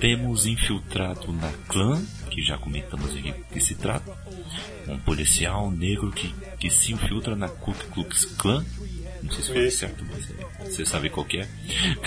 [0.00, 2.00] Temos infiltrado na clã,
[2.30, 4.16] que já comentamos aqui que se trata.
[4.86, 8.64] Um policial negro que, que se infiltra na Ku Klux Klan.
[9.22, 11.48] Não sei se foi certo, mas você sabe qual que é.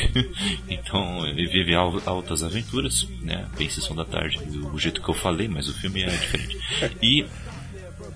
[0.69, 3.47] então ele vive altas aventuras, né?
[3.57, 6.57] Bem sessão da tarde, do jeito que eu falei, mas o filme é diferente.
[7.01, 7.25] E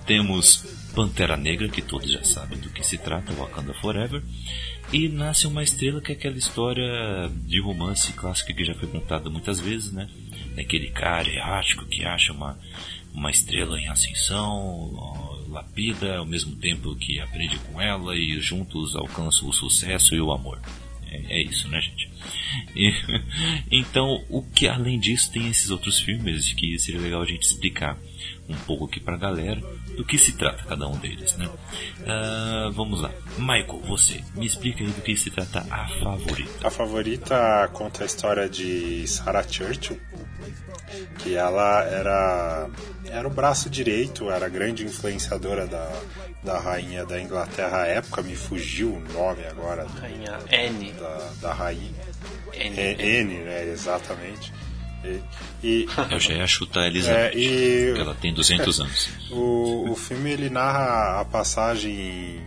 [0.06, 0.64] temos
[0.96, 4.24] Pantera Negra, que todos já sabem do que se trata, Wakanda Forever.
[4.94, 9.30] E nasce uma estrela que é aquela história de romance clássica que já foi contada
[9.30, 10.08] muitas vezes, né?
[10.58, 12.58] Aquele cara errático que acha uma,
[13.14, 19.50] uma estrela em ascensão, lapida ao mesmo tempo que aprende com ela e juntos alcançam
[19.50, 20.62] o sucesso e o amor.
[21.10, 22.10] É, é isso, né, gente?
[22.76, 22.94] E,
[23.70, 27.98] então, o que além disso tem esses outros filmes que seria legal a gente explicar
[28.48, 29.60] um pouco aqui pra galera
[29.96, 31.48] do que se trata cada um deles, né?
[31.48, 33.12] Uh, vamos lá.
[33.38, 36.68] Michael, você, me explica aí do que se trata a favorita.
[36.68, 40.00] A favorita conta a história de Sarah Churchill,
[41.20, 42.70] que ela era,
[43.10, 45.92] era o braço direito, era a grande influenciadora da,
[46.44, 49.88] da rainha da Inglaterra à época, me fugiu o nome agora.
[50.00, 50.92] Rainha N.
[50.94, 51.96] Da, da rainha.
[52.54, 54.54] N, N, né, exatamente.
[55.64, 59.10] E, Eu já ia chutar a Elizabeth, é, e, ela tem 200 anos.
[59.32, 62.42] O, o filme ele narra a passagem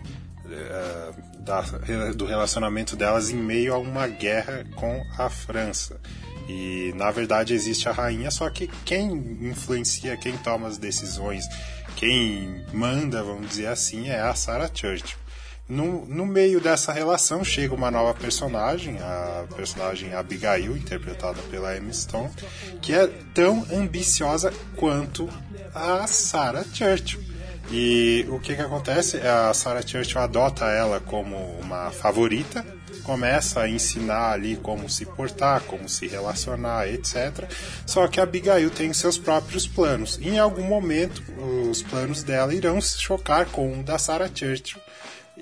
[0.47, 1.61] uh, da,
[2.15, 6.01] do relacionamento delas em meio a uma guerra com a França.
[6.49, 9.13] E na verdade existe a rainha, só que quem
[9.43, 11.45] influencia, quem toma as decisões,
[11.95, 15.19] quem manda, vamos dizer assim, é a Sarah Churchill.
[15.69, 21.93] No, no meio dessa relação chega uma nova personagem, a personagem Abigail, interpretada pela Emma
[21.93, 22.31] Stone,
[22.81, 25.29] que é tão ambiciosa quanto
[25.75, 27.23] a Sarah Churchill.
[27.71, 29.19] E o que, que acontece?
[29.19, 32.65] A Sarah Churchill adota ela como uma favorita,
[33.03, 37.45] começa a ensinar ali como se portar, como se relacionar, etc.
[37.85, 40.19] Só que a Abigail tem seus próprios planos.
[40.23, 41.23] Em algum momento,
[41.71, 44.81] os planos dela irão se chocar com o da Sarah Churchill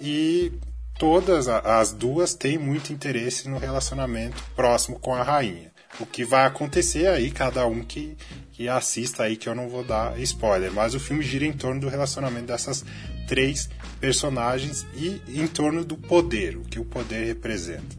[0.00, 0.52] e
[0.98, 5.70] todas as duas têm muito interesse no relacionamento próximo com a rainha.
[5.98, 8.16] O que vai acontecer aí, cada um que,
[8.52, 11.80] que assista aí, que eu não vou dar spoiler, mas o filme gira em torno
[11.80, 12.84] do relacionamento dessas
[13.26, 13.68] três
[13.98, 17.96] personagens e em torno do poder, o que o poder representa.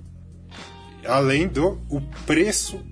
[1.05, 2.83] Além do o preço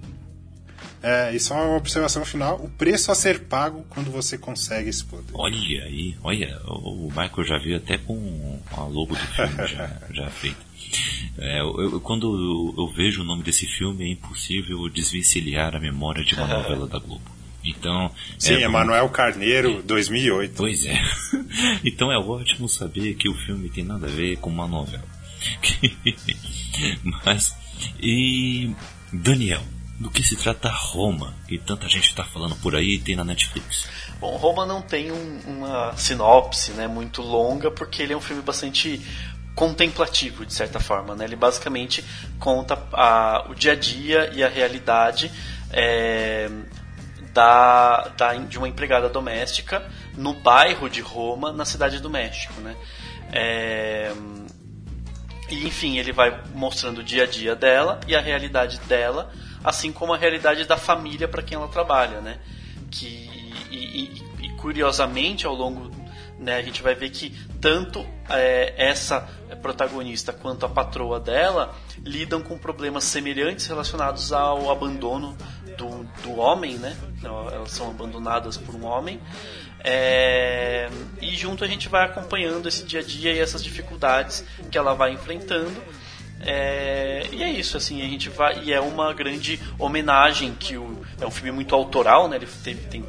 [1.05, 5.05] é, e só uma observação final: o preço a ser pago quando você consegue esse
[5.05, 5.31] poder.
[5.35, 10.29] Olha aí, olha, o Michael já veio até com a logo do filme já, já
[10.31, 10.65] feita.
[11.37, 16.33] É, eu, quando eu, vejo o nome desse filme, é impossível desvencilhar a memória de
[16.33, 17.35] uma novela da Globo.
[17.63, 18.09] Então,
[18.39, 20.53] Sim, é, Emanuel Carneiro, 2008.
[20.57, 20.99] Pois é.
[21.85, 25.05] então é ótimo saber que o filme tem nada a ver com uma novela.
[27.23, 27.55] Mas,
[28.01, 28.73] e
[29.13, 29.61] Daniel,
[29.99, 33.23] do que se trata Roma, que tanta gente está falando por aí e tem na
[33.23, 33.87] Netflix?
[34.19, 38.41] Bom, Roma não tem um, uma sinopse né, muito longa, porque ele é um filme
[38.41, 39.01] bastante
[39.55, 41.15] contemplativo, de certa forma.
[41.15, 41.25] Né?
[41.25, 42.03] Ele basicamente
[42.39, 45.31] conta a, o dia a dia e a realidade
[45.71, 46.49] é,
[47.33, 52.59] da, da, de uma empregada doméstica no bairro de Roma, na cidade do México.
[52.59, 52.75] Né?
[53.31, 54.11] É,
[55.49, 59.31] e enfim, ele vai mostrando o dia a dia dela e a realidade dela,
[59.65, 62.37] assim como a realidade da família para quem ela trabalha, né?
[62.91, 63.29] Que
[63.71, 65.91] e, e, e, curiosamente ao longo,
[66.37, 69.21] né, a gente vai ver que tanto é, essa
[69.61, 75.35] protagonista quanto a patroa dela lidam com problemas semelhantes relacionados ao abandono
[75.77, 76.95] do, do homem, né?
[77.23, 79.19] Elas são abandonadas por um homem.
[79.83, 80.89] É,
[81.21, 84.93] e junto a gente vai acompanhando esse dia a dia e essas dificuldades que ela
[84.93, 85.81] vai enfrentando.
[86.45, 88.63] É, e é isso, assim, a gente vai.
[88.63, 92.35] E é uma grande homenagem que o, é um filme muito autoral, né?
[92.35, 93.03] Ele teve, tem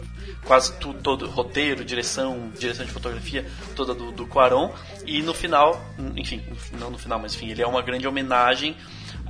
[0.45, 4.73] quase tudo, todo roteiro, direção, direção de fotografia toda do, do Quaron.
[5.05, 5.81] E no final,
[6.17, 6.43] enfim,
[6.79, 8.77] não no final, mas enfim, ele é uma grande homenagem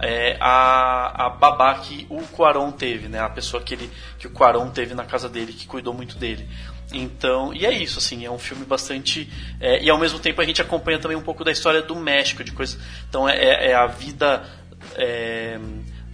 [0.00, 3.20] é, a, a babá que o Quaron teve, né?
[3.20, 6.48] A pessoa que, ele, que o Quaron teve na casa dele, que cuidou muito dele.
[6.92, 9.28] Então, e é isso, assim, é um filme bastante.
[9.60, 12.44] É, e ao mesmo tempo a gente acompanha também um pouco da história do México,
[12.44, 12.78] de coisas.
[13.08, 14.44] Então é, é, é a vida
[14.94, 15.58] é,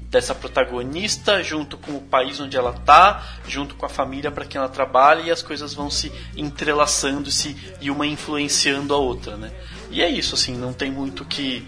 [0.08, 4.58] dessa protagonista junto com o país onde ela está, junto com a família para quem
[4.58, 9.52] ela trabalha, e as coisas vão se entrelaçando se, e uma influenciando a outra, né?
[9.90, 11.66] E é isso, assim, não tem muito que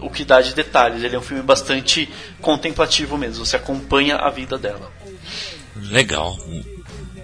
[0.00, 1.02] o que dá de detalhes.
[1.02, 2.08] Ele é um filme bastante
[2.40, 3.44] contemplativo mesmo.
[3.44, 4.92] Você acompanha a vida dela.
[5.74, 6.36] Legal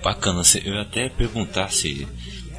[0.05, 0.43] bacana.
[0.62, 2.06] Eu até perguntar se,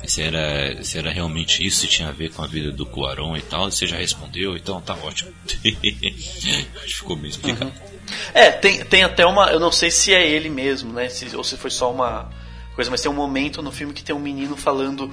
[0.04, 3.38] se, era, se era realmente isso, se tinha a ver com a vida do Cuaron
[3.38, 3.72] e tal.
[3.72, 5.32] Você já respondeu, então tá ótimo.
[6.88, 7.72] Ficou bem explicado.
[7.72, 7.96] Uhum.
[8.34, 9.52] É, tem, tem até uma.
[9.52, 11.08] Eu não sei se é ele mesmo, né?
[11.08, 12.30] Se, ou se foi só uma
[12.74, 15.12] coisa, mas tem um momento no filme que tem um menino falando.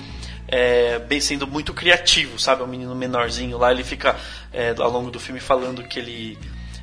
[0.48, 2.62] É, bem sendo muito criativo, sabe?
[2.62, 4.16] Um menino menorzinho lá, ele fica
[4.52, 6.38] é, ao longo do filme falando que ele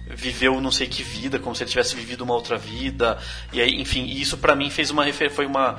[0.10, 3.18] viveu não sei que vida, como se ele tivesse vivido uma outra vida.
[3.54, 5.78] E aí, enfim, isso para mim fez uma foi uma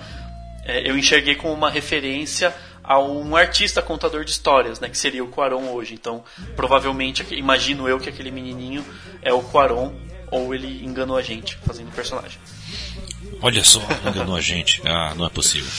[0.64, 5.22] é, eu enxerguei como uma referência a um artista contador de histórias, né, que seria
[5.22, 5.94] o Quaron hoje.
[5.94, 6.24] Então,
[6.56, 8.84] provavelmente, imagino eu que aquele menininho
[9.22, 9.92] é o Quaron
[10.30, 12.38] ou ele enganou a gente fazendo personagem.
[13.42, 14.82] Olha só, enganou a gente.
[14.84, 15.70] Ah, não é possível.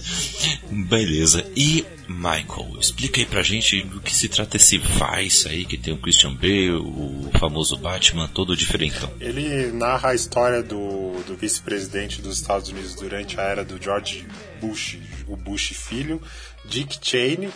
[0.70, 1.44] Beleza.
[1.56, 5.94] E Michael, explica aí pra gente do que se trata esse Vice aí, que tem
[5.94, 9.10] o Christian Bale, o famoso Batman, todo diferentão.
[9.18, 14.26] Ele narra a história do, do vice-presidente dos Estados Unidos durante a era do George
[14.60, 16.20] Bush, o Bush filho,
[16.66, 17.50] Dick Cheney.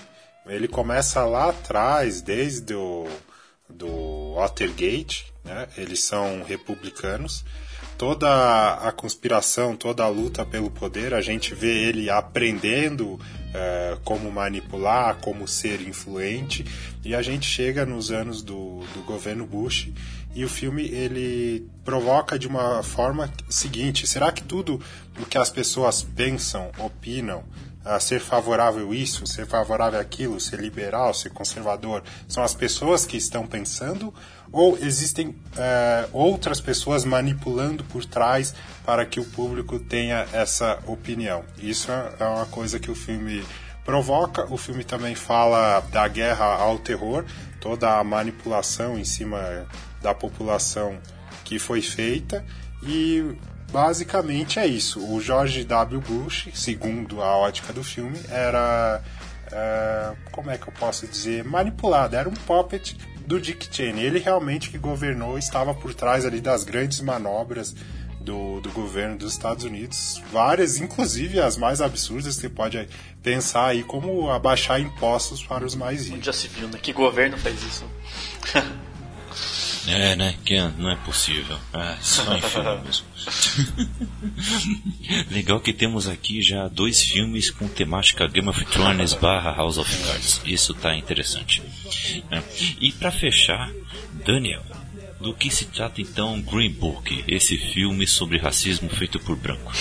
[0.47, 3.07] Ele começa lá atrás, desde o
[3.69, 5.69] do Watergate, né?
[5.77, 7.45] eles são republicanos
[7.99, 13.19] toda a conspiração, toda a luta pelo poder, a gente vê ele aprendendo
[13.53, 16.65] é, como manipular, como ser influente,
[17.05, 19.91] e a gente chega nos anos do, do governo Bush
[20.33, 24.81] e o filme ele provoca de uma forma seguinte: será que tudo
[25.21, 27.43] o que as pessoas pensam, opinam,
[27.89, 33.17] a ser favorável isso, ser favorável aquilo, ser liberal, ser conservador, são as pessoas que
[33.17, 34.13] estão pensando
[34.53, 38.55] ou existem é, outras pessoas manipulando por trás
[38.85, 41.45] para que o público tenha essa opinião?
[41.59, 43.45] Isso é uma coisa que o filme
[43.85, 44.47] provoca.
[44.53, 47.25] O filme também fala da guerra ao terror,
[47.61, 49.67] toda a manipulação em cima
[50.03, 50.99] da população
[51.45, 52.45] que foi feita
[52.83, 53.35] e
[53.71, 55.01] basicamente é isso.
[55.01, 56.01] O George W.
[56.01, 59.03] Bush, segundo a ótica do filme, era.
[59.51, 61.45] É, como é que eu posso dizer?
[61.45, 62.97] Manipulado, era um puppet
[63.27, 64.05] do Dick Cheney.
[64.05, 67.75] Ele realmente que governou, estava por trás ali das grandes manobras
[68.21, 70.23] do, do governo dos Estados Unidos.
[70.31, 72.89] Várias, inclusive as mais absurdas, você pode
[73.23, 76.27] pensar aí como abaixar impostos para os mais ricos.
[76.27, 76.79] Já se viu, né?
[76.81, 77.85] Que governo fez isso?
[79.89, 80.35] É, né?
[80.45, 81.59] Que não é possível.
[81.73, 83.07] É, só em filme mesmo.
[85.31, 89.97] Legal que temos aqui já dois filmes com temática Game of Thrones barra House of
[90.05, 90.41] Cards.
[90.45, 91.63] Isso tá interessante.
[92.31, 92.43] É.
[92.81, 93.71] E para fechar,
[94.25, 94.63] Daniel,
[95.21, 99.73] do que se trata então Green Book, esse filme sobre racismo feito por branco?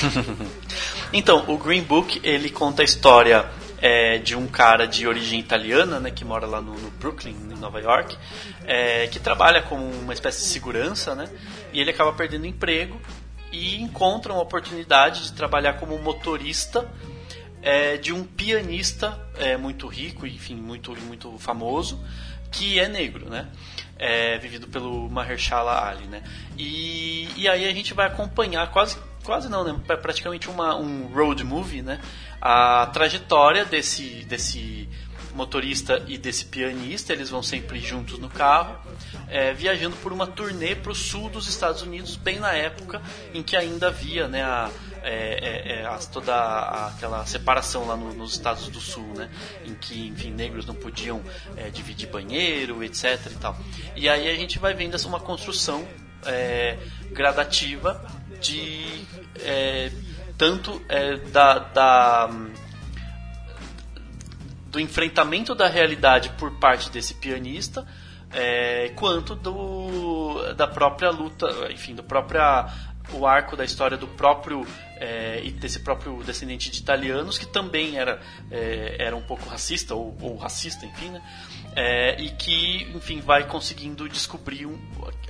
[1.14, 3.50] então, o Green Book ele conta a história
[3.82, 7.60] é, de um cara de origem italiana, né, que mora lá no, no Brooklyn, em
[7.60, 8.18] Nova York,
[8.66, 11.30] é, que trabalha como uma espécie de segurança, né,
[11.72, 13.00] e ele acaba perdendo emprego
[13.52, 16.90] e encontra uma oportunidade de trabalhar como motorista
[17.62, 22.04] é, de um pianista é, muito rico, enfim, muito, muito famoso,
[22.52, 23.48] que é negro, né?
[24.00, 26.24] É, vivido pelo Mahershala Ali, né?
[26.58, 28.98] E, e aí a gente vai acompanhar quase
[29.28, 29.78] quase não, né?
[29.86, 32.00] Praticamente uma, um road movie, né?
[32.42, 34.88] A trajetória desse, desse
[35.38, 38.76] motorista e desse pianista, eles vão sempre juntos no carro,
[39.30, 43.02] é, viajando por uma turnê para o sul dos Estados Unidos, bem na época
[43.34, 44.70] em que ainda havia né, a,
[45.04, 49.30] é, é, é toda a, aquela separação lá no, nos Estados do Sul, né,
[49.64, 51.22] em que enfim, negros não podiam
[51.56, 53.20] é, dividir banheiro, etc.
[53.32, 53.58] E, tal.
[53.96, 55.88] e aí a gente vai vendo essa uma construção
[56.26, 56.78] é,
[57.12, 58.04] gradativa
[58.42, 59.06] de
[60.38, 60.82] tanto
[61.32, 62.30] da, da
[64.70, 67.86] do enfrentamento da realidade por parte desse pianista,
[68.32, 72.68] é, quanto do, da própria luta, enfim, do própria
[73.14, 78.20] o arco da história do próprio é, desse próprio descendente de italianos que também era
[78.52, 81.22] é, era um pouco racista ou, ou racista, enfim, né?
[81.76, 84.78] É, e que enfim vai conseguindo descobrir um,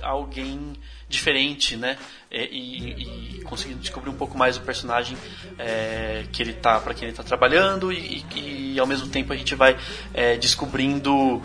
[0.02, 0.72] alguém
[1.08, 1.96] diferente, né?
[2.30, 5.16] É, e, e, conseguindo descobrir um pouco mais o personagem
[5.58, 9.32] é, que ele tá, para quem ele está trabalhando e, e, e, ao mesmo tempo
[9.32, 9.78] a gente vai
[10.12, 11.42] é, descobrindo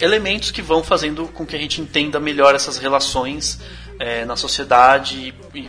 [0.00, 3.60] elementos que vão fazendo com que a gente entenda melhor essas relações
[3.98, 5.68] é, na sociedade e,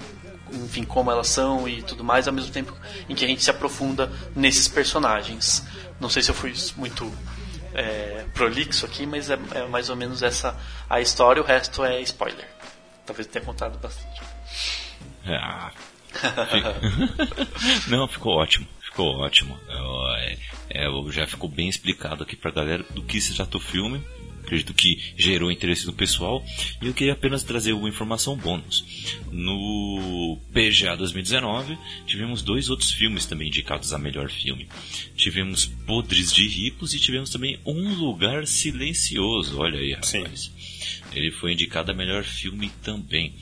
[0.52, 2.76] enfim, como elas são e tudo mais, ao mesmo tempo
[3.08, 5.64] em que a gente se aprofunda nesses personagens.
[6.00, 7.12] Não sei se eu fui muito
[7.74, 10.56] é, prolixo aqui, mas é, é, mais ou menos essa
[10.90, 12.48] a história, o resto é spoiler.
[13.10, 14.22] Talvez tenha contado bastante.
[15.26, 15.72] Ah.
[17.90, 18.68] Não, ficou ótimo.
[18.82, 19.60] Ficou ótimo.
[19.68, 20.38] É,
[20.70, 24.00] é, já ficou bem explicado aqui pra galera do que se trata o filme.
[24.44, 26.46] Acredito que gerou interesse no pessoal.
[26.80, 28.86] E eu queria apenas trazer uma informação bônus.
[29.32, 34.70] No PGA 2019, tivemos dois outros filmes também indicados a melhor filme.
[35.16, 39.60] Tivemos Podres de Ricos e tivemos também Um Lugar Silencioso.
[39.60, 40.12] Olha aí, rapaz.
[40.12, 40.52] Sim.
[41.14, 43.34] Ele foi indicado a melhor filme também.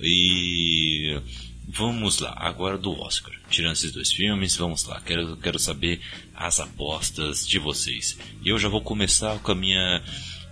[0.00, 1.20] E
[1.68, 3.34] vamos lá, agora do Oscar.
[3.48, 5.00] Tirando esses dois filmes, vamos lá.
[5.00, 6.00] Quero, quero saber
[6.34, 8.18] as apostas de vocês.
[8.42, 10.02] E eu já vou começar com a minha,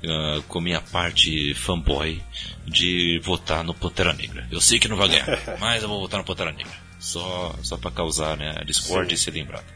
[0.04, 2.20] uh, com a minha parte fanboy
[2.66, 4.46] de votar no Pantera Negra.
[4.50, 5.26] Eu sei que não vai ganhar,
[5.58, 6.88] mas eu vou votar no Pantera Negra.
[6.98, 9.66] Só, só para causar né, a discórdia e ser lembrado.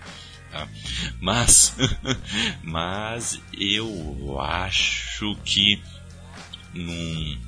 [0.51, 0.69] Tá?
[1.21, 1.75] Mas,
[2.63, 5.81] mas eu acho que
[6.75, 7.39] não,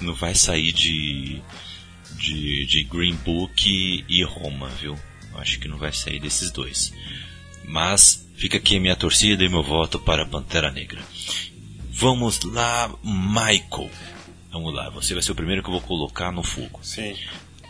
[0.00, 1.42] não vai sair de,
[2.16, 4.98] de, de Green Book e Roma, viu?
[5.34, 6.92] Acho que não vai sair desses dois.
[7.64, 11.02] Mas fica aqui a minha torcida e meu voto para Pantera Negra.
[11.90, 13.90] Vamos lá, Michael.
[14.50, 16.80] Vamos lá, você vai ser o primeiro que eu vou colocar no fogo.
[16.82, 17.16] Sim.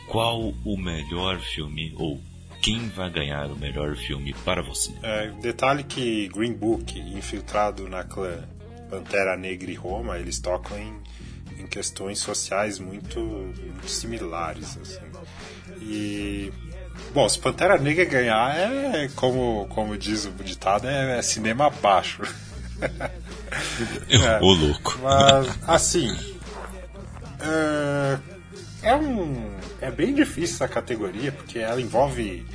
[0.09, 2.20] Qual o melhor filme ou
[2.61, 4.93] quem vai ganhar o melhor filme para você?
[5.03, 8.49] É, detalhe que Green Book, infiltrado na clã
[8.93, 10.94] Pantera Negra e Roma, eles tocam em,
[11.59, 14.77] em questões sociais muito, muito similares.
[14.77, 15.01] Assim.
[15.81, 16.52] E
[17.14, 22.20] Bom, se Pantera Negra ganhar, é como, como diz o ditado, é, é cinema abaixo.
[24.10, 24.98] é, o louco.
[25.02, 26.14] Mas, assim.
[27.40, 28.19] É,
[28.90, 29.52] é, um.
[29.81, 32.47] É bem difícil essa categoria, porque ela envolve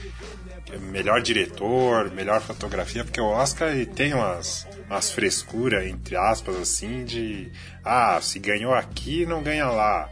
[0.91, 7.51] melhor diretor, melhor fotografia, porque o Oscar tem umas, umas frescuras, entre aspas, assim, de
[7.83, 10.09] ah, se ganhou aqui, não ganha lá.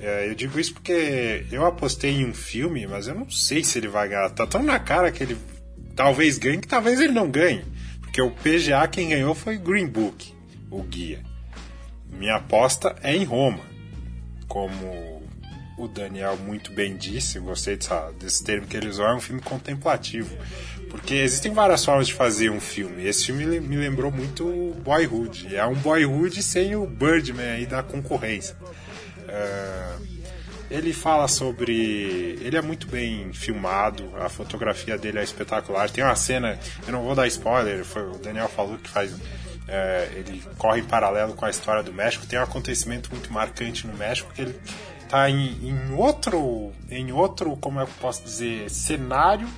[0.00, 3.78] É, eu digo isso porque eu apostei em um filme, mas eu não sei se
[3.78, 4.28] ele vai ganhar.
[4.30, 5.38] Tá tão na cara que ele
[5.94, 7.64] talvez ganhe que talvez ele não ganhe.
[8.00, 10.34] Porque o PGA quem ganhou foi Green Book,
[10.70, 11.22] o guia.
[12.10, 13.62] Minha aposta é em Roma.
[14.48, 15.22] Como
[15.78, 19.40] o Daniel muito bem disse, gostei dessa, desse termo que ele usou, é um filme
[19.40, 20.36] contemplativo.
[20.90, 23.06] Porque existem várias formas de fazer um filme.
[23.06, 25.54] Esse filme me lembrou muito Boyhood.
[25.54, 28.56] É um Boyhood sem o Birdman aí da concorrência.
[29.28, 29.94] É,
[30.68, 32.36] ele fala sobre.
[32.40, 35.88] Ele é muito bem filmado, a fotografia dele é espetacular.
[35.88, 39.14] Tem uma cena, eu não vou dar spoiler, foi, o Daniel falou que faz.
[39.68, 42.26] É, ele corre em paralelo com a história do México.
[42.26, 44.60] Tem um acontecimento muito marcante no México que ele
[45.04, 49.48] está em, em outro, em outro, como é que eu posso dizer, cenário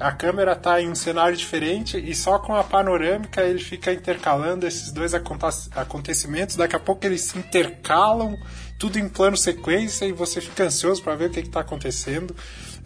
[0.00, 4.66] a câmera está em um cenário diferente e só com a panorâmica ele fica intercalando
[4.66, 6.54] esses dois acontecimentos.
[6.54, 8.38] Daqui a pouco eles se intercalam,
[8.78, 12.34] tudo em plano sequência e você fica ansioso para ver o que está acontecendo.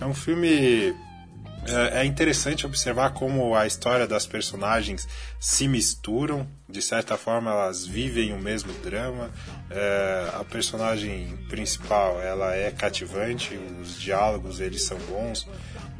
[0.00, 0.94] É um filme.
[1.66, 5.06] É, é interessante observar como a história das personagens
[5.38, 9.30] se misturam, de certa forma elas vivem o mesmo drama.
[9.70, 15.46] É, a personagem principal ela é cativante, os diálogos eles são bons.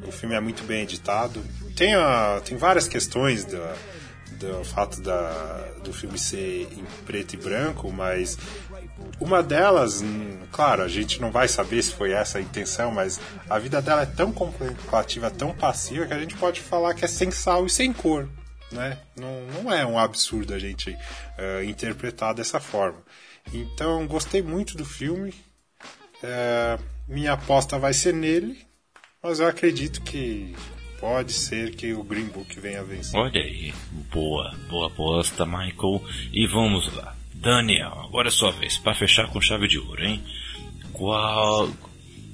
[0.07, 1.45] O filme é muito bem editado.
[1.77, 7.91] Tem, a, tem várias questões do, fato da, do filme ser em preto e branco,
[7.93, 8.37] mas
[9.21, 13.21] uma delas, hum, claro, a gente não vai saber se foi essa a intenção, mas
[13.49, 17.09] a vida dela é tão contemplativa, tão passiva, que a gente pode falar que é
[17.09, 18.29] sem sal e sem cor.
[18.71, 18.99] né?
[19.17, 22.99] Não, não é um absurdo a gente uh, interpretar dessa forma.
[23.53, 25.35] Então, gostei muito do filme.
[26.23, 28.65] Uh, minha aposta vai ser nele,
[29.23, 30.55] mas eu acredito que
[31.01, 33.19] pode ser que o Green Book venha vencer.
[33.19, 33.75] Olha aí,
[34.13, 36.03] boa, boa aposta, Michael.
[36.33, 37.17] E vamos lá.
[37.43, 40.25] Daniel, agora é sua vez, para fechar com chave de ouro, hein?
[40.93, 41.69] Qual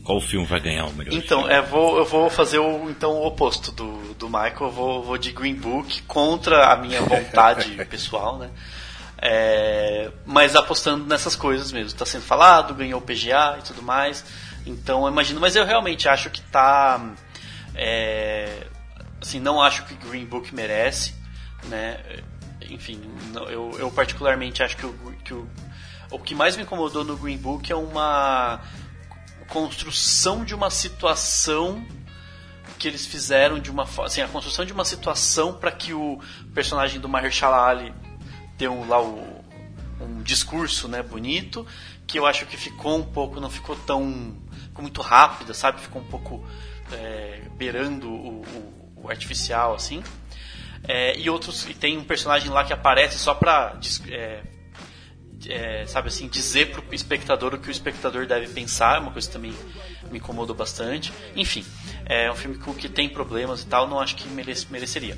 [0.04, 1.54] qual filme vai ganhar o melhor então, filme?
[1.54, 4.56] É, vou, eu vou fazer o, então, o oposto do, do Michael.
[4.60, 8.50] Eu vou, vou de Green Book contra a minha vontade pessoal, né?
[9.20, 11.88] É, mas apostando nessas coisas mesmo.
[11.88, 14.24] Está sendo falado, ganhou o PGA e tudo mais.
[14.64, 15.40] Então eu imagino.
[15.40, 17.14] Mas eu realmente acho que tá.
[17.74, 18.66] É,
[19.20, 21.14] assim, não acho que Green Book merece.
[21.64, 22.00] Né?
[22.70, 23.00] Enfim,
[23.50, 24.92] eu, eu particularmente acho que, o,
[25.24, 25.48] que o,
[26.10, 28.60] o que mais me incomodou no Green Book é uma
[29.48, 31.84] construção de uma situação
[32.78, 36.20] que eles fizeram de uma assim a construção de uma situação para que o
[36.54, 37.92] personagem do Mahershala Ali
[38.56, 39.44] dê um, lá o,
[40.00, 41.66] um discurso né bonito
[42.06, 44.36] que eu acho que ficou um pouco não ficou tão
[44.68, 45.80] ficou muito rápida sabe?
[45.80, 46.46] Ficou um pouco
[46.92, 50.02] é, beirando o, o, o, artificial assim
[50.86, 53.78] é, e outros e tem um personagem lá que aparece só para
[54.10, 54.42] é,
[55.46, 59.28] é, sabe assim, dizer pro espectador o que o espectador deve pensar, é uma coisa
[59.28, 59.54] que também
[60.10, 61.12] me incomodou bastante.
[61.36, 61.64] Enfim,
[62.04, 65.16] é um filme que tem problemas e tal, não acho que merece, mereceria.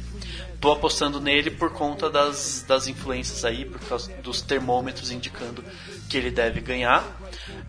[0.61, 5.65] Tô apostando nele por conta das, das influências aí, por causa dos termômetros indicando
[6.09, 7.05] que ele deve ganhar.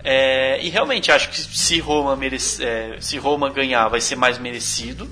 [0.04, 4.38] É, e realmente acho que se Roma, merece, é, se Roma ganhar, vai ser mais
[4.38, 5.10] merecido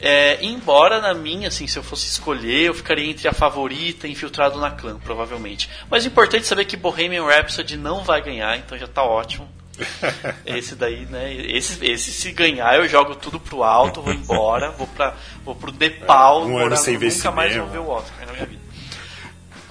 [0.00, 4.12] é, embora na minha, assim, se eu fosse escolher, eu ficaria entre a favorita e
[4.12, 5.70] infiltrado na clã, provavelmente.
[5.90, 9.48] Mas o importante é saber que Bohemian Rhapsody não vai ganhar, então já tá ótimo.
[10.46, 11.34] esse daí, né?
[11.34, 15.14] Esse, esse se ganhar, eu jogo tudo pro alto, vou embora, vou, pra,
[15.44, 18.32] vou pro Nepal, é, um ano sem ver nunca mais vou ver o Oscar na
[18.32, 18.62] minha vida.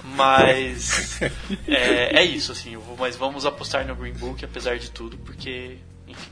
[0.04, 1.20] Mas
[1.66, 5.78] é, é isso, assim, vou, mas vamos apostar no Green Book, apesar de tudo, porque,
[6.06, 6.30] enfim,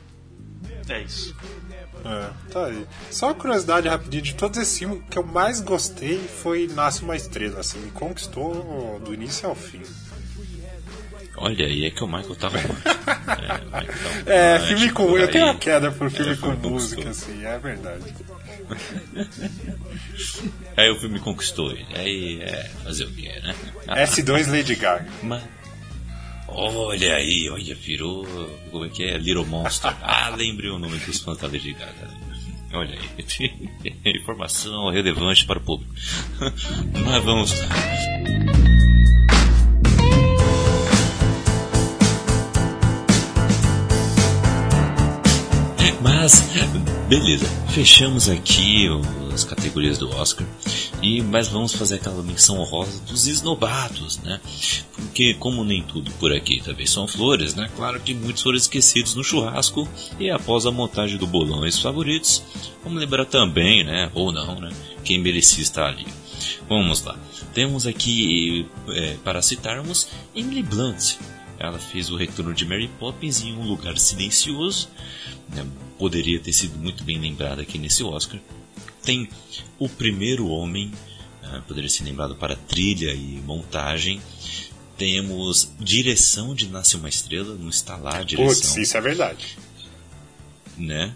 [0.89, 1.35] é isso.
[2.05, 2.87] É, tá aí.
[3.11, 7.17] Só uma curiosidade rapidinho, de todos esses filmes, que eu mais gostei foi Nasce uma
[7.17, 9.83] Estrela, assim, me conquistou do início ao fim.
[11.37, 12.59] Olha aí, é que o Michael tava.
[14.27, 15.17] é, é filme com.
[15.17, 18.05] Eu tenho uma queda por filme é, com música, assim, é verdade.
[20.77, 21.87] aí o filme conquistou ele.
[21.95, 23.55] Aí é fazer o quê, né?
[24.07, 25.09] S2 Lady Gaga.
[25.23, 25.43] Mas,
[26.55, 28.27] Olha aí, olha, virou.
[28.71, 29.19] Como é que é?
[29.19, 29.95] Little Monster.
[30.03, 32.11] Ah, lembrei o nome dos fãs da Lady Gaga.
[32.73, 33.93] Olha aí.
[34.21, 35.95] Informação relevante para o público.
[37.05, 37.67] Mas vamos lá.
[46.03, 46.43] Mas,
[47.09, 48.89] beleza, fechamos aqui
[49.33, 50.47] as categorias do Oscar.
[51.01, 54.41] E, mas vamos fazer aquela menção honrosa dos esnobados, né?
[54.95, 57.71] Porque, como nem tudo por aqui também são flores, né?
[57.77, 59.89] Claro que muitos foram esquecidos no churrasco
[60.19, 62.43] e após a montagem do bolão esses favoritos,
[62.83, 64.11] vamos lembrar também, né?
[64.13, 64.71] Ou não, né?
[65.05, 66.07] Quem merecia estar ali.
[66.69, 67.17] Vamos lá.
[67.55, 71.17] Temos aqui, é, para citarmos, Emily Blunt.
[71.63, 74.89] Ela fez o retorno de Mary Poppins em um lugar silencioso.
[75.49, 75.67] Né?
[75.99, 78.41] Poderia ter sido muito bem lembrada aqui nesse Oscar
[79.03, 79.29] tem
[79.79, 80.93] o primeiro homem,
[81.43, 84.21] uh, poderia ser lembrado para trilha e montagem.
[84.97, 88.55] Temos direção de Nasce uma Estrela, não está lá a direção.
[88.55, 89.59] Putz, isso é verdade.
[90.77, 91.15] Né?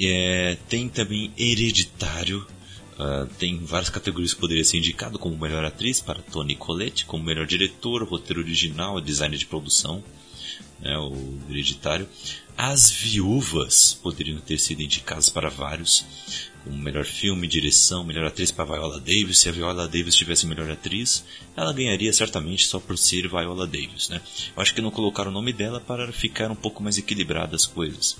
[0.00, 2.46] É, tem também Hereditário,
[2.94, 7.24] Uh, tem várias categorias que poderia ser indicado como melhor atriz para Toni Collette, como
[7.24, 10.02] melhor diretor, roteiro original, design de produção,
[10.80, 12.08] né, o hereditário.
[12.56, 16.04] As viúvas poderiam ter sido indicadas para vários
[16.64, 19.38] como melhor filme, direção, melhor atriz para Viola Davis.
[19.38, 24.08] Se a Viola Davis tivesse melhor atriz, ela ganharia certamente só por ser Viola Davis,
[24.08, 24.20] né?
[24.56, 27.66] Eu acho que não colocaram o nome dela para ficar um pouco mais equilibradas as
[27.66, 28.16] coisas.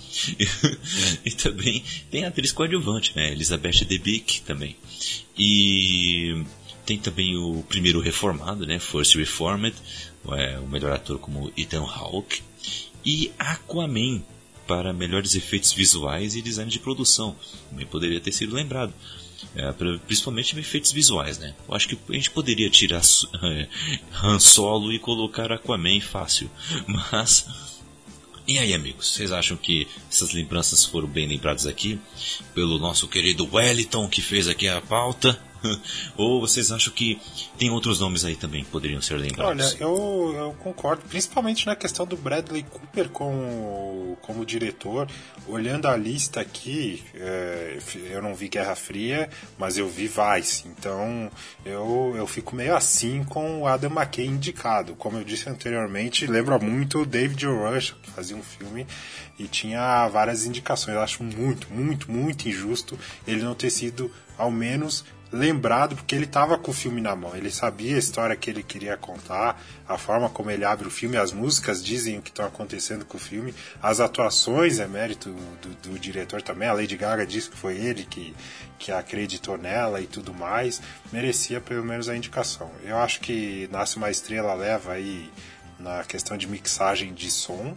[1.24, 3.32] e também tem a atriz coadjuvante, né?
[3.32, 4.76] Elizabeth Debicki também.
[5.38, 6.44] E
[6.84, 8.78] tem também o primeiro reformado, né?
[8.78, 9.74] First Reformed,
[10.32, 12.42] é, o melhor ator como Ethan Hawke.
[13.04, 14.22] E Aquaman,
[14.66, 17.36] para melhores efeitos visuais e design de produção.
[17.68, 18.92] Também poderia ter sido lembrado.
[19.54, 19.70] É,
[20.06, 21.54] principalmente efeitos visuais, né?
[21.68, 23.02] Eu acho que a gente poderia tirar
[24.22, 26.50] Han Solo e colocar Aquaman fácil,
[26.88, 27.46] mas
[28.46, 31.98] e aí, amigos, vocês acham que essas lembranças foram bem lembradas aqui
[32.54, 35.40] pelo nosso querido Wellington que fez aqui a pauta?
[36.16, 37.20] Ou vocês acham que
[37.58, 39.74] tem outros nomes aí também que poderiam ser lembrados?
[39.74, 45.08] Olha, eu, eu concordo, principalmente na questão do Bradley Cooper como, como diretor.
[45.46, 47.78] Olhando a lista aqui, é,
[48.10, 49.28] eu não vi Guerra Fria,
[49.58, 50.66] mas eu vi Vice.
[50.68, 51.30] Então
[51.64, 54.94] eu, eu fico meio assim com o Adam McKay indicado.
[54.94, 58.86] Como eu disse anteriormente, lembra muito o David Rush, que fazia um filme
[59.38, 60.96] e tinha várias indicações.
[60.96, 66.24] Eu acho muito, muito, muito injusto ele não ter sido, ao menos, lembrado, porque ele
[66.24, 67.36] estava com o filme na mão.
[67.36, 71.16] Ele sabia a história que ele queria contar, a forma como ele abre o filme,
[71.16, 75.30] as músicas dizem o que está acontecendo com o filme, as atuações é mérito
[75.60, 76.68] do, do, diretor também.
[76.68, 78.34] A Lady Gaga disse que foi ele que,
[78.78, 80.80] que acreditou nela e tudo mais.
[81.12, 82.70] Merecia pelo menos a indicação.
[82.84, 85.30] Eu acho que Nasce uma Estrela leva aí
[85.78, 87.76] na questão de mixagem de som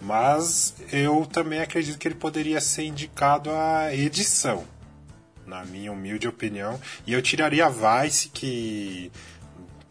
[0.00, 4.64] mas eu também acredito que ele poderia ser indicado à edição,
[5.50, 6.80] na minha humilde opinião.
[7.06, 9.10] E eu tiraria a Vice, que,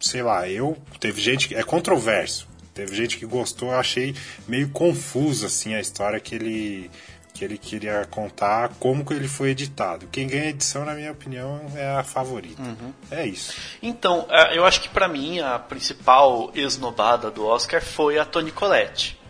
[0.00, 0.76] sei lá, eu.
[0.98, 1.54] Teve gente que.
[1.54, 2.48] É controverso.
[2.72, 4.14] Teve gente que gostou, eu achei
[4.48, 6.90] meio confuso assim a história que ele
[7.34, 10.06] que ele queria contar como que ele foi editado.
[10.12, 12.60] Quem ganha edição, na minha opinião, é a favorita.
[12.60, 12.92] Uhum.
[13.10, 13.54] É isso.
[13.82, 18.50] Então, é, eu acho que para mim a principal esnobada do Oscar foi a Toni
[18.50, 19.20] Collette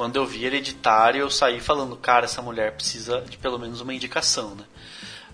[0.00, 3.92] quando eu vi Hereditário, eu saí falando, cara, essa mulher precisa de pelo menos uma
[3.92, 4.64] indicação, né?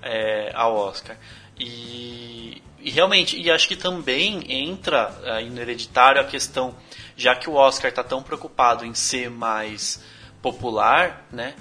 [0.09, 1.17] É, ao Oscar.
[1.59, 6.75] E, e, realmente, e acho que também entra aí no Hereditário a questão,
[7.17, 10.03] já que o Oscar está tão preocupado em ser mais
[10.41, 11.55] popular, né?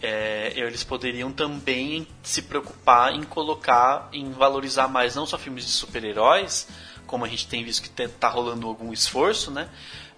[0.00, 5.72] É, eles poderiam também se preocupar em colocar, em valorizar mais não só filmes de
[5.72, 6.68] super-heróis,
[7.06, 9.68] como a gente tem visto que está rolando algum esforço, né?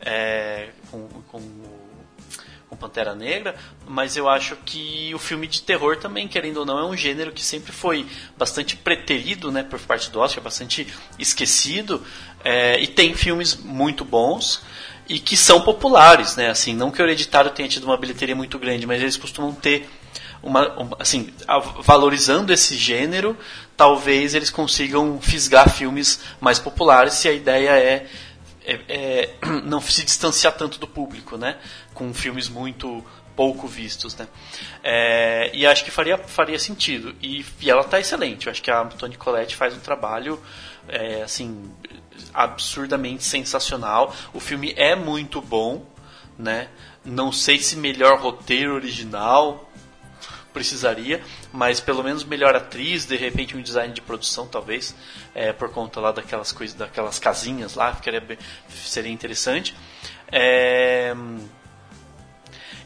[0.01, 1.39] É, com, com
[2.71, 3.57] com Pantera Negra,
[3.89, 7.33] mas eu acho que o filme de terror também, querendo ou não, é um gênero
[7.33, 8.07] que sempre foi
[8.39, 10.87] bastante preterido né, por parte do Oscar, bastante
[11.19, 12.01] esquecido,
[12.45, 14.63] é, e tem filmes muito bons
[15.09, 16.49] e que são populares, né?
[16.51, 19.91] Assim, não que o Hereditário tenha tido uma bilheteria muito grande, mas eles costumam ter
[20.41, 21.35] uma, uma, assim,
[21.83, 23.37] valorizando esse gênero,
[23.77, 28.07] talvez eles consigam fisgar filmes mais populares se a ideia é,
[28.65, 29.31] é, é
[29.67, 31.57] não se distanciar tanto do público, né?
[32.01, 33.05] Com filmes muito
[33.37, 34.27] pouco vistos, né?
[34.83, 37.15] É, e acho que faria, faria sentido.
[37.23, 38.47] E, e ela está excelente.
[38.47, 40.41] Eu acho que a Toni Collette faz um trabalho
[40.89, 41.71] é, assim
[42.33, 44.15] absurdamente sensacional.
[44.33, 45.85] O filme é muito bom,
[46.39, 46.69] né?
[47.05, 49.71] Não sei se melhor roteiro original
[50.55, 51.23] precisaria,
[51.53, 54.97] mas pelo menos melhor atriz, de repente um design de produção talvez,
[55.35, 58.39] é, por conta lá daquelas coisas, daquelas casinhas lá, que
[58.75, 59.77] seria interessante.
[60.33, 61.15] É,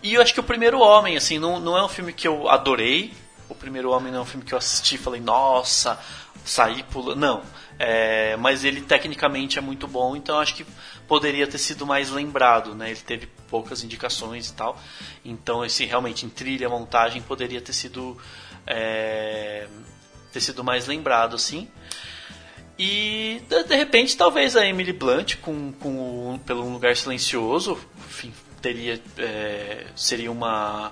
[0.04, 2.50] e eu acho que o Primeiro Homem, assim, não, não é um filme que eu
[2.50, 3.14] adorei.
[3.48, 5.98] O Primeiro Homem não é um filme que eu assisti e falei, nossa,
[6.44, 7.18] saí pulando.
[7.18, 7.42] Não.
[7.78, 10.66] É, mas ele tecnicamente é muito bom, então acho que
[11.08, 12.90] poderia ter sido mais lembrado, né?
[12.90, 14.78] Ele teve poucas indicações e tal.
[15.24, 18.16] Então esse realmente em trilha, montagem poderia ter sido
[18.66, 19.66] é,
[20.30, 21.66] ter sido mais lembrado, assim.
[22.78, 28.32] E de, repente talvez a Emily Blunt com, com pelo um lugar silencioso, enfim,
[28.64, 30.90] teria é, seria uma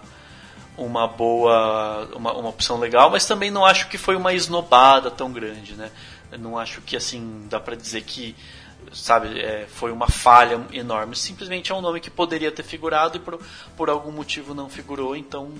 [0.76, 5.32] uma boa uma, uma opção legal, mas também não acho que foi uma esnobada tão
[5.32, 5.90] grande, né?
[6.30, 8.36] Eu não acho que assim dá para dizer que
[8.92, 11.16] sabe é, foi uma falha enorme.
[11.16, 13.40] Simplesmente é um nome que poderia ter figurado e por,
[13.74, 15.50] por algum motivo não figurou, então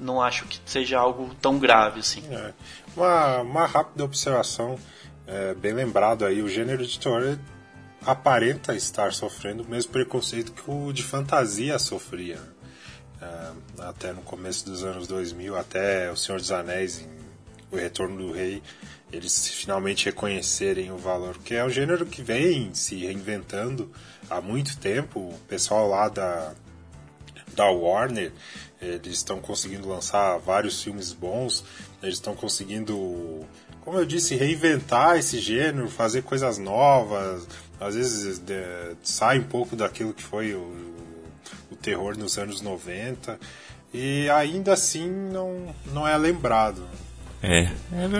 [0.00, 2.22] não acho que seja algo tão grave assim.
[2.30, 2.52] É.
[2.96, 4.78] Uma, uma rápida observação,
[5.26, 7.36] é, bem lembrado aí, o gênero de terror
[8.04, 12.40] aparenta estar sofrendo o mesmo preconceito que o de fantasia sofria.
[13.20, 13.52] É,
[13.82, 17.08] até no começo dos anos 2000, até O Senhor dos Anéis, em
[17.70, 18.62] O Retorno do Rei,
[19.12, 23.92] eles finalmente reconhecerem o valor, porque é um gênero que vem se reinventando
[24.28, 25.20] há muito tempo.
[25.20, 26.54] O pessoal lá da,
[27.54, 28.32] da Warner,
[28.80, 31.64] eles estão conseguindo lançar vários filmes bons,
[32.02, 33.46] eles estão conseguindo,
[33.82, 37.46] como eu disse, reinventar esse gênero, fazer coisas novas,
[37.86, 38.54] às vezes de,
[39.02, 40.94] sai um pouco daquilo que foi o,
[41.70, 43.38] o terror nos anos 90
[43.92, 46.86] e ainda assim não, não é lembrado.
[47.42, 47.62] É.
[47.62, 47.70] é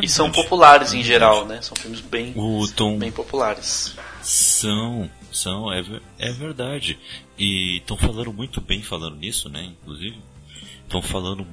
[0.03, 1.63] e são populares em geral, né?
[1.63, 2.35] São filmes bem,
[2.75, 2.99] Tom...
[2.99, 3.95] bem populares.
[4.21, 5.85] São, são, é,
[6.19, 6.99] é verdade.
[7.39, 9.73] E estão falando muito bem falando nisso, né?
[9.81, 10.21] Inclusive,
[10.83, 11.47] estão falando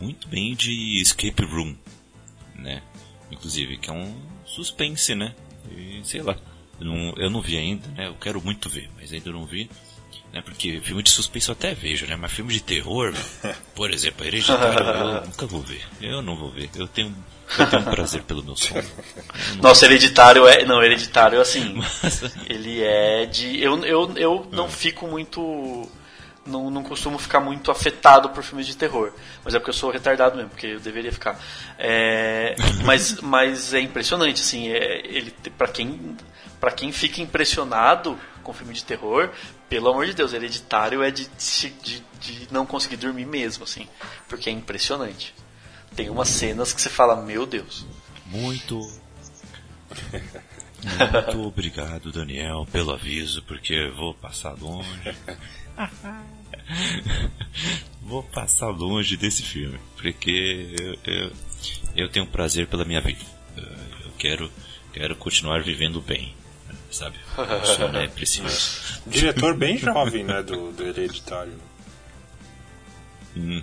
[0.00, 1.76] muito bem de Escape Room,
[2.56, 2.82] né?
[3.30, 4.14] Inclusive, que é um
[4.44, 5.34] suspense, né?
[5.70, 6.36] E sei lá.
[6.82, 8.08] Eu não, eu não vi ainda, né?
[8.08, 9.70] Eu quero muito ver, mas ainda não vi.
[10.32, 10.42] Né?
[10.42, 12.16] Porque filme de suspense eu até vejo, né?
[12.16, 13.14] Mas filme de terror,
[13.74, 15.84] por exemplo, Hereditário, eu nunca vou ver.
[16.00, 16.68] Eu não vou ver.
[16.74, 17.14] Eu tenho,
[17.56, 18.82] eu tenho um prazer pelo meu sono.
[19.60, 20.64] Nossa, Hereditário é.
[20.64, 21.72] Não, Hereditário, assim.
[21.74, 22.22] Mas...
[22.50, 23.62] Ele é de.
[23.62, 25.88] Eu, eu, eu não fico muito.
[26.44, 29.12] Não, não costumo ficar muito afetado por filmes de terror.
[29.44, 31.38] Mas é porque eu sou retardado mesmo, porque eu deveria ficar.
[31.78, 34.68] É, mas, mas é impressionante, assim.
[34.68, 36.16] É, ele, para quem,
[36.62, 39.32] pra quem fica impressionado com filme de terror,
[39.68, 41.28] pelo amor de Deus, hereditário é de,
[41.82, 43.88] de, de não conseguir dormir mesmo, assim.
[44.28, 45.34] Porque é impressionante.
[45.96, 47.84] Tem umas cenas que você fala, meu Deus.
[48.26, 48.78] Muito.
[51.26, 55.16] Muito obrigado, Daniel, pelo aviso, porque vou passar longe.
[58.00, 61.32] vou passar longe desse filme, porque eu, eu,
[61.96, 63.24] eu tenho prazer pela minha vida.
[63.56, 64.48] Eu quero,
[64.92, 66.40] quero continuar vivendo bem
[66.92, 67.16] sabe?
[67.62, 69.02] O sono é preciso.
[69.06, 71.54] Diretor bem jovem, né, do, do Hereditário.
[73.36, 73.62] Hum.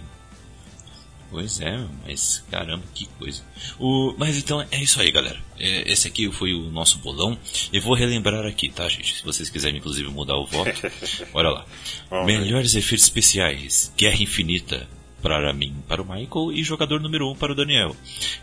[1.31, 3.43] Pois é, mas caramba, que coisa.
[3.77, 5.39] O, mas então é isso aí, galera.
[5.59, 7.37] É, esse aqui foi o nosso bolão.
[7.71, 9.17] Eu vou relembrar aqui, tá, gente?
[9.17, 10.81] Se vocês quiserem, inclusive, mudar o voto,
[11.31, 12.25] bora lá.
[12.25, 14.87] Melhores efeitos especiais: Guerra Infinita,
[15.21, 17.95] para mim, para o Michael e jogador número 1 um para o Daniel.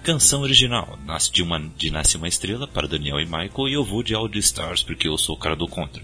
[0.03, 3.85] Canção original, Nasce de, uma, de Nasce uma Estrela para Daniel e Michael e eu
[3.85, 6.03] vou de All the Stars porque eu sou o cara do contra.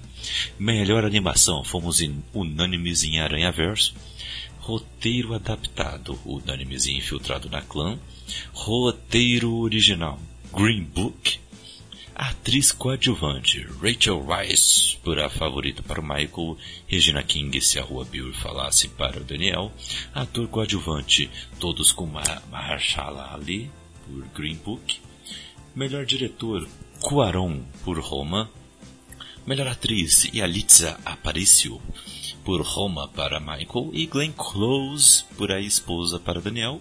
[0.58, 3.94] Melhor animação, fomos in, unânimes em Aranha Verso.
[4.58, 7.98] Roteiro adaptado, unânimes em Infiltrado na Clã.
[8.52, 10.20] Roteiro original,
[10.52, 11.40] Green Book.
[12.14, 18.04] Atriz coadjuvante Rachel Rice, por a favorita para o Michael, Regina King se a Rua
[18.04, 19.72] Bill falasse para o Daniel,
[20.14, 22.06] ator coadjuvante Todos com
[22.50, 23.70] Mahershala Ali,
[24.06, 25.00] por Green Book,
[25.74, 26.68] melhor diretor
[27.00, 28.50] Cuaron, por Roma,
[29.46, 31.80] melhor atriz Yalitza Aparicio,
[32.44, 36.80] por Roma para Michael, e Glenn Close, por a esposa para Daniel,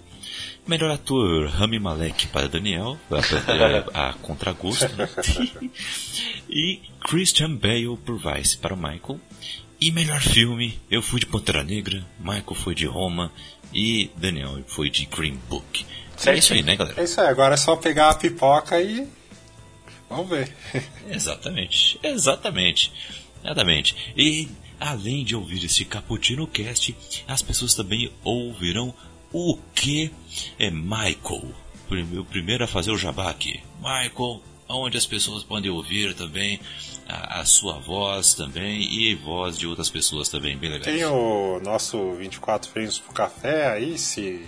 [0.67, 2.97] Melhor ator, Rami Malek para Daniel,
[3.93, 4.87] a, a contragosto.
[4.95, 5.09] Né?
[6.49, 9.19] e Christian Bale por Vice para Michael.
[9.79, 13.31] E melhor filme, eu fui de Pantera Negra, Michael foi de Roma
[13.73, 15.85] e Daniel foi de Green Book.
[16.23, 17.01] É isso aí, né, galera?
[17.01, 19.07] É isso aí, agora é só pegar a pipoca e.
[20.07, 20.55] Vamos ver.
[21.09, 22.93] exatamente, exatamente.
[23.43, 23.95] Exatamente.
[24.15, 24.49] E
[24.79, 26.95] além de ouvir esse Cappuccino Cast,
[27.27, 28.93] as pessoas também ouvirão
[29.33, 30.11] o que
[30.59, 31.53] é Michael?
[31.89, 33.61] O primeiro a fazer o jabá aqui.
[33.79, 36.59] Michael, onde as pessoas podem ouvir também
[37.07, 40.85] a, a, sua voz também e voz de outras pessoas também, bem legal.
[40.85, 44.45] Tem o nosso 24 Frames pro Café aí, se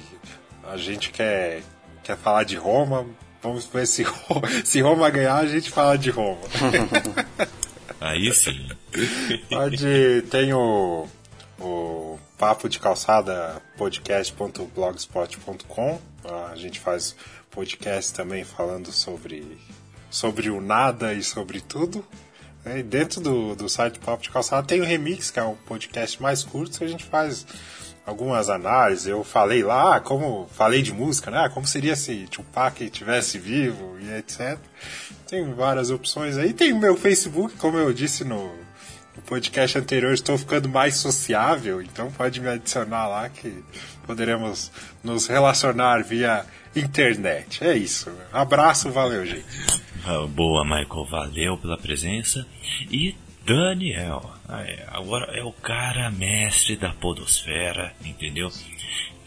[0.64, 1.62] a gente quer,
[2.04, 3.06] quer falar de Roma,
[3.42, 4.06] vamos ver se,
[4.64, 6.40] se Roma ganhar, a gente fala de Roma.
[8.00, 8.68] aí sim.
[9.50, 11.06] Pode, tem o,
[11.60, 16.00] o papo de calçada podcast.blogspot.com.
[16.52, 17.16] A gente faz
[17.52, 19.58] podcast também falando sobre,
[20.10, 22.06] sobre o nada e sobre tudo.
[22.66, 26.22] E dentro do, do site Papo de Calçada tem o Remix, que é um podcast
[26.22, 27.46] mais curto, que a gente faz
[28.06, 29.08] algumas análises.
[29.08, 31.50] Eu falei lá, como falei de música, né?
[31.54, 34.58] Como seria se Tupac estivesse vivo e etc.
[35.28, 36.54] Tem várias opções aí.
[36.54, 38.63] Tem o meu Facebook, como eu disse no
[39.26, 43.64] podcast anterior estou ficando mais sociável, então pode me adicionar lá que
[44.06, 44.72] poderemos
[45.04, 46.46] nos relacionar via
[46.76, 47.64] internet.
[47.64, 48.12] É isso.
[48.32, 49.46] Abraço, valeu, gente.
[50.06, 52.46] Ah, boa, Michael, valeu pela presença.
[52.92, 54.32] E Daniel,
[54.90, 58.50] agora é o cara mestre da podosfera, entendeu?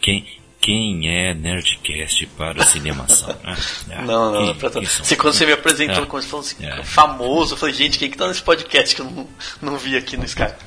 [0.01, 0.25] Quem,
[0.59, 3.35] quem é Nerdcast para cinemação.
[3.89, 4.85] Ah, não, não, quem, não.
[4.85, 6.83] Se quando você me apresentou, ah, quando você falou assim, é.
[6.83, 9.27] famoso, eu falei, gente, quem que tá nesse podcast que eu não,
[9.61, 10.63] não vi aqui no Skype?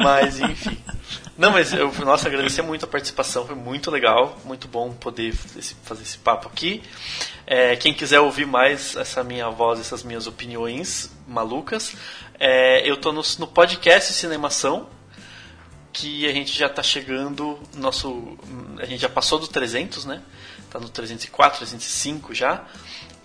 [0.00, 0.78] Mas, enfim.
[1.36, 6.02] Não, mas eu, nossa, agradecer muito a participação, foi muito legal, muito bom poder fazer
[6.02, 6.82] esse papo aqui.
[7.46, 11.94] É, quem quiser ouvir mais essa minha voz, essas minhas opiniões malucas,
[12.38, 14.88] é, eu tô no, no podcast Cinemação,
[15.92, 18.38] que a gente já está chegando, nosso,
[18.78, 20.22] a gente já passou do 300, né?
[20.70, 22.64] Tá no 304, 305 já.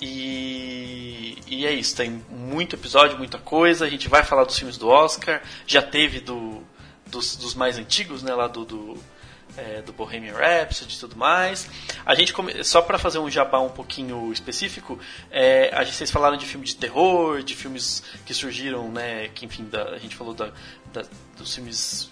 [0.02, 3.86] E, e é isso, tem muito episódio, muita coisa.
[3.86, 5.42] A gente vai falar dos filmes do Oscar.
[5.66, 6.62] Já teve do,
[7.06, 8.36] dos, dos mais antigos, né?
[8.36, 8.98] Lá do, do,
[9.56, 11.70] é, do Bohemian Rhapsody e tudo mais.
[12.06, 15.00] A gente come, só para fazer um jabá um pouquinho específico,
[15.32, 19.30] é, a gente, vocês falaram de filmes de terror, de filmes que surgiram, né?
[19.30, 20.52] Que enfim, da, a gente falou da,
[20.94, 21.04] da,
[21.38, 22.12] dos filmes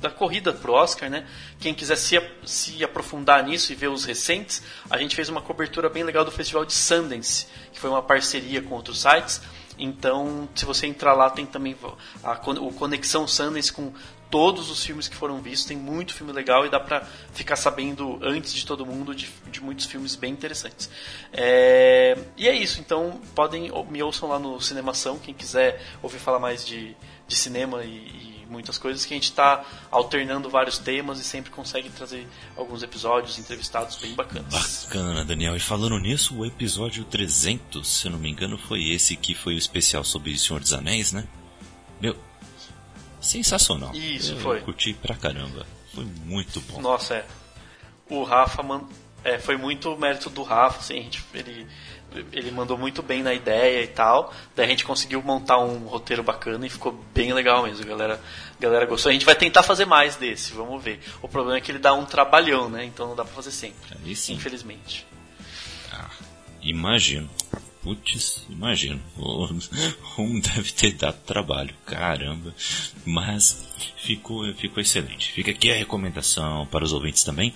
[0.00, 1.26] da corrida pro Oscar, né?
[1.58, 5.88] Quem quiser se, se aprofundar nisso e ver os recentes, a gente fez uma cobertura
[5.88, 9.40] bem legal do Festival de Sundance, que foi uma parceria com outros sites.
[9.78, 11.76] Então, se você entrar lá, tem também
[12.22, 13.92] a, o Conexão Sundance com
[14.32, 15.66] todos os filmes que foram vistos.
[15.66, 17.02] Tem muito filme legal e dá pra
[17.32, 20.88] ficar sabendo antes de todo mundo de, de muitos filmes bem interessantes.
[21.32, 26.38] É, e é isso, então podem me ouçam lá no Cinemação, quem quiser ouvir falar
[26.38, 26.96] mais de,
[27.28, 31.50] de cinema e, e muitas coisas que a gente está alternando vários temas e sempre
[31.50, 34.84] consegue trazer alguns episódios entrevistados bem bacanas.
[34.84, 35.56] Bacana, Daniel.
[35.56, 39.58] E falando nisso, o episódio 300, se não me engano, foi esse que foi o
[39.58, 41.26] especial sobre o Senhor dos Anéis, né?
[42.00, 42.16] Meu,
[43.20, 43.94] sensacional.
[43.94, 44.60] Isso, eu foi.
[44.60, 45.66] curti pra caramba.
[45.94, 46.80] Foi muito bom.
[46.80, 47.26] Nossa, é.
[48.10, 48.84] O Rafa, man...
[49.24, 51.66] é, foi muito mérito do Rafa, assim, a gente, ele
[52.32, 54.32] ele mandou muito bem na ideia e tal.
[54.54, 57.84] Daí a gente conseguiu montar um roteiro bacana e ficou bem legal mesmo.
[57.84, 58.20] A galera,
[58.60, 59.10] galera gostou.
[59.10, 61.00] A gente vai tentar fazer mais desse, vamos ver.
[61.20, 62.84] O problema é que ele dá um trabalhão, né?
[62.84, 63.96] Então não dá pra fazer sempre.
[64.04, 64.34] Aí sim.
[64.34, 65.06] Infelizmente.
[65.92, 66.10] Ah,
[66.62, 67.28] imagino.
[67.82, 69.00] Putz, imagino.
[70.16, 72.54] Um deve ter dado trabalho, caramba.
[73.04, 75.32] Mas ficou, ficou excelente.
[75.32, 77.52] Fica aqui a recomendação para os ouvintes também.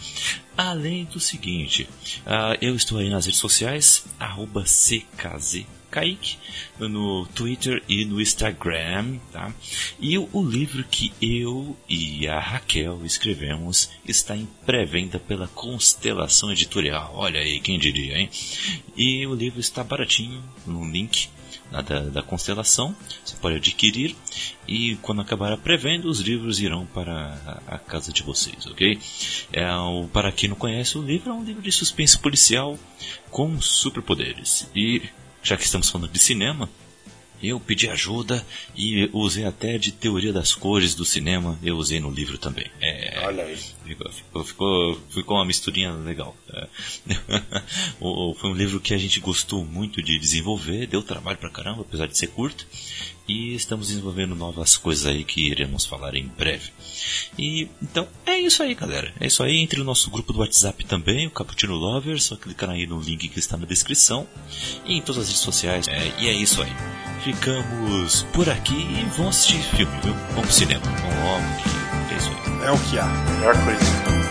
[0.57, 1.89] Além do seguinte,
[2.27, 6.37] uh, eu estou aí nas redes sociais, arroba CKZ Kaique,
[6.79, 9.51] no Twitter e no Instagram, tá?
[9.99, 17.13] E o, livro que eu e a Raquel escrevemos está em pré-venda pela Constelação Editorial.
[17.15, 18.29] Olha aí, quem diria, hein?
[18.95, 21.31] E o livro está baratinho no link
[21.71, 22.95] da, da Constelação.
[23.25, 24.15] Você pode adquirir
[24.69, 28.99] e quando acabar a pré-venda, os livros irão para a, a, casa de vocês, ok?
[29.51, 32.79] É, o, para quem não conhece, o livro é um livro de suspense policial
[33.31, 34.69] com superpoderes.
[34.75, 35.03] E
[35.47, 36.69] já que estamos falando de cinema,
[37.41, 38.45] eu pedi ajuda
[38.75, 42.67] e usei até de teoria das cores do cinema, eu usei no livro também.
[42.81, 43.57] É, Olha aí.
[43.85, 44.11] Ficou,
[44.43, 46.37] ficou, ficou, uma misturinha legal.
[46.53, 46.67] É.
[48.37, 52.09] Foi um livro que a gente gostou muito de desenvolver, deu trabalho pra caramba, apesar
[52.09, 52.67] de ser curto.
[53.29, 56.71] E estamos desenvolvendo novas coisas aí que iremos falar em breve.
[57.37, 59.13] E então é isso aí, galera.
[59.19, 59.57] É isso aí.
[59.57, 62.25] Entre no nosso grupo do WhatsApp também, o Cappuccino Lovers.
[62.25, 64.27] Só clicar aí no link que está na descrição.
[64.85, 65.89] E em todas as redes sociais.
[65.89, 66.73] É, e é isso aí.
[67.25, 70.15] Ficamos por aqui e vamos assistir filme, viu?
[70.31, 70.83] Vamos pro cinema.
[70.85, 72.67] Vamos logo, que é isso aí.
[72.67, 73.07] É o que há.
[73.39, 74.26] Melhor coisa.